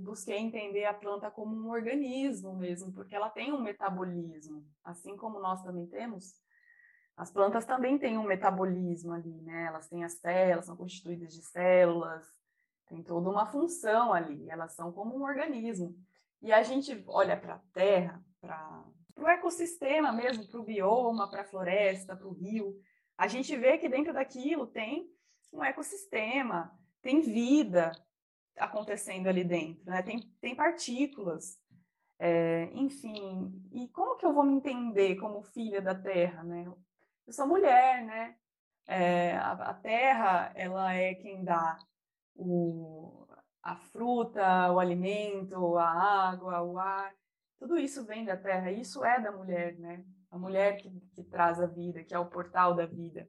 busquei 0.00 0.38
entender 0.38 0.86
a 0.86 0.94
planta 0.94 1.30
como 1.30 1.54
um 1.54 1.70
organismo 1.70 2.56
mesmo, 2.56 2.92
porque 2.92 3.14
ela 3.14 3.28
tem 3.28 3.52
um 3.52 3.60
metabolismo, 3.60 4.64
assim 4.82 5.16
como 5.16 5.38
nós 5.38 5.62
também 5.62 5.86
temos. 5.86 6.42
As 7.16 7.30
plantas 7.30 7.64
também 7.64 7.98
têm 7.98 8.18
um 8.18 8.24
metabolismo 8.24 9.12
ali, 9.12 9.40
né? 9.42 9.66
Elas 9.66 9.88
têm 9.88 10.04
as 10.04 10.14
células, 10.14 10.66
são 10.66 10.76
constituídas 10.76 11.32
de 11.32 11.42
células, 11.42 12.24
tem 12.88 13.02
toda 13.02 13.30
uma 13.30 13.46
função 13.46 14.12
ali, 14.12 14.48
elas 14.50 14.74
são 14.74 14.90
como 14.90 15.16
um 15.16 15.22
organismo. 15.22 15.94
E 16.42 16.52
a 16.52 16.62
gente 16.62 17.04
olha 17.06 17.36
para 17.36 17.54
a 17.54 17.62
terra, 17.72 18.22
para 18.40 18.84
o 19.18 19.28
ecossistema 19.28 20.12
mesmo, 20.12 20.48
para 20.48 20.60
o 20.60 20.64
bioma, 20.64 21.30
para 21.30 21.42
a 21.42 21.46
floresta, 21.46 22.16
para 22.16 22.26
o 22.26 22.32
rio, 22.32 22.74
a 23.16 23.28
gente 23.28 23.54
vê 23.56 23.78
que 23.78 23.88
dentro 23.88 24.12
daquilo 24.12 24.66
tem 24.66 25.08
um 25.52 25.62
ecossistema, 25.62 26.76
tem 27.04 27.20
vida 27.20 27.92
acontecendo 28.56 29.28
ali 29.28 29.44
dentro, 29.44 29.84
né? 29.84 30.02
tem, 30.02 30.20
tem 30.40 30.56
partículas. 30.56 31.60
É, 32.18 32.70
enfim, 32.72 33.52
e 33.72 33.88
como 33.88 34.16
que 34.16 34.24
eu 34.24 34.32
vou 34.32 34.44
me 34.44 34.54
entender 34.54 35.16
como 35.16 35.42
filha 35.42 35.82
da 35.82 35.94
terra, 35.94 36.42
né? 36.42 36.64
Eu 37.26 37.32
sou 37.32 37.46
mulher, 37.46 38.02
né? 38.04 38.36
É, 38.86 39.36
a, 39.36 39.52
a, 39.52 39.74
terra, 39.74 40.52
ela 40.54 40.94
é 40.94 41.14
quem 41.14 41.44
dá 41.44 41.76
o, 42.34 43.26
a 43.62 43.76
fruta, 43.76 44.72
o 44.72 44.78
alimento, 44.78 45.76
a 45.76 45.90
água, 45.90 46.62
o 46.62 46.78
ar, 46.78 47.12
tudo 47.58 47.76
isso 47.76 48.04
vem 48.04 48.24
da 48.24 48.36
terra, 48.36 48.70
isso 48.70 49.04
é 49.04 49.20
da 49.20 49.32
mulher, 49.32 49.76
né? 49.78 50.04
A 50.30 50.38
mulher 50.38 50.76
que, 50.76 50.88
que 51.14 51.24
traz 51.24 51.60
a 51.60 51.66
vida, 51.66 52.04
que 52.04 52.14
é 52.14 52.18
o 52.18 52.30
portal 52.30 52.74
da 52.74 52.86
vida. 52.86 53.28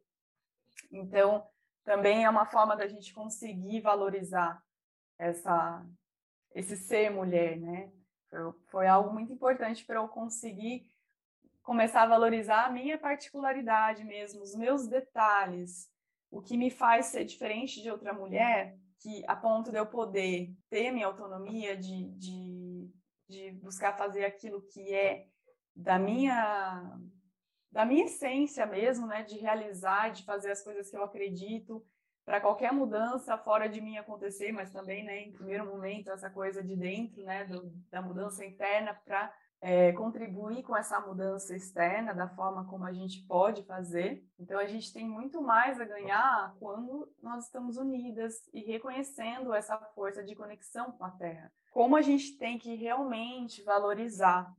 Então, 0.92 1.46
também 1.86 2.26
é 2.26 2.30
uma 2.30 2.46
forma 2.46 2.76
da 2.76 2.88
gente 2.88 3.14
conseguir 3.14 3.80
valorizar 3.80 4.62
essa, 5.18 5.86
esse 6.54 6.76
ser 6.76 7.12
mulher, 7.12 7.58
né? 7.58 7.92
Foi, 8.30 8.54
foi 8.66 8.88
algo 8.88 9.14
muito 9.14 9.32
importante 9.32 9.86
para 9.86 9.98
eu 10.00 10.08
conseguir 10.10 10.84
começar 11.62 12.04
a 12.04 12.08
valorizar 12.08 12.66
a 12.66 12.72
minha 12.72 12.98
particularidade 12.98 14.04
mesmo, 14.04 14.42
os 14.42 14.56
meus 14.56 14.88
detalhes, 14.88 15.90
o 16.30 16.42
que 16.42 16.58
me 16.58 16.70
faz 16.70 17.08
ser 17.08 17.24
diferente 17.24 17.82
de 17.82 17.90
outra 17.90 18.14
mulher, 18.14 18.78
que 19.00 19.24
a 19.28 19.36
ponto 19.36 19.72
de 19.72 19.78
eu 19.78 19.86
poder 19.86 20.54
ter 20.70 20.92
minha 20.92 21.08
autonomia 21.08 21.78
de, 21.78 22.10
de, 22.18 22.90
de 23.30 23.52
buscar 23.62 23.98
fazer 23.98 24.26
aquilo 24.26 24.62
que 24.64 24.94
é 24.94 25.28
da 25.76 26.00
minha 26.00 27.00
da 27.72 27.86
minha 27.86 28.06
essência 28.06 28.66
mesmo, 28.66 29.08
né, 29.08 29.24
de 29.24 29.38
realizar, 29.38 30.10
de 30.10 30.24
fazer 30.24 30.52
as 30.52 30.64
coisas 30.64 30.90
que 30.90 30.96
eu 30.96 31.04
acredito, 31.04 31.86
para 32.26 32.42
qualquer 32.42 32.74
mudança 32.74 33.38
fora 33.38 33.70
de 33.70 33.80
mim 33.80 33.98
acontecer, 33.98 34.52
mas 34.52 34.72
também, 34.72 35.04
né, 35.04 35.22
em 35.22 35.32
primeiro 35.32 35.66
momento, 35.66 36.10
essa 36.10 36.30
coisa 36.30 36.64
de 36.64 36.76
dentro, 36.76 37.24
né, 37.24 37.46
do, 37.46 37.72
da 37.92 38.02
mudança 38.02 38.44
interna 38.44 38.94
para 39.06 39.32
é, 39.62 39.92
contribuir 39.94 40.64
com 40.64 40.76
essa 40.76 41.00
mudança 41.00 41.56
externa 41.56 42.14
da 42.14 42.28
forma 42.28 42.66
como 42.66 42.84
a 42.84 42.92
gente 42.92 43.26
pode 43.28 43.64
fazer. 43.64 44.24
Então, 44.40 44.60
a 44.60 44.66
gente 44.66 44.92
tem 44.92 45.08
muito 45.08 45.42
mais 45.42 45.80
a 45.80 45.86
ganhar 45.86 46.56
quando 46.60 47.08
nós 47.22 47.46
estamos 47.46 47.78
unidas 47.78 48.48
e 48.54 48.62
reconhecendo 48.62 49.54
essa 49.54 49.78
força 49.94 50.24
de 50.24 50.36
conexão 50.36 50.92
com 50.92 51.06
a 51.06 51.12
Terra. 51.12 51.52
Como 51.72 51.96
a 51.96 52.02
gente 52.02 52.38
tem 52.38 52.58
que 52.58 52.74
realmente 52.76 53.64
valorizar 53.64 54.52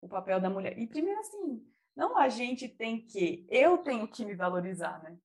o 0.00 0.08
papel 0.08 0.38
da 0.38 0.50
mulher. 0.50 0.78
E 0.78 0.86
primeiro, 0.86 1.20
assim, 1.20 1.62
não 1.96 2.18
a 2.18 2.28
gente 2.28 2.68
tem 2.68 3.00
que, 3.00 3.46
eu 3.48 3.78
tenho 3.78 4.08
que 4.08 4.24
me 4.24 4.34
valorizar, 4.34 5.02
né? 5.02 5.16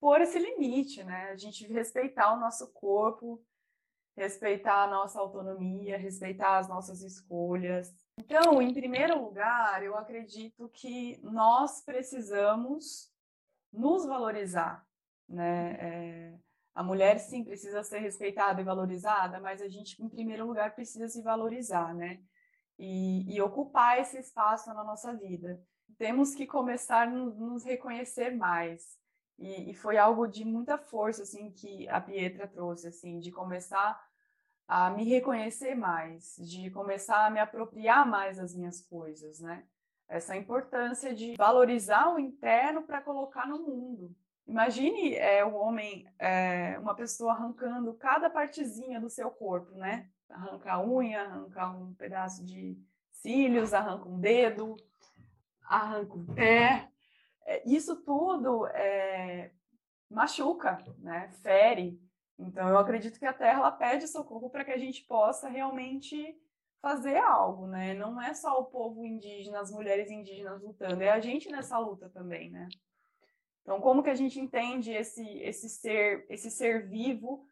Por 0.00 0.20
esse 0.20 0.38
limite, 0.38 1.02
né? 1.02 1.30
A 1.30 1.36
gente 1.36 1.66
respeitar 1.66 2.32
o 2.32 2.40
nosso 2.40 2.72
corpo, 2.72 3.44
respeitar 4.16 4.84
a 4.84 4.86
nossa 4.86 5.18
autonomia, 5.18 5.96
respeitar 5.96 6.58
as 6.58 6.68
nossas 6.68 7.02
escolhas. 7.02 7.92
Então, 8.18 8.60
em 8.60 8.72
primeiro 8.72 9.20
lugar, 9.20 9.82
eu 9.82 9.96
acredito 9.96 10.68
que 10.68 11.18
nós 11.22 11.82
precisamos 11.84 13.10
nos 13.72 14.04
valorizar, 14.06 14.86
né? 15.28 15.72
É, 15.80 16.38
a 16.74 16.82
mulher 16.82 17.18
sim 17.18 17.44
precisa 17.44 17.82
ser 17.82 17.98
respeitada 17.98 18.60
e 18.60 18.64
valorizada, 18.64 19.40
mas 19.40 19.60
a 19.60 19.68
gente, 19.68 20.02
em 20.02 20.08
primeiro 20.08 20.46
lugar, 20.46 20.74
precisa 20.74 21.08
se 21.08 21.20
valorizar, 21.20 21.94
né? 21.94 22.20
E, 22.78 23.34
e 23.34 23.40
ocupar 23.40 24.00
esse 24.00 24.18
espaço 24.18 24.72
na 24.72 24.82
nossa 24.82 25.14
vida 25.14 25.62
temos 25.98 26.34
que 26.34 26.46
começar 26.46 27.08
a 27.08 27.10
nos 27.10 27.64
reconhecer 27.64 28.30
mais. 28.36 28.98
E, 29.38 29.70
e, 29.70 29.74
foi 29.74 29.96
algo 29.98 30.26
de 30.26 30.44
muita 30.44 30.78
força, 30.78 31.22
assim, 31.22 31.50
que 31.50 31.88
a 31.88 32.00
Pietra 32.00 32.46
trouxe, 32.46 32.86
assim, 32.86 33.18
de 33.18 33.32
começar 33.32 34.00
a 34.68 34.90
me 34.90 35.04
reconhecer 35.04 35.74
mais, 35.74 36.36
de 36.38 36.70
começar 36.70 37.26
a 37.26 37.30
me 37.30 37.40
apropriar 37.40 38.06
mais 38.06 38.36
das 38.36 38.54
minhas 38.54 38.80
coisas, 38.80 39.40
né? 39.40 39.64
Essa 40.08 40.36
importância 40.36 41.14
de 41.14 41.34
valorizar 41.36 42.14
o 42.14 42.18
interno 42.18 42.82
para 42.82 43.00
colocar 43.00 43.46
no 43.46 43.58
mundo. 43.58 44.14
Imagine 44.46 45.14
é, 45.14 45.44
o 45.44 45.54
homem, 45.54 46.06
é, 46.18 46.78
uma 46.78 46.94
pessoa 46.94 47.32
arrancando 47.32 47.94
cada 47.94 48.28
partezinha 48.28 49.00
do 49.00 49.08
seu 49.08 49.30
corpo, 49.30 49.74
né? 49.74 50.08
Arranca 50.28 50.72
a 50.72 50.84
unha, 50.84 51.22
arranca 51.22 51.70
um 51.70 51.94
pedaço 51.94 52.44
de 52.44 52.76
cílios, 53.10 53.72
arranca 53.72 54.08
um 54.08 54.18
dedo, 54.18 54.76
arranca 55.64 56.14
o 56.14 56.34
pé. 56.34 56.88
É, 57.44 57.62
isso 57.68 57.96
tudo 58.02 58.66
é, 58.68 59.50
machuca, 60.10 60.78
né? 60.98 61.30
fere. 61.42 62.00
Então, 62.38 62.68
eu 62.68 62.78
acredito 62.78 63.18
que 63.18 63.26
a 63.26 63.32
Terra 63.32 63.60
ela 63.60 63.70
pede 63.70 64.08
socorro 64.08 64.50
para 64.50 64.64
que 64.64 64.72
a 64.72 64.78
gente 64.78 65.04
possa 65.04 65.48
realmente 65.48 66.36
fazer 66.80 67.16
algo, 67.16 67.68
né? 67.68 67.94
Não 67.94 68.20
é 68.20 68.34
só 68.34 68.58
o 68.60 68.64
povo 68.64 69.04
indígena, 69.06 69.60
as 69.60 69.70
mulheres 69.70 70.10
indígenas 70.10 70.60
lutando, 70.60 71.02
é 71.02 71.10
a 71.10 71.20
gente 71.20 71.48
nessa 71.48 71.78
luta 71.78 72.10
também, 72.10 72.50
né? 72.50 72.68
Então, 73.62 73.80
como 73.80 74.02
que 74.02 74.10
a 74.10 74.14
gente 74.14 74.40
entende 74.40 74.90
esse, 74.90 75.24
esse 75.38 75.68
ser, 75.68 76.26
esse 76.28 76.50
ser 76.50 76.88
vivo 76.88 77.46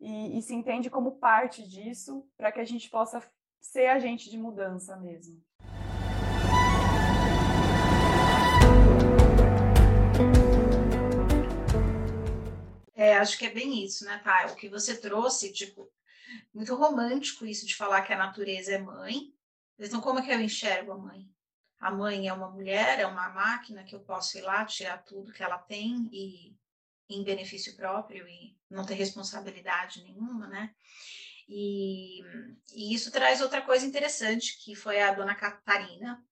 e, 0.00 0.36
e 0.36 0.42
se 0.42 0.52
entende 0.54 0.90
como 0.90 1.18
parte 1.18 1.66
disso 1.66 2.28
para 2.36 2.50
que 2.50 2.58
a 2.58 2.64
gente 2.64 2.90
possa 2.90 3.22
ser 3.60 3.86
agente 3.86 4.28
de 4.28 4.36
mudança 4.36 4.96
mesmo? 4.96 5.40
É, 13.02 13.16
acho 13.16 13.36
que 13.36 13.46
é 13.46 13.50
bem 13.50 13.84
isso, 13.84 14.04
né, 14.04 14.20
Thay? 14.22 14.52
O 14.52 14.54
que 14.54 14.68
você 14.68 14.96
trouxe, 14.96 15.52
tipo, 15.52 15.90
muito 16.54 16.72
romântico 16.76 17.44
isso 17.44 17.66
de 17.66 17.74
falar 17.74 18.02
que 18.02 18.12
a 18.12 18.16
natureza 18.16 18.70
é 18.72 18.78
mãe. 18.78 19.34
Então, 19.76 20.00
como 20.00 20.20
é 20.20 20.22
que 20.22 20.30
eu 20.30 20.40
enxergo 20.40 20.92
a 20.92 20.98
mãe? 20.98 21.28
A 21.80 21.90
mãe 21.90 22.28
é 22.28 22.32
uma 22.32 22.48
mulher, 22.48 23.00
é 23.00 23.06
uma 23.06 23.28
máquina 23.30 23.82
que 23.82 23.92
eu 23.92 23.98
posso 24.04 24.38
ir 24.38 24.42
lá 24.42 24.64
tirar 24.64 24.98
tudo 24.98 25.32
que 25.32 25.42
ela 25.42 25.58
tem 25.58 26.08
e 26.12 26.56
em 27.10 27.24
benefício 27.24 27.74
próprio 27.74 28.24
e 28.28 28.56
não 28.70 28.86
ter 28.86 28.94
responsabilidade 28.94 30.00
nenhuma, 30.04 30.46
né? 30.46 30.72
E, 31.48 32.20
e 32.72 32.94
isso 32.94 33.10
traz 33.10 33.40
outra 33.40 33.62
coisa 33.62 33.84
interessante, 33.84 34.62
que 34.62 34.76
foi 34.76 35.02
a 35.02 35.12
dona 35.12 35.34
Catarina, 35.34 36.24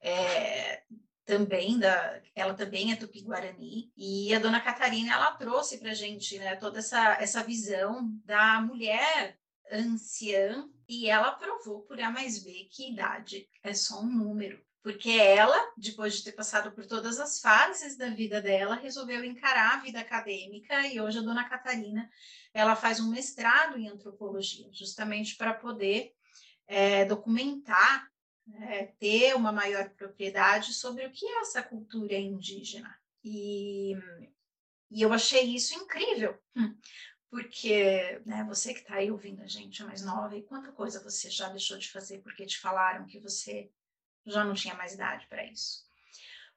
é, 0.00 0.82
também 1.26 1.76
da, 1.76 2.22
ela 2.36 2.54
também 2.54 2.92
é 2.92 2.96
tupi-guarani 2.96 3.92
e 3.96 4.32
a 4.32 4.38
dona 4.38 4.60
Catarina 4.60 5.12
ela 5.12 5.32
trouxe 5.32 5.78
para 5.78 5.92
gente 5.92 6.38
né, 6.38 6.54
toda 6.54 6.78
essa 6.78 7.14
essa 7.20 7.42
visão 7.42 8.08
da 8.24 8.60
mulher 8.60 9.36
anciã 9.70 10.68
e 10.88 11.10
ela 11.10 11.32
provou 11.32 11.82
por 11.82 12.00
A 12.00 12.10
mais 12.10 12.38
B 12.38 12.68
que 12.70 12.92
idade 12.92 13.48
é 13.64 13.74
só 13.74 14.00
um 14.00 14.06
número 14.06 14.64
porque 14.84 15.10
ela 15.10 15.56
depois 15.76 16.16
de 16.16 16.22
ter 16.22 16.30
passado 16.30 16.70
por 16.70 16.86
todas 16.86 17.18
as 17.18 17.40
fases 17.40 17.98
da 17.98 18.08
vida 18.08 18.40
dela 18.40 18.76
resolveu 18.76 19.24
encarar 19.24 19.74
a 19.74 19.80
vida 19.80 19.98
acadêmica 19.98 20.86
e 20.86 21.00
hoje 21.00 21.18
a 21.18 21.22
dona 21.22 21.48
Catarina 21.48 22.08
ela 22.54 22.76
faz 22.76 23.00
um 23.00 23.10
mestrado 23.10 23.76
em 23.76 23.88
antropologia 23.88 24.68
justamente 24.72 25.36
para 25.36 25.52
poder 25.52 26.12
é, 26.68 27.04
documentar 27.04 28.08
é, 28.54 28.86
ter 28.98 29.34
uma 29.34 29.52
maior 29.52 29.88
propriedade 29.90 30.72
sobre 30.72 31.04
o 31.06 31.10
que 31.10 31.26
é 31.26 31.40
essa 31.40 31.62
cultura 31.62 32.14
indígena. 32.14 32.96
E, 33.24 33.96
e 34.90 35.02
eu 35.02 35.12
achei 35.12 35.42
isso 35.42 35.74
incrível, 35.74 36.38
porque 37.28 38.20
né, 38.24 38.44
você 38.44 38.72
que 38.72 38.80
está 38.80 38.96
aí 38.96 39.10
ouvindo 39.10 39.42
a 39.42 39.46
gente 39.46 39.82
é 39.82 39.84
mais 39.84 40.02
nova, 40.02 40.36
e 40.36 40.42
quanta 40.42 40.70
coisa 40.72 41.02
você 41.02 41.28
já 41.28 41.48
deixou 41.48 41.76
de 41.76 41.90
fazer 41.90 42.18
porque 42.18 42.46
te 42.46 42.58
falaram 42.58 43.06
que 43.06 43.18
você 43.18 43.70
já 44.24 44.44
não 44.44 44.54
tinha 44.54 44.74
mais 44.74 44.94
idade 44.94 45.26
para 45.28 45.44
isso. 45.44 45.84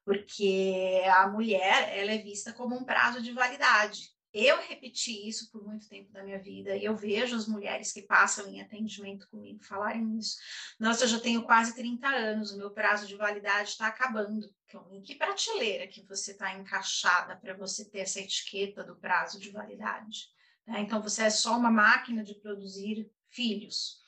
Porque 0.06 1.04
a 1.14 1.28
mulher 1.28 1.98
ela 1.98 2.12
é 2.12 2.18
vista 2.18 2.54
como 2.54 2.76
um 2.76 2.84
prazo 2.84 3.22
de 3.22 3.32
validade. 3.32 4.12
Eu 4.32 4.62
repeti 4.62 5.28
isso 5.28 5.52
por 5.52 5.66
muito 5.66 5.90
tempo 5.90 6.12
da 6.12 6.24
minha 6.24 6.38
vida 6.38 6.76
e 6.76 6.86
eu 6.86 6.96
vejo 6.96 7.36
as 7.36 7.48
mulheres 7.48 7.92
que 7.92 8.04
passam 8.04 8.48
em 8.48 8.62
atendimento 8.62 9.28
comigo 9.28 9.64
falarem 9.64 10.18
isso. 10.18 10.38
Nossa, 10.80 11.06
eu 11.06 11.08
já 11.08 11.20
tenho 11.20 11.44
quase 11.44 11.74
30 11.76 12.08
anos, 12.08 12.52
o 12.52 12.58
meu 12.58 12.70
prazo 12.70 13.08
de 13.08 13.16
validade 13.16 13.70
está 13.70 13.88
acabando. 13.88 14.48
Então, 14.66 14.88
em 14.94 15.02
que 15.02 15.16
prateleira 15.16 15.88
que 15.88 16.06
você 16.06 16.32
está 16.32 16.54
encaixada 16.54 17.36
para 17.38 17.56
você 17.56 17.90
ter 17.90 18.00
essa 18.00 18.20
etiqueta 18.20 18.84
do 18.84 18.96
prazo 18.96 19.40
de 19.40 19.50
validade? 19.50 20.28
Né? 20.68 20.82
Então, 20.82 21.02
você 21.02 21.24
é 21.24 21.30
só 21.32 21.58
uma 21.58 21.72
máquina 21.72 22.24
de 22.24 22.36
produzir 22.36 23.12
filhos. 23.30 24.00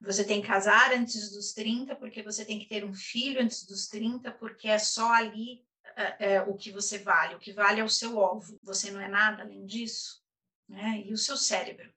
Você 0.00 0.24
tem 0.24 0.40
que 0.40 0.48
casar 0.48 0.92
antes 0.92 1.30
dos 1.30 1.52
30, 1.52 1.94
porque 1.94 2.22
você 2.22 2.44
tem 2.44 2.58
que 2.58 2.66
ter 2.66 2.84
um 2.84 2.94
filho 2.94 3.40
antes 3.40 3.64
dos 3.64 3.86
30, 3.86 4.32
porque 4.32 4.66
é 4.66 4.78
só 4.78 5.12
ali 5.12 5.62
é, 5.96 6.34
é, 6.34 6.42
o 6.42 6.54
que 6.56 6.70
você 6.70 6.98
vale, 6.98 7.34
o 7.34 7.38
que 7.38 7.52
vale 7.52 7.80
é 7.80 7.84
o 7.84 7.88
seu 7.88 8.16
ovo, 8.16 8.58
você 8.62 8.90
não 8.90 9.00
é 9.00 9.08
nada 9.08 9.42
além 9.42 9.64
disso, 9.64 10.22
né? 10.68 11.02
E 11.04 11.12
o 11.12 11.18
seu 11.18 11.36
cérebro. 11.36 11.92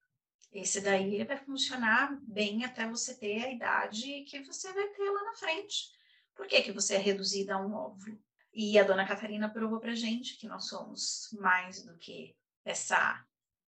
Esse 0.51 0.81
daí 0.81 1.23
vai 1.23 1.37
funcionar 1.37 2.15
bem 2.21 2.63
até 2.63 2.87
você 2.87 3.15
ter 3.15 3.43
a 3.43 3.51
idade 3.51 4.23
que 4.25 4.43
você 4.43 4.71
vai 4.71 4.87
ter 4.89 5.09
lá 5.09 5.23
na 5.23 5.33
frente. 5.33 5.91
Por 6.35 6.47
que, 6.47 6.61
que 6.61 6.71
você 6.71 6.95
é 6.95 6.99
reduzida 6.99 7.55
a 7.55 7.57
um 7.59 7.73
óvulo? 7.73 8.21
E 8.53 8.77
a 8.77 8.83
dona 8.83 9.07
Catarina 9.07 9.49
provou 9.49 9.79
para 9.79 9.95
gente 9.95 10.37
que 10.37 10.47
nós 10.47 10.67
somos 10.67 11.29
mais 11.39 11.83
do 11.83 11.97
que 11.97 12.35
essa 12.63 13.25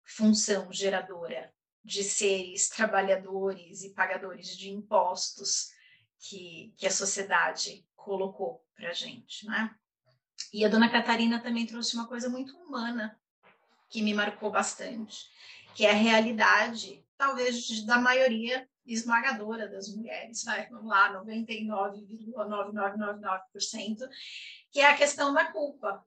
função 0.03 0.71
geradora 0.71 1.51
de 1.83 2.03
seres 2.03 2.69
trabalhadores 2.69 3.83
e 3.83 3.93
pagadores 3.93 4.55
de 4.55 4.69
impostos 4.69 5.71
que, 6.19 6.73
que 6.77 6.85
a 6.85 6.91
sociedade 6.91 7.87
colocou 7.95 8.63
para 8.75 8.93
gente, 8.93 9.45
né? 9.47 9.75
E 10.53 10.63
a 10.65 10.69
dona 10.69 10.89
Catarina 10.89 11.41
também 11.41 11.65
trouxe 11.65 11.95
uma 11.95 12.07
coisa 12.07 12.29
muito 12.29 12.55
humana 12.57 13.19
que 13.89 14.01
me 14.01 14.13
marcou 14.13 14.51
bastante, 14.51 15.25
que 15.73 15.85
é 15.85 15.91
a 15.91 15.95
realidade, 15.95 17.05
talvez 17.17 17.85
da 17.85 17.97
maioria 17.97 18.67
esmagadora 18.85 19.67
das 19.67 19.93
mulheres, 19.93 20.43
vai, 20.43 20.67
vamos 20.69 20.89
lá, 20.89 21.13
99,9999%, 21.25 24.07
que 24.71 24.79
é 24.79 24.85
a 24.85 24.97
questão 24.97 25.33
da 25.33 25.51
culpa. 25.51 26.05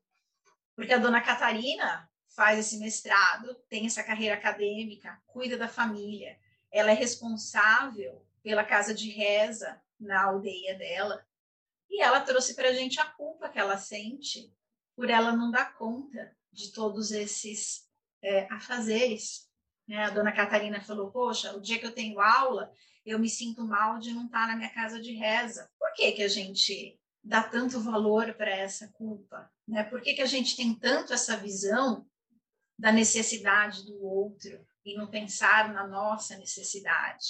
Porque 0.75 0.95
a 0.95 0.99
dona 0.99 1.21
Catarina 1.21 2.09
faz 2.35 2.59
esse 2.59 2.79
mestrado, 2.79 3.55
tem 3.69 3.85
essa 3.87 4.03
carreira 4.03 4.35
acadêmica, 4.35 5.21
cuida 5.27 5.59
da 5.59 5.69
família, 5.69 6.39
ela 6.71 6.91
é 6.91 6.95
responsável 6.95 8.27
pela 8.43 8.65
casa 8.65 8.95
de 8.95 9.11
reza 9.11 9.79
na 9.99 10.25
aldeia 10.25 10.75
dela, 10.77 11.23
e 11.91 12.01
ela 12.01 12.21
trouxe 12.21 12.55
para 12.55 12.69
a 12.69 12.73
gente 12.73 13.01
a 13.01 13.07
culpa 13.07 13.49
que 13.49 13.59
ela 13.59 13.77
sente 13.77 14.53
por 14.97 15.11
ela 15.11 15.33
não 15.33 15.51
dar 15.51 15.77
conta 15.77 16.37
de 16.53 16.73
todos 16.73 17.11
esses 17.11 17.89
é, 18.23 18.47
afazeres 18.53 19.51
né? 19.91 20.05
A 20.05 20.11
dona 20.11 20.31
Catarina 20.31 20.81
falou: 20.81 21.11
Poxa, 21.11 21.53
o 21.57 21.61
dia 21.61 21.81
que 21.81 21.85
eu 21.85 21.93
tenho 21.93 22.21
aula, 22.21 22.73
eu 23.05 23.19
me 23.19 23.29
sinto 23.29 23.65
mal 23.65 23.99
de 23.99 24.13
não 24.13 24.27
estar 24.27 24.47
na 24.47 24.55
minha 24.55 24.73
casa 24.73 25.03
de 25.03 25.13
reza. 25.13 25.69
Por 25.77 25.93
que, 25.95 26.13
que 26.13 26.23
a 26.23 26.29
gente 26.29 26.97
dá 27.25 27.43
tanto 27.43 27.81
valor 27.81 28.33
para 28.35 28.51
essa 28.53 28.87
culpa? 28.93 29.51
Né? 29.67 29.83
Por 29.83 30.01
que, 30.01 30.15
que 30.15 30.23
a 30.23 30.27
gente 30.27 30.55
tem 30.57 30.73
tanto 30.77 31.13
essa 31.13 31.37
visão 31.37 32.07
da 32.79 32.93
necessidade 32.93 33.85
do 33.85 34.01
outro 34.01 34.65
e 34.85 34.97
não 34.97 35.11
pensar 35.11 35.73
na 35.75 35.85
nossa 35.89 36.39
necessidade? 36.39 37.27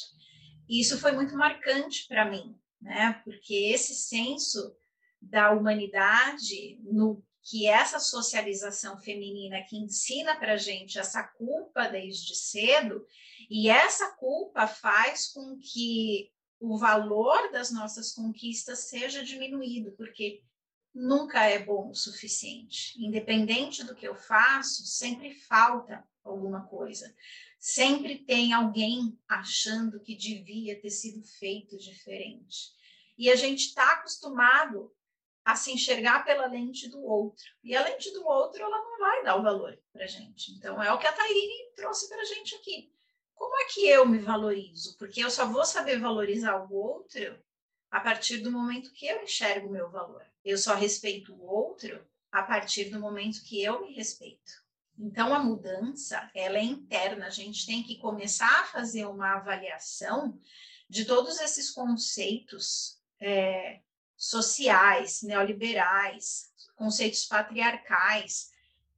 E 0.68 0.82
isso 0.82 1.00
foi 1.00 1.12
muito 1.12 1.34
marcante 1.34 2.06
para 2.06 2.30
mim, 2.30 2.54
né? 2.80 3.20
porque 3.24 3.54
esse 3.54 3.94
senso 3.94 4.74
da 5.20 5.50
humanidade 5.52 6.80
no 6.82 7.22
que 7.42 7.66
essa 7.66 7.98
socialização 7.98 8.98
feminina 8.98 9.62
que 9.62 9.76
ensina 9.76 10.36
para 10.36 10.56
gente 10.56 10.98
essa 10.98 11.22
culpa 11.22 11.88
desde 11.88 12.34
cedo, 12.36 13.04
e 13.48 13.68
essa 13.68 14.12
culpa 14.16 14.66
faz 14.66 15.28
com 15.32 15.58
que 15.58 16.30
o 16.60 16.76
valor 16.76 17.50
das 17.50 17.72
nossas 17.72 18.12
conquistas 18.12 18.80
seja 18.80 19.24
diminuído, 19.24 19.92
porque 19.92 20.42
nunca 20.94 21.44
é 21.44 21.58
bom 21.58 21.90
o 21.90 21.94
suficiente. 21.94 22.94
Independente 23.02 23.82
do 23.84 23.94
que 23.94 24.06
eu 24.06 24.14
faço, 24.14 24.84
sempre 24.84 25.34
falta 25.34 26.04
alguma 26.22 26.66
coisa. 26.66 27.12
Sempre 27.60 28.16
tem 28.16 28.54
alguém 28.54 29.20
achando 29.28 30.00
que 30.00 30.16
devia 30.16 30.80
ter 30.80 30.88
sido 30.88 31.22
feito 31.22 31.76
diferente. 31.76 32.72
E 33.18 33.30
a 33.30 33.36
gente 33.36 33.66
está 33.66 33.92
acostumado 33.92 34.90
a 35.44 35.54
se 35.54 35.70
enxergar 35.70 36.24
pela 36.24 36.46
lente 36.46 36.88
do 36.88 37.04
outro. 37.04 37.44
E 37.62 37.76
a 37.76 37.84
lente 37.84 38.10
do 38.12 38.26
outro, 38.26 38.62
ela 38.62 38.78
não 38.78 38.98
vai 38.98 39.22
dar 39.24 39.36
o 39.36 39.42
valor 39.42 39.78
para 39.92 40.06
gente. 40.06 40.52
Então, 40.52 40.82
é 40.82 40.90
o 40.90 40.98
que 40.98 41.06
a 41.06 41.12
Tairine 41.12 41.72
trouxe 41.76 42.08
para 42.08 42.22
a 42.22 42.24
gente 42.24 42.54
aqui. 42.54 42.90
Como 43.34 43.54
é 43.54 43.64
que 43.66 43.86
eu 43.86 44.06
me 44.06 44.18
valorizo? 44.18 44.96
Porque 44.96 45.22
eu 45.22 45.30
só 45.30 45.44
vou 45.44 45.66
saber 45.66 46.00
valorizar 46.00 46.64
o 46.64 46.74
outro 46.74 47.38
a 47.90 48.00
partir 48.00 48.38
do 48.38 48.50
momento 48.50 48.92
que 48.94 49.06
eu 49.06 49.22
enxergo 49.22 49.68
o 49.68 49.72
meu 49.72 49.90
valor. 49.90 50.24
Eu 50.42 50.56
só 50.56 50.74
respeito 50.74 51.34
o 51.34 51.44
outro 51.44 52.02
a 52.32 52.42
partir 52.42 52.86
do 52.86 52.98
momento 52.98 53.44
que 53.44 53.62
eu 53.62 53.82
me 53.82 53.92
respeito. 53.92 54.69
Então, 54.98 55.34
a 55.34 55.38
mudança, 55.38 56.30
ela 56.34 56.58
é 56.58 56.62
interna. 56.62 57.26
A 57.26 57.30
gente 57.30 57.66
tem 57.66 57.82
que 57.82 57.98
começar 57.98 58.60
a 58.60 58.66
fazer 58.66 59.06
uma 59.06 59.36
avaliação 59.36 60.38
de 60.88 61.04
todos 61.04 61.40
esses 61.40 61.70
conceitos 61.70 63.00
é, 63.20 63.80
sociais, 64.16 65.22
neoliberais, 65.22 66.50
conceitos 66.76 67.24
patriarcais, 67.24 68.50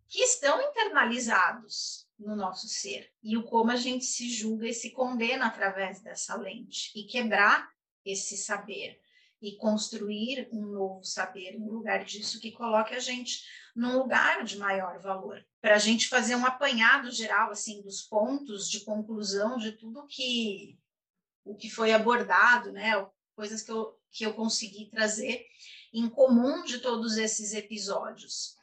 que 0.08 0.20
estão 0.20 0.60
internalizados 0.60 2.06
no 2.18 2.36
nosso 2.36 2.68
ser 2.68 3.10
e 3.22 3.36
o 3.36 3.44
como 3.44 3.70
a 3.70 3.76
gente 3.76 4.04
se 4.04 4.30
julga 4.30 4.68
e 4.68 4.74
se 4.74 4.90
condena 4.90 5.46
através 5.46 6.00
dessa 6.00 6.36
lente 6.36 6.92
e 6.94 7.04
quebrar 7.04 7.68
esse 8.04 8.36
saber 8.36 9.00
e 9.40 9.56
construir 9.56 10.48
um 10.52 10.66
novo 10.66 11.04
saber 11.04 11.58
no 11.58 11.72
lugar 11.72 12.04
disso 12.04 12.40
que 12.40 12.52
coloque 12.52 12.94
a 12.94 13.00
gente 13.00 13.42
num 13.74 13.98
lugar 13.98 14.44
de 14.44 14.58
maior 14.58 14.98
valor 14.98 15.44
para 15.60 15.76
a 15.76 15.78
gente 15.78 16.08
fazer 16.08 16.34
um 16.34 16.44
apanhado 16.44 17.10
geral 17.10 17.50
assim 17.50 17.80
dos 17.82 18.02
pontos 18.02 18.68
de 18.68 18.80
conclusão 18.80 19.56
de 19.56 19.72
tudo 19.72 20.06
que 20.06 20.78
o 21.44 21.54
que 21.54 21.70
foi 21.70 21.92
abordado 21.92 22.70
né 22.70 22.92
coisas 23.34 23.62
que 23.62 23.72
eu 23.72 23.98
que 24.12 24.24
eu 24.24 24.34
consegui 24.34 24.90
trazer 24.90 25.46
em 25.92 26.08
comum 26.08 26.62
de 26.62 26.78
todos 26.78 27.16
esses 27.16 27.52
episódios. 27.54 28.56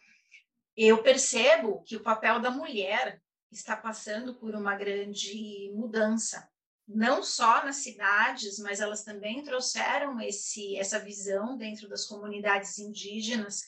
Eu 0.78 1.03
percebo 1.03 1.84
que 1.84 1.95
o 1.95 2.03
papel 2.03 2.39
da 2.39 2.51
mulher 2.51 3.22
está 3.51 3.76
passando 3.76 4.36
por 4.36 4.55
uma 4.55 4.76
grande 4.76 5.72
mudança, 5.74 6.47
não 6.88 7.22
só 7.22 7.66
nas 7.66 7.78
cidades, 7.78 8.60
mas 8.60 8.80
elas 8.80 9.03
também 9.03 9.43
trouxeram 9.43 10.20
esse, 10.22 10.78
essa 10.78 10.99
visão 10.99 11.57
dentro 11.57 11.89
das 11.89 12.05
comunidades 12.05 12.78
indígenas. 12.80 13.64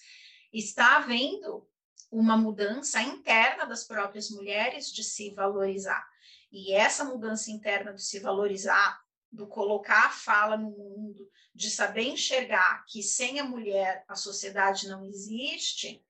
Está 0.51 0.97
havendo 0.97 1.67
uma 2.11 2.35
mudança 2.35 3.01
interna 3.01 3.65
das 3.65 3.85
próprias 3.85 4.29
mulheres 4.29 4.91
de 4.91 5.03
se 5.03 5.29
valorizar. 5.33 6.05
E 6.51 6.73
essa 6.73 7.05
mudança 7.05 7.49
interna 7.49 7.93
de 7.93 8.03
se 8.03 8.19
valorizar 8.19 9.01
do 9.31 9.47
colocar 9.47 10.07
a 10.07 10.09
fala 10.09 10.57
no 10.57 10.71
mundo, 10.71 11.29
de 11.55 11.71
saber 11.71 12.03
enxergar 12.03 12.83
que 12.85 13.01
sem 13.01 13.39
a 13.39 13.45
mulher 13.45 14.03
a 14.07 14.15
sociedade 14.15 14.89
não 14.89 15.05
existe, 15.05 16.03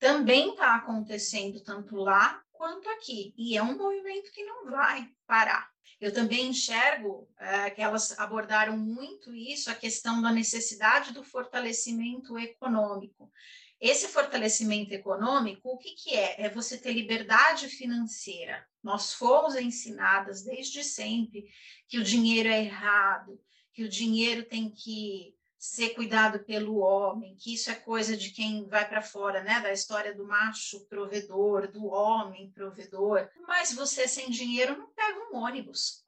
também 0.00 0.50
está 0.50 0.74
acontecendo 0.74 1.62
tanto 1.62 1.94
lá 1.94 2.42
quanto 2.52 2.88
aqui. 2.90 3.32
E 3.36 3.56
é 3.56 3.62
um 3.62 3.76
movimento 3.76 4.32
que 4.32 4.44
não 4.44 4.70
vai 4.70 5.08
parar. 5.26 5.70
Eu 6.00 6.12
também 6.12 6.48
enxergo 6.48 7.28
é, 7.38 7.70
que 7.70 7.80
elas 7.80 8.18
abordaram 8.18 8.76
muito 8.76 9.32
isso, 9.34 9.70
a 9.70 9.74
questão 9.74 10.20
da 10.20 10.30
necessidade 10.30 11.12
do 11.12 11.22
fortalecimento 11.22 12.38
econômico. 12.38 13.30
Esse 13.80 14.08
fortalecimento 14.08 14.94
econômico, 14.94 15.68
o 15.68 15.78
que, 15.78 15.94
que 15.94 16.14
é? 16.14 16.46
É 16.46 16.48
você 16.48 16.78
ter 16.78 16.92
liberdade 16.92 17.68
financeira. 17.68 18.66
Nós 18.82 19.12
fomos 19.12 19.54
ensinadas 19.54 20.42
desde 20.42 20.82
sempre 20.82 21.44
que 21.86 21.98
o 21.98 22.04
dinheiro 22.04 22.48
é 22.48 22.64
errado, 22.64 23.38
que 23.72 23.84
o 23.84 23.88
dinheiro 23.88 24.44
tem 24.44 24.70
que 24.70 25.34
ser 25.58 25.90
cuidado 25.90 26.44
pelo 26.44 26.76
homem, 26.78 27.36
que 27.36 27.52
isso 27.52 27.70
é 27.70 27.74
coisa 27.74 28.16
de 28.16 28.30
quem 28.30 28.66
vai 28.66 28.88
para 28.88 29.02
fora, 29.02 29.42
né, 29.42 29.60
da 29.60 29.72
história 29.72 30.14
do 30.14 30.26
macho 30.26 30.86
provedor, 30.86 31.70
do 31.70 31.86
homem 31.86 32.50
provedor. 32.52 33.28
Mas 33.46 33.72
você 33.72 34.06
sem 34.06 34.30
dinheiro 34.30 34.76
não 34.76 34.88
pega 34.90 35.18
um 35.30 35.36
ônibus. 35.36 36.05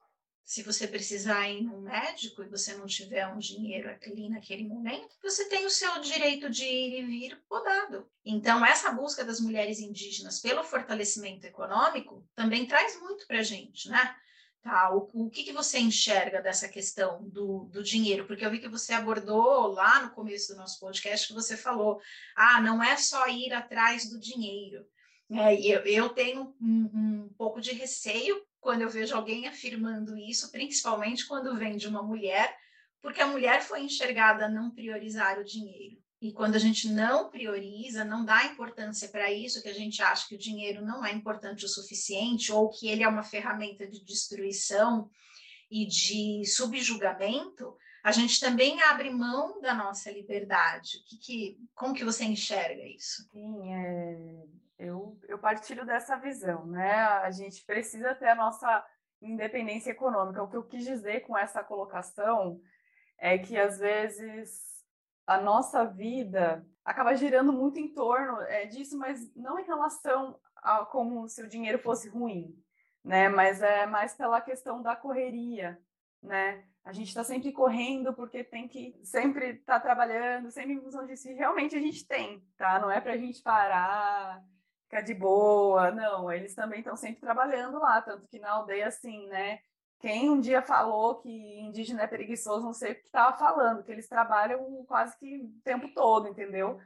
Se 0.49 0.63
você 0.63 0.87
precisar 0.87 1.47
ir 1.47 1.61
num 1.61 1.81
médico 1.81 2.41
e 2.41 2.49
você 2.49 2.73
não 2.73 2.87
tiver 2.87 3.27
um 3.27 3.37
dinheiro 3.37 3.87
ali 3.87 4.27
naquele 4.29 4.63
momento, 4.63 5.15
você 5.21 5.47
tem 5.47 5.63
o 5.63 5.69
seu 5.69 6.01
direito 6.01 6.49
de 6.49 6.63
ir 6.63 7.03
e 7.03 7.05
vir 7.05 7.39
podado. 7.47 8.09
Então, 8.25 8.65
essa 8.65 8.91
busca 8.91 9.23
das 9.23 9.39
mulheres 9.39 9.79
indígenas 9.79 10.39
pelo 10.39 10.63
fortalecimento 10.63 11.45
econômico 11.45 12.27
também 12.35 12.65
traz 12.65 12.99
muito 12.99 13.27
para 13.27 13.41
a 13.41 13.43
gente, 13.43 13.89
né? 13.89 14.15
Tá, 14.63 14.91
o, 14.91 15.07
o 15.13 15.29
que, 15.29 15.43
que 15.43 15.53
você 15.53 15.77
enxerga 15.77 16.41
dessa 16.41 16.67
questão 16.67 17.29
do, 17.29 17.65
do 17.65 17.83
dinheiro? 17.83 18.25
Porque 18.25 18.43
eu 18.43 18.49
vi 18.49 18.57
que 18.57 18.67
você 18.67 18.91
abordou 18.93 19.67
lá 19.67 20.01
no 20.01 20.09
começo 20.09 20.53
do 20.53 20.57
nosso 20.57 20.79
podcast 20.79 21.27
que 21.27 21.33
você 21.33 21.55
falou, 21.55 22.01
ah, 22.35 22.59
não 22.59 22.83
é 22.83 22.97
só 22.97 23.27
ir 23.27 23.53
atrás 23.53 24.09
do 24.09 24.19
dinheiro. 24.19 24.83
É, 25.31 25.53
eu, 25.61 25.81
eu 25.85 26.09
tenho 26.09 26.55
um, 26.59 26.89
um 26.93 27.29
pouco 27.37 27.61
de 27.61 27.71
receio 27.71 28.41
quando 28.59 28.81
eu 28.81 28.89
vejo 28.89 29.15
alguém 29.15 29.47
afirmando 29.47 30.17
isso, 30.17 30.51
principalmente 30.51 31.27
quando 31.27 31.55
vem 31.55 31.77
de 31.77 31.87
uma 31.87 32.03
mulher, 32.03 32.55
porque 33.01 33.21
a 33.21 33.27
mulher 33.27 33.61
foi 33.61 33.81
enxergada 33.81 34.45
a 34.45 34.49
não 34.49 34.71
priorizar 34.71 35.39
o 35.39 35.45
dinheiro. 35.45 35.97
E 36.21 36.33
quando 36.33 36.55
a 36.55 36.59
gente 36.59 36.89
não 36.89 37.29
prioriza, 37.29 38.03
não 38.03 38.25
dá 38.25 38.43
importância 38.45 39.07
para 39.07 39.31
isso, 39.31 39.61
que 39.61 39.69
a 39.69 39.73
gente 39.73 40.01
acha 40.01 40.27
que 40.27 40.35
o 40.35 40.39
dinheiro 40.39 40.85
não 40.85 41.05
é 41.05 41.13
importante 41.13 41.63
o 41.63 41.69
suficiente, 41.69 42.51
ou 42.51 42.69
que 42.69 42.89
ele 42.89 43.03
é 43.03 43.07
uma 43.07 43.23
ferramenta 43.23 43.87
de 43.87 44.03
destruição 44.03 45.09
e 45.71 45.85
de 45.85 46.43
subjugamento, 46.45 47.77
a 48.03 48.11
gente 48.11 48.39
também 48.39 48.81
abre 48.83 49.09
mão 49.09 49.61
da 49.61 49.73
nossa 49.73 50.11
liberdade. 50.11 51.01
Que, 51.05 51.17
que, 51.17 51.57
como 51.73 51.93
que 51.93 52.03
você 52.03 52.25
enxerga 52.25 52.83
isso? 52.83 53.23
Sim, 53.31 53.73
é, 53.73 54.43
eu, 54.79 55.19
eu 55.27 55.37
partilho 55.37 55.85
dessa 55.85 56.15
visão, 56.15 56.65
né? 56.65 56.93
A 56.93 57.29
gente 57.29 57.63
precisa 57.65 58.15
ter 58.15 58.29
a 58.29 58.35
nossa 58.35 58.85
independência 59.21 59.91
econômica. 59.91 60.41
O 60.41 60.49
que 60.49 60.55
eu 60.55 60.63
quis 60.63 60.85
dizer 60.85 61.21
com 61.21 61.37
essa 61.37 61.61
colocação 61.61 62.61
é 63.17 63.37
que 63.37 63.57
às 63.57 63.77
vezes 63.77 64.83
a 65.27 65.39
nossa 65.39 65.83
vida 65.83 66.65
acaba 66.83 67.13
girando 67.13 67.51
muito 67.51 67.77
em 67.77 67.93
torno 67.93 68.41
é, 68.43 68.65
disso, 68.65 68.97
mas 68.97 69.35
não 69.35 69.59
em 69.59 69.65
relação 69.65 70.39
a 70.55 70.85
como 70.85 71.27
se 71.27 71.43
o 71.43 71.49
dinheiro 71.49 71.79
fosse 71.79 72.07
ruim, 72.07 72.57
né? 73.03 73.27
Mas 73.27 73.61
é 73.61 73.85
mais 73.85 74.15
pela 74.15 74.39
questão 74.39 74.81
da 74.81 74.95
correria, 74.95 75.77
né? 76.23 76.63
A 76.85 76.93
gente 76.93 77.09
está 77.09 77.23
sempre 77.23 77.51
correndo 77.51 78.13
porque 78.13 78.45
tem 78.45 78.67
que 78.67 78.97
sempre 79.03 79.49
estar 79.51 79.75
tá 79.75 79.79
trabalhando, 79.79 80.49
sempre 80.49 80.73
em 80.73 80.81
função 80.81 81.05
disso. 81.05 81.29
E 81.29 81.33
realmente 81.33 81.75
a 81.75 81.79
gente 81.79 82.07
tem, 82.07 82.41
tá? 82.57 82.79
Não 82.79 82.89
é 82.89 83.01
para 83.01 83.13
a 83.13 83.17
gente 83.17 83.41
parar, 83.43 84.41
ficar 84.89 85.01
de 85.01 85.13
boa, 85.13 85.91
não. 85.91 86.31
Eles 86.31 86.55
também 86.55 86.79
estão 86.79 86.95
sempre 86.95 87.21
trabalhando 87.21 87.79
lá, 87.79 88.01
tanto 88.01 88.27
que 88.27 88.39
na 88.39 88.49
aldeia, 88.49 88.87
assim, 88.87 89.27
né? 89.27 89.59
Quem 89.99 90.29
um 90.29 90.39
dia 90.39 90.61
falou 90.61 91.15
que 91.15 91.29
indígena 91.59 92.03
é 92.03 92.07
preguiçoso, 92.07 92.65
não 92.65 92.73
sei 92.73 92.93
o 92.93 92.95
que 92.95 93.05
estava 93.05 93.37
falando, 93.37 93.83
que 93.83 93.91
eles 93.91 94.07
trabalham 94.07 94.83
quase 94.87 95.17
que 95.17 95.37
o 95.37 95.61
tempo 95.63 95.93
todo, 95.93 96.27
entendeu? 96.27 96.79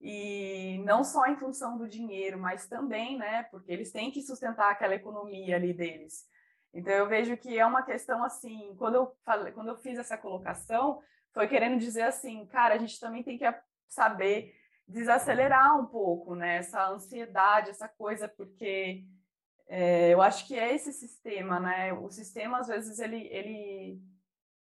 E 0.00 0.80
não 0.84 1.04
só 1.04 1.26
em 1.26 1.36
função 1.36 1.76
do 1.76 1.88
dinheiro, 1.88 2.38
mas 2.38 2.66
também, 2.66 3.18
né? 3.18 3.42
Porque 3.50 3.70
eles 3.70 3.92
têm 3.92 4.10
que 4.10 4.22
sustentar 4.22 4.70
aquela 4.70 4.94
economia 4.94 5.56
ali 5.56 5.74
deles. 5.74 6.24
Então 6.72 6.92
eu 6.92 7.08
vejo 7.08 7.36
que 7.36 7.58
é 7.58 7.66
uma 7.66 7.82
questão 7.82 8.22
assim, 8.22 8.74
quando 8.78 8.94
eu 8.94 9.12
falei, 9.24 9.52
quando 9.52 9.68
eu 9.68 9.76
fiz 9.76 9.98
essa 9.98 10.16
colocação, 10.16 11.02
foi 11.34 11.48
querendo 11.48 11.78
dizer 11.78 12.02
assim, 12.02 12.46
cara, 12.46 12.74
a 12.74 12.78
gente 12.78 12.98
também 13.00 13.22
tem 13.22 13.36
que 13.36 13.44
saber 13.88 14.54
desacelerar 14.90 15.78
um 15.80 15.86
pouco, 15.86 16.34
né? 16.34 16.56
Essa 16.56 16.88
ansiedade, 16.90 17.70
essa 17.70 17.88
coisa, 17.88 18.28
porque 18.28 19.04
é, 19.68 20.10
eu 20.12 20.20
acho 20.20 20.46
que 20.46 20.58
é 20.58 20.74
esse 20.74 20.92
sistema, 20.92 21.60
né? 21.60 21.92
O 21.92 22.10
sistema 22.10 22.58
às 22.58 22.68
vezes 22.68 22.98
ele 22.98 23.26
ele 23.28 24.02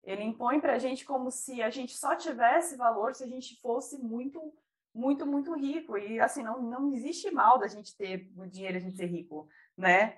ele 0.04 0.24
impõe 0.24 0.60
para 0.60 0.74
a 0.74 0.80
gente 0.80 1.04
como 1.04 1.32
se 1.32 1.62
a 1.62 1.70
gente 1.70 1.98
só 1.98 2.16
tivesse 2.16 2.78
valor 2.78 3.16
se 3.16 3.24
a 3.24 3.28
gente 3.28 3.60
fosse 3.60 3.98
muito 3.98 4.54
muito 4.94 5.26
muito 5.26 5.54
rico 5.56 5.98
e 5.98 6.20
assim 6.20 6.44
não 6.44 6.62
não 6.62 6.94
existe 6.94 7.32
mal 7.32 7.58
da 7.58 7.68
gente 7.68 7.98
ter 7.98 8.32
o 8.38 8.46
dinheiro 8.46 8.78
a 8.78 8.80
gente 8.80 8.98
ser 8.98 9.08
rico, 9.08 9.48
né? 9.78 10.18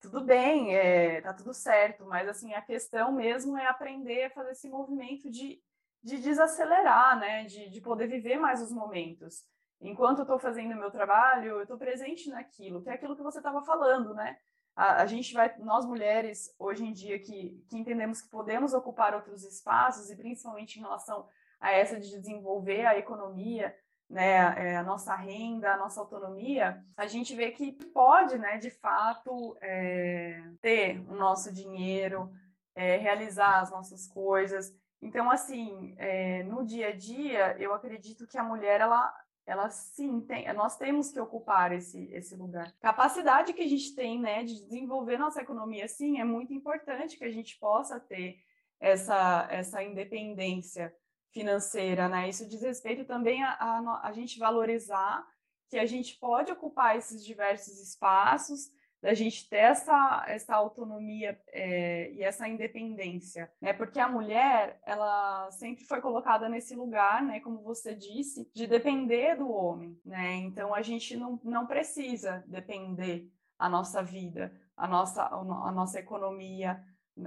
tudo 0.00 0.20
bem, 0.20 0.74
é, 0.74 1.20
tá 1.20 1.32
tudo 1.34 1.52
certo, 1.52 2.04
mas 2.06 2.28
assim, 2.28 2.54
a 2.54 2.62
questão 2.62 3.12
mesmo 3.12 3.56
é 3.58 3.66
aprender 3.66 4.24
a 4.24 4.30
fazer 4.30 4.52
esse 4.52 4.68
movimento 4.68 5.30
de, 5.30 5.60
de 6.02 6.18
desacelerar, 6.18 7.18
né? 7.18 7.44
De, 7.44 7.70
de 7.70 7.80
poder 7.80 8.06
viver 8.06 8.38
mais 8.38 8.62
os 8.62 8.72
momentos. 8.72 9.44
Enquanto 9.80 10.18
eu 10.18 10.22
estou 10.22 10.38
fazendo 10.38 10.74
meu 10.76 10.90
trabalho, 10.90 11.56
eu 11.56 11.62
estou 11.62 11.78
presente 11.78 12.28
naquilo, 12.30 12.82
que 12.82 12.90
é 12.90 12.94
aquilo 12.94 13.16
que 13.16 13.22
você 13.22 13.38
estava 13.38 13.62
falando, 13.62 14.12
né? 14.14 14.36
A, 14.74 15.02
a, 15.02 15.06
gente 15.06 15.34
vai, 15.34 15.56
nós 15.58 15.84
mulheres, 15.84 16.54
hoje 16.58 16.84
em 16.84 16.92
dia, 16.92 17.18
que, 17.18 17.64
que 17.68 17.76
entendemos 17.76 18.20
que 18.20 18.28
podemos 18.28 18.72
ocupar 18.72 19.14
outros 19.14 19.44
espaços, 19.44 20.10
e 20.10 20.16
principalmente 20.16 20.78
em 20.78 20.82
relação 20.82 21.28
a 21.60 21.72
essa 21.72 21.98
de 21.98 22.10
desenvolver 22.10 22.86
a 22.86 22.96
economia, 22.96 23.74
né, 24.08 24.36
é, 24.56 24.76
a 24.76 24.82
nossa 24.82 25.14
renda, 25.14 25.74
a 25.74 25.76
nossa 25.76 26.00
autonomia, 26.00 26.82
a 26.96 27.06
gente 27.06 27.34
vê 27.34 27.50
que 27.50 27.72
pode, 27.72 28.38
né, 28.38 28.56
de 28.56 28.70
fato, 28.70 29.56
é, 29.60 30.42
ter 30.62 31.00
o 31.10 31.14
nosso 31.14 31.52
dinheiro, 31.52 32.32
é, 32.74 32.96
realizar 32.96 33.60
as 33.60 33.70
nossas 33.70 34.06
coisas. 34.06 34.72
Então, 35.00 35.30
assim, 35.30 35.94
é, 35.96 36.42
no 36.42 36.64
dia 36.64 36.88
a 36.88 36.92
dia, 36.92 37.56
eu 37.58 37.72
acredito 37.72 38.26
que 38.26 38.36
a 38.36 38.42
mulher, 38.42 38.80
ela, 38.80 39.14
ela 39.46 39.70
sim 39.70 40.20
tem, 40.20 40.52
nós 40.54 40.76
temos 40.76 41.12
que 41.12 41.20
ocupar 41.20 41.72
esse, 41.72 42.08
esse 42.12 42.34
lugar. 42.34 42.72
Capacidade 42.80 43.52
que 43.52 43.62
a 43.62 43.68
gente 43.68 43.94
tem, 43.94 44.20
né, 44.20 44.42
de 44.42 44.62
desenvolver 44.62 45.18
nossa 45.18 45.40
economia, 45.40 45.86
sim, 45.86 46.20
é 46.20 46.24
muito 46.24 46.52
importante 46.52 47.16
que 47.16 47.24
a 47.24 47.30
gente 47.30 47.58
possa 47.58 48.00
ter 48.00 48.38
essa, 48.80 49.46
essa 49.50 49.82
independência 49.82 50.92
financeira, 51.32 52.08
né? 52.08 52.28
Isso 52.28 52.48
diz 52.48 52.62
respeito 52.62 53.04
também 53.04 53.42
a, 53.42 53.50
a, 53.52 54.08
a 54.08 54.12
gente 54.12 54.38
valorizar 54.38 55.26
que 55.68 55.78
a 55.78 55.86
gente 55.86 56.16
pode 56.18 56.50
ocupar 56.50 56.96
esses 56.96 57.24
diversos 57.24 57.78
espaços, 57.80 58.70
da 59.00 59.14
gente 59.14 59.48
ter 59.48 59.58
essa, 59.58 60.24
essa 60.26 60.54
autonomia 60.54 61.40
é, 61.48 62.12
e 62.12 62.22
essa 62.22 62.48
independência, 62.48 63.50
né? 63.60 63.72
Porque 63.72 64.00
a 64.00 64.08
mulher, 64.08 64.80
ela 64.84 65.50
sempre 65.52 65.84
foi 65.84 66.00
colocada 66.00 66.48
nesse 66.48 66.74
lugar, 66.74 67.22
né? 67.22 67.40
Como 67.40 67.62
você 67.62 67.94
disse, 67.94 68.50
de 68.54 68.66
depender 68.66 69.36
do 69.36 69.50
homem, 69.50 69.98
né? 70.04 70.34
Então 70.36 70.74
a 70.74 70.82
gente 70.82 71.16
não, 71.16 71.40
não 71.44 71.66
precisa 71.66 72.44
depender 72.46 73.30
a 73.58 73.68
nossa 73.68 74.02
vida, 74.02 74.52
a 74.76 74.86
nossa, 74.86 75.24
a 75.24 75.72
nossa 75.72 75.98
economia, 75.98 76.82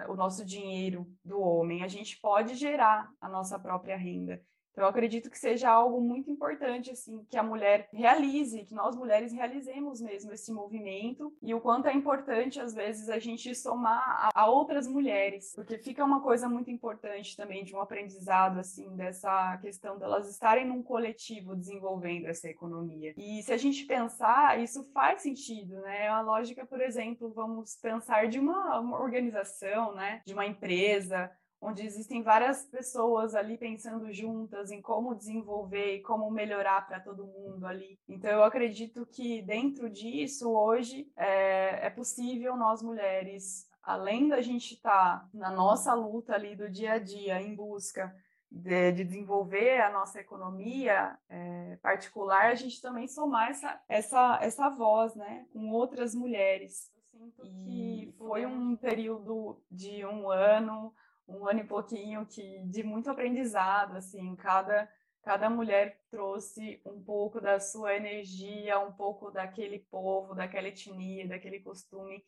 o 0.07 0.15
nosso 0.15 0.45
dinheiro 0.45 1.05
do 1.23 1.39
homem, 1.41 1.83
a 1.83 1.87
gente 1.87 2.19
pode 2.19 2.55
gerar 2.55 3.11
a 3.19 3.27
nossa 3.27 3.59
própria 3.59 3.97
renda. 3.97 4.41
Então, 4.71 4.85
eu 4.85 4.89
acredito 4.89 5.29
que 5.29 5.37
seja 5.37 5.69
algo 5.69 5.99
muito 5.99 6.31
importante, 6.31 6.91
assim, 6.91 7.25
que 7.29 7.37
a 7.37 7.43
mulher 7.43 7.89
realize, 7.91 8.63
que 8.63 8.73
nós 8.73 8.95
mulheres 8.95 9.33
realizemos 9.33 10.01
mesmo 10.01 10.31
esse 10.31 10.51
movimento 10.51 11.33
e 11.41 11.53
o 11.53 11.59
quanto 11.59 11.87
é 11.87 11.93
importante, 11.93 12.59
às 12.59 12.73
vezes, 12.73 13.09
a 13.09 13.19
gente 13.19 13.53
somar 13.53 14.29
a, 14.33 14.47
outras 14.47 14.87
mulheres, 14.87 15.53
porque 15.55 15.77
fica 15.77 16.03
uma 16.03 16.21
coisa 16.21 16.47
muito 16.47 16.71
importante 16.71 17.35
também 17.35 17.63
de 17.63 17.75
um 17.75 17.81
aprendizado, 17.81 18.59
assim, 18.59 18.95
dessa 18.95 19.57
questão 19.57 19.97
delas 19.97 20.29
estarem 20.29 20.65
num 20.65 20.81
coletivo 20.81 21.55
desenvolvendo 21.55 22.27
essa 22.27 22.49
economia. 22.49 23.13
E 23.17 23.43
se 23.43 23.51
a 23.51 23.57
gente 23.57 23.85
pensar, 23.85 24.59
isso 24.61 24.83
faz 24.93 25.21
sentido, 25.21 25.75
né? 25.81 26.07
A 26.07 26.21
lógica, 26.21 26.65
por 26.65 26.81
exemplo, 26.81 27.31
vamos 27.33 27.75
pensar 27.75 28.27
de 28.27 28.39
uma, 28.39 28.79
uma 28.79 28.99
organização, 28.99 29.93
né? 29.93 30.21
De 30.25 30.33
uma 30.33 30.45
empresa, 30.45 31.29
onde 31.61 31.85
existem 31.85 32.23
várias 32.23 32.65
pessoas 32.65 33.35
ali 33.35 33.55
pensando 33.55 34.11
juntas 34.11 34.71
em 34.71 34.81
como 34.81 35.13
desenvolver 35.13 35.97
e 35.97 36.01
como 36.01 36.31
melhorar 36.31 36.87
para 36.87 36.99
todo 36.99 37.27
mundo 37.27 37.65
ali. 37.67 37.99
Então, 38.09 38.31
eu 38.31 38.43
acredito 38.43 39.05
que 39.05 39.43
dentro 39.43 39.87
disso, 39.87 40.51
hoje, 40.51 41.11
é, 41.15 41.85
é 41.85 41.89
possível 41.91 42.57
nós 42.57 42.81
mulheres, 42.81 43.69
além 43.83 44.27
da 44.27 44.41
gente 44.41 44.73
estar 44.73 45.19
tá 45.19 45.29
na 45.31 45.51
nossa 45.51 45.93
luta 45.93 46.33
ali 46.33 46.55
do 46.55 46.67
dia 46.67 46.93
a 46.93 46.99
dia, 46.99 47.39
em 47.39 47.53
busca 47.53 48.13
de, 48.49 48.91
de, 48.91 49.03
desenvolver 49.03 49.81
a 49.81 49.91
nossa 49.91 50.19
economia 50.19 51.15
é, 51.29 51.77
particular, 51.81 52.47
a 52.47 52.55
gente 52.55 52.81
também 52.81 53.07
somar 53.07 53.51
essa, 53.51 53.81
essa, 53.87 54.39
essa 54.41 54.69
voz, 54.69 55.13
né, 55.13 55.45
com 55.53 55.69
outras 55.69 56.15
mulheres. 56.15 56.91
Eu 56.95 57.03
sinto 57.03 57.43
que 57.43 58.13
foi 58.17 58.47
um 58.47 58.75
período 58.75 59.61
de 59.69 60.03
um 60.05 60.29
ano 60.29 60.91
um 61.31 61.47
ano 61.47 61.61
e 61.61 61.63
pouquinho 61.63 62.25
que 62.25 62.59
de 62.65 62.83
muito 62.83 63.09
aprendizado, 63.09 63.97
assim, 63.97 64.35
cada 64.35 64.89
cada 65.23 65.49
mulher 65.51 66.01
trouxe 66.09 66.81
um 66.83 66.99
pouco 66.99 67.39
da 67.39 67.59
sua 67.59 67.95
energia, 67.95 68.79
um 68.79 68.91
pouco 68.91 69.29
daquele 69.29 69.77
povo, 69.77 70.33
daquela 70.33 70.67
etnia, 70.67 71.27
daquele 71.27 71.59
costume 71.59 72.23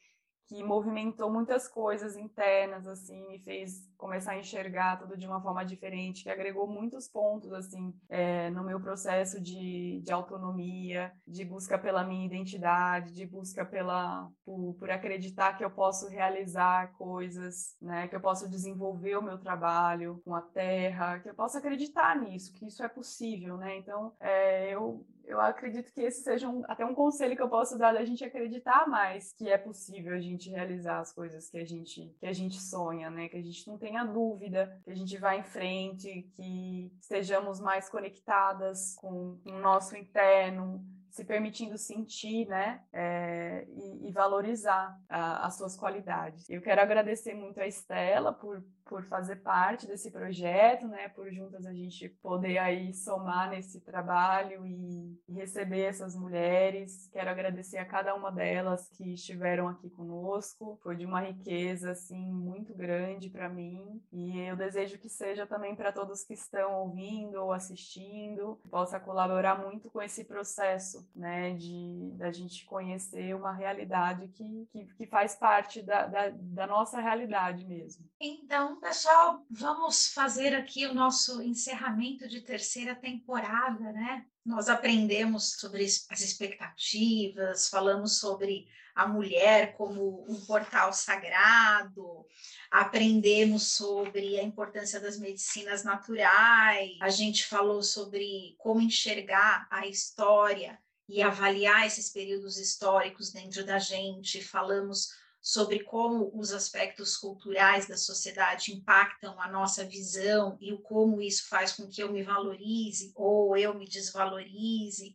que 0.48 0.64
movimentou 0.64 1.32
muitas 1.32 1.68
coisas 1.68 2.18
internas, 2.18 2.86
assim, 2.86 3.28
me 3.28 3.40
fez 3.40 3.90
começar 3.98 4.34
a 4.34 4.40
enxergar 4.40 4.98
tudo 4.98 5.18
de 5.18 5.26
uma 5.26 5.42
forma 5.42 5.64
diferente, 5.64 6.24
que 6.24 6.30
agregou 6.30 6.68
muitos 6.68 7.08
pontos, 7.08 7.54
assim, 7.54 7.94
é, 8.10 8.50
no 8.50 8.64
meu 8.64 8.80
processo 8.80 9.42
de, 9.42 10.02
de 10.04 10.12
autonomia, 10.12 11.12
de 11.26 11.46
busca 11.46 11.78
pela 11.80 12.04
minha 12.04 12.26
identidade, 12.26 13.14
de 13.14 13.26
busca 13.26 13.66
pela, 13.66 14.30
por, 14.46 14.76
por 14.76 14.92
acreditar 14.92 15.58
que 15.58 15.64
eu 15.64 15.72
posso 15.72 16.10
realizar 16.10 16.94
coisas, 16.98 17.78
né, 17.82 18.08
que 18.08 18.16
eu 18.16 18.22
posso 18.22 18.50
desenvolver 18.50 19.16
o 19.16 19.24
meu 19.24 19.38
trabalho 19.38 20.22
com 20.26 20.36
a 20.36 20.42
terra, 20.42 21.20
que 21.20 21.30
eu 21.30 21.36
posso 21.36 21.58
acreditar 21.58 22.20
nisso, 22.20 22.54
que 22.54 22.68
isso 22.68 22.84
é 22.84 22.90
possível, 22.90 23.56
né, 23.58 23.78
então, 23.78 24.14
é, 24.20 24.74
eu 24.74 25.06
eu 25.26 25.40
acredito 25.40 25.92
que 25.92 26.02
esse 26.02 26.24
seja 26.24 26.48
um, 26.48 26.64
até 26.68 26.86
um 26.86 26.94
conselho 26.94 27.36
que 27.36 27.42
eu 27.42 27.50
posso 27.50 27.78
dar 27.78 27.94
da 27.94 28.04
gente 28.04 28.24
acreditar 28.24 28.88
mais 28.88 29.34
que 29.34 29.50
é 29.50 29.58
possível 29.58 30.14
a 30.14 30.20
gente 30.20 30.50
realizar 30.50 31.00
as 31.00 31.14
coisas 31.14 31.50
que 31.50 31.58
a 31.58 31.66
gente 31.66 32.16
que 32.20 32.26
a 32.26 32.34
gente 32.34 32.60
sonha, 32.60 33.10
né? 33.10 33.30
Que 33.30 33.38
a 33.38 33.42
gente 33.42 33.68
não 33.68 33.78
tenha 33.78 34.04
dúvida, 34.04 34.80
que 34.84 34.92
a 34.92 34.96
gente 34.96 35.18
vá 35.18 35.36
em 35.36 35.44
frente, 35.44 36.24
que 36.34 36.92
estejamos 37.00 37.60
mais 37.60 37.90
conectadas 37.90 38.96
com 38.96 39.40
o 39.46 39.60
nosso 39.60 39.96
interno, 39.96 40.84
se 41.14 41.24
permitindo 41.24 41.78
sentir, 41.78 42.48
né, 42.48 42.82
é, 42.92 43.68
e, 43.70 44.08
e, 44.08 44.12
valorizar 44.12 45.00
a, 45.08 45.46
as 45.46 45.56
suas 45.56 45.78
qualidades. 45.78 46.50
Eu 46.50 46.60
quero 46.60 46.82
agradecer 46.82 47.36
muito 47.36 47.60
a 47.60 47.68
Estela 47.68 48.34
por 48.34 48.64
por 48.86 49.04
fazer 49.06 49.38
parte 49.38 49.88
desse 49.88 50.12
projeto, 50.12 50.88
né, 50.88 51.10
por 51.10 51.32
juntas 51.32 51.66
a 51.66 51.74
gente 51.74 52.10
poder 52.22 52.58
aí 52.58 52.94
somar 52.94 53.50
nesse 53.50 53.82
trabalho 53.82 54.66
e, 54.66 55.22
receber 55.34 55.82
essas 55.82 56.16
mulheres. 56.16 57.10
Quero 57.12 57.30
agradecer 57.30 57.78
a 57.78 57.86
cada 57.86 58.14
uma 58.14 58.32
delas 58.32 58.88
que 58.90 59.14
estiveram 59.14 59.68
aqui 59.68 59.90
conosco. 59.90 60.80
Foi 60.84 60.96
de 60.96 61.06
uma 61.06 61.22
riqueza 61.22 61.92
assim 61.92 62.32
muito 62.32 62.74
grande 62.74 63.30
para 63.30 63.50
mim 63.50 64.02
e 64.12 64.40
eu 64.40 64.56
desejo 64.56 64.98
que 64.98 65.10
seja 65.10 65.46
também 65.48 65.76
para 65.76 65.92
todos 65.92 66.24
que 66.24 66.34
estão 66.34 66.82
ouvindo 66.82 67.42
ou 67.42 67.52
assistindo, 67.52 68.60
possa 68.70 69.00
colaborar 69.00 69.62
muito 69.62 69.90
com 69.90 70.02
esse 70.02 70.24
processo, 70.24 71.08
né, 71.16 71.54
de 71.54 72.12
da 72.16 72.32
gente 72.32 72.66
conhecer 72.66 73.36
uma 73.36 73.52
realidade 73.52 74.28
que, 74.28 74.68
que, 74.72 74.86
que 74.86 75.08
faz 75.08 75.36
parte 75.36 75.82
da, 75.82 76.06
da, 76.06 76.30
da 76.30 76.68
nossa 76.68 77.00
realidade 77.00 77.66
mesmo. 77.66 78.06
Então, 78.20 78.73
pessoal, 78.80 79.46
vamos 79.50 80.08
fazer 80.14 80.56
aqui 80.56 80.86
o 80.86 80.94
nosso 80.94 81.42
encerramento 81.42 82.28
de 82.28 82.42
terceira 82.42 82.96
temporada, 82.96 83.92
né? 83.92 84.26
nós 84.46 84.68
aprendemos 84.68 85.54
sobre 85.54 85.84
as 85.86 86.22
expectativas, 86.22 87.70
falamos 87.70 88.20
sobre 88.20 88.68
a 88.94 89.08
mulher 89.08 89.76
como 89.76 90.26
um 90.30 90.46
portal 90.46 90.94
sagrado, 90.94 92.26
aprendemos 92.70 93.72
sobre 93.72 94.40
a 94.40 94.44
importância 94.44 95.00
das 95.00 95.18
medicinas 95.18 95.84
naturais, 95.84 96.98
a 97.02 97.10
gente 97.10 97.46
falou 97.46 97.82
sobre 97.82 98.56
como 98.60 98.82
enxergar 98.82 99.68
a 99.72 99.88
história 99.88 100.78
e 101.10 101.22
avaliar 101.22 101.88
esses 101.88 102.10
períodos 102.10 102.58
históricos 102.58 103.32
dentro 103.32 103.66
da 103.66 103.80
gente, 103.80 104.44
falamos 104.44 105.10
sobre 105.44 105.84
como 105.84 106.32
os 106.34 106.54
aspectos 106.54 107.18
culturais 107.18 107.86
da 107.86 107.98
sociedade 107.98 108.72
impactam 108.72 109.38
a 109.42 109.52
nossa 109.52 109.84
visão 109.84 110.58
e 110.62 110.72
o 110.72 110.80
como 110.80 111.22
isso 111.22 111.50
faz 111.50 111.74
com 111.74 111.86
que 111.86 112.02
eu 112.02 112.14
me 112.14 112.24
valorize 112.24 113.12
ou 113.14 113.58
eu 113.58 113.74
me 113.74 113.86
desvalorize. 113.86 115.14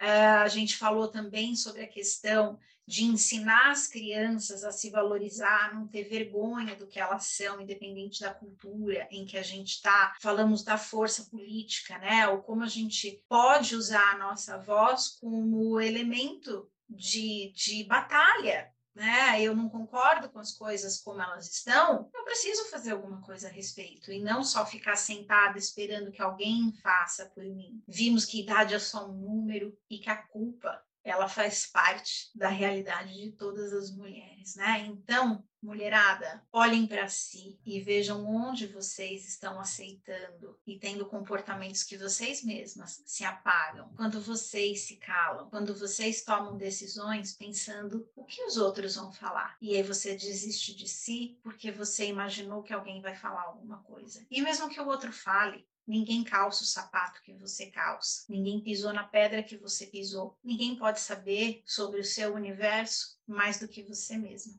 Uh, 0.00 0.42
a 0.42 0.48
gente 0.48 0.76
falou 0.76 1.06
também 1.06 1.54
sobre 1.54 1.84
a 1.84 1.88
questão 1.88 2.58
de 2.84 3.04
ensinar 3.04 3.70
as 3.70 3.86
crianças 3.86 4.64
a 4.64 4.72
se 4.72 4.90
valorizar, 4.90 5.72
não 5.72 5.86
ter 5.86 6.02
vergonha 6.02 6.74
do 6.74 6.88
que 6.88 6.98
elas 6.98 7.26
são, 7.26 7.60
independente 7.60 8.22
da 8.22 8.34
cultura 8.34 9.06
em 9.08 9.24
que 9.24 9.38
a 9.38 9.42
gente 9.42 9.74
está. 9.74 10.16
Falamos 10.20 10.64
da 10.64 10.76
força 10.76 11.26
política, 11.26 11.96
né? 11.98 12.26
Ou 12.26 12.42
como 12.42 12.64
a 12.64 12.68
gente 12.68 13.22
pode 13.28 13.76
usar 13.76 14.14
a 14.14 14.18
nossa 14.18 14.58
voz 14.58 15.10
como 15.20 15.80
elemento 15.80 16.68
de, 16.88 17.52
de 17.54 17.84
batalha 17.84 18.68
né, 19.00 19.40
eu 19.40 19.56
não 19.56 19.70
concordo 19.70 20.28
com 20.28 20.38
as 20.38 20.52
coisas 20.52 21.00
como 21.00 21.22
elas 21.22 21.50
estão, 21.50 22.10
eu 22.14 22.22
preciso 22.22 22.68
fazer 22.68 22.90
alguma 22.90 23.22
coisa 23.22 23.48
a 23.48 23.50
respeito 23.50 24.12
e 24.12 24.20
não 24.20 24.44
só 24.44 24.66
ficar 24.66 24.94
sentada 24.94 25.56
esperando 25.56 26.12
que 26.12 26.20
alguém 26.20 26.70
faça 26.82 27.24
por 27.34 27.42
mim. 27.42 27.82
Vimos 27.88 28.26
que 28.26 28.42
idade 28.42 28.74
é 28.74 28.78
só 28.78 29.08
um 29.08 29.14
número 29.14 29.74
e 29.88 29.98
que 29.98 30.10
a 30.10 30.16
culpa 30.16 30.82
ela 31.04 31.28
faz 31.28 31.66
parte 31.66 32.30
da 32.34 32.48
realidade 32.48 33.14
de 33.14 33.32
todas 33.32 33.72
as 33.72 33.90
mulheres, 33.90 34.54
né? 34.56 34.80
Então, 34.86 35.44
mulherada, 35.62 36.42
olhem 36.52 36.86
para 36.86 37.08
si 37.08 37.58
e 37.64 37.80
vejam 37.80 38.26
onde 38.26 38.66
vocês 38.66 39.26
estão 39.28 39.60
aceitando 39.60 40.58
e 40.66 40.78
tendo 40.78 41.06
comportamentos 41.06 41.82
que 41.82 41.96
vocês 41.96 42.42
mesmas 42.42 43.02
se 43.04 43.24
apagam, 43.24 43.92
quando 43.96 44.20
vocês 44.20 44.82
se 44.82 44.96
calam, 44.96 45.48
quando 45.50 45.74
vocês 45.74 46.22
tomam 46.22 46.56
decisões 46.56 47.36
pensando 47.36 48.08
o 48.16 48.24
que 48.24 48.42
os 48.44 48.56
outros 48.56 48.96
vão 48.96 49.12
falar. 49.12 49.56
E 49.60 49.76
aí 49.76 49.82
você 49.82 50.14
desiste 50.14 50.74
de 50.74 50.88
si 50.88 51.38
porque 51.42 51.70
você 51.70 52.06
imaginou 52.06 52.62
que 52.62 52.72
alguém 52.72 53.02
vai 53.02 53.14
falar 53.14 53.42
alguma 53.42 53.82
coisa. 53.82 54.24
E 54.30 54.40
mesmo 54.40 54.68
que 54.68 54.80
o 54.80 54.86
outro 54.86 55.12
fale, 55.12 55.66
Ninguém 55.90 56.22
calça 56.22 56.62
o 56.62 56.66
sapato 56.66 57.20
que 57.20 57.32
você 57.32 57.66
calça. 57.66 58.24
Ninguém 58.28 58.60
pisou 58.60 58.92
na 58.92 59.02
pedra 59.02 59.42
que 59.42 59.56
você 59.56 59.88
pisou. 59.88 60.38
Ninguém 60.40 60.76
pode 60.76 61.00
saber 61.00 61.64
sobre 61.66 61.98
o 61.98 62.04
seu 62.04 62.32
universo 62.32 63.18
mais 63.26 63.58
do 63.58 63.66
que 63.66 63.82
você 63.82 64.16
mesma. 64.16 64.54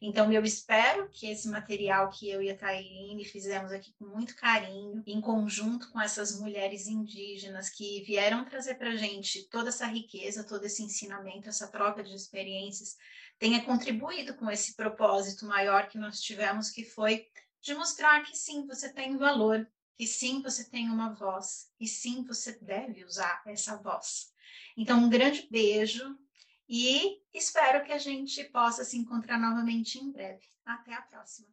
Então, 0.00 0.32
eu 0.32 0.42
espero 0.42 1.06
que 1.10 1.26
esse 1.26 1.48
material 1.48 2.08
que 2.08 2.30
eu 2.30 2.40
e 2.40 2.50
a 2.50 2.56
Tairine 2.56 3.26
fizemos 3.26 3.72
aqui 3.72 3.92
com 3.98 4.06
muito 4.06 4.34
carinho, 4.36 5.02
em 5.06 5.20
conjunto 5.20 5.90
com 5.90 6.00
essas 6.00 6.40
mulheres 6.40 6.86
indígenas 6.86 7.68
que 7.68 8.02
vieram 8.02 8.42
trazer 8.46 8.76
para 8.76 8.88
a 8.88 8.96
gente 8.96 9.46
toda 9.50 9.68
essa 9.68 9.84
riqueza, 9.86 10.44
todo 10.44 10.64
esse 10.64 10.82
ensinamento, 10.82 11.50
essa 11.50 11.68
troca 11.68 12.02
de 12.02 12.14
experiências, 12.14 12.96
tenha 13.38 13.62
contribuído 13.62 14.34
com 14.34 14.50
esse 14.50 14.74
propósito 14.74 15.44
maior 15.44 15.88
que 15.88 15.98
nós 15.98 16.22
tivemos, 16.22 16.70
que 16.70 16.84
foi 16.84 17.26
de 17.60 17.74
mostrar 17.74 18.22
que 18.22 18.34
sim, 18.34 18.66
você 18.66 18.90
tem 18.90 19.16
valor, 19.18 19.66
que 19.96 20.06
sim, 20.06 20.42
você 20.42 20.64
tem 20.64 20.90
uma 20.90 21.10
voz 21.10 21.68
e 21.80 21.86
sim, 21.86 22.24
você 22.24 22.58
deve 22.60 23.04
usar 23.04 23.42
essa 23.46 23.76
voz. 23.76 24.32
Então, 24.76 25.04
um 25.04 25.08
grande 25.08 25.46
beijo 25.50 26.16
e 26.68 27.18
espero 27.32 27.84
que 27.84 27.92
a 27.92 27.98
gente 27.98 28.42
possa 28.44 28.84
se 28.84 28.96
encontrar 28.96 29.38
novamente 29.38 29.98
em 29.98 30.10
breve. 30.10 30.42
Até 30.64 30.94
a 30.94 31.02
próxima. 31.02 31.46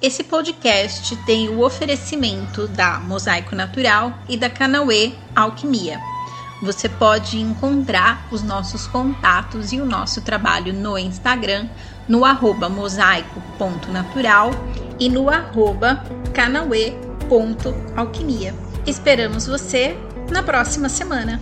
Esse 0.00 0.24
podcast 0.24 1.14
tem 1.26 1.48
o 1.48 1.60
oferecimento 1.60 2.66
da 2.68 2.98
Mosaico 3.00 3.54
Natural 3.54 4.12
e 4.28 4.36
da 4.36 4.48
Canauê 4.48 5.12
Alquimia. 5.36 6.00
Você 6.62 6.88
pode 6.88 7.38
encontrar 7.38 8.32
os 8.32 8.42
nossos 8.42 8.86
contatos 8.86 9.72
e 9.72 9.80
o 9.80 9.84
nosso 9.84 10.22
trabalho 10.22 10.72
no 10.72 10.96
Instagram, 10.98 11.68
no 12.08 12.24
arroba 12.24 12.68
mosaico.natural 12.68 14.50
e 14.98 15.08
no 15.08 15.28
arroba 15.28 16.02
canauê 17.28 17.74
alquimia. 17.96 18.54
Esperamos 18.86 19.46
você 19.46 19.96
na 20.30 20.42
próxima 20.42 20.88
semana. 20.88 21.40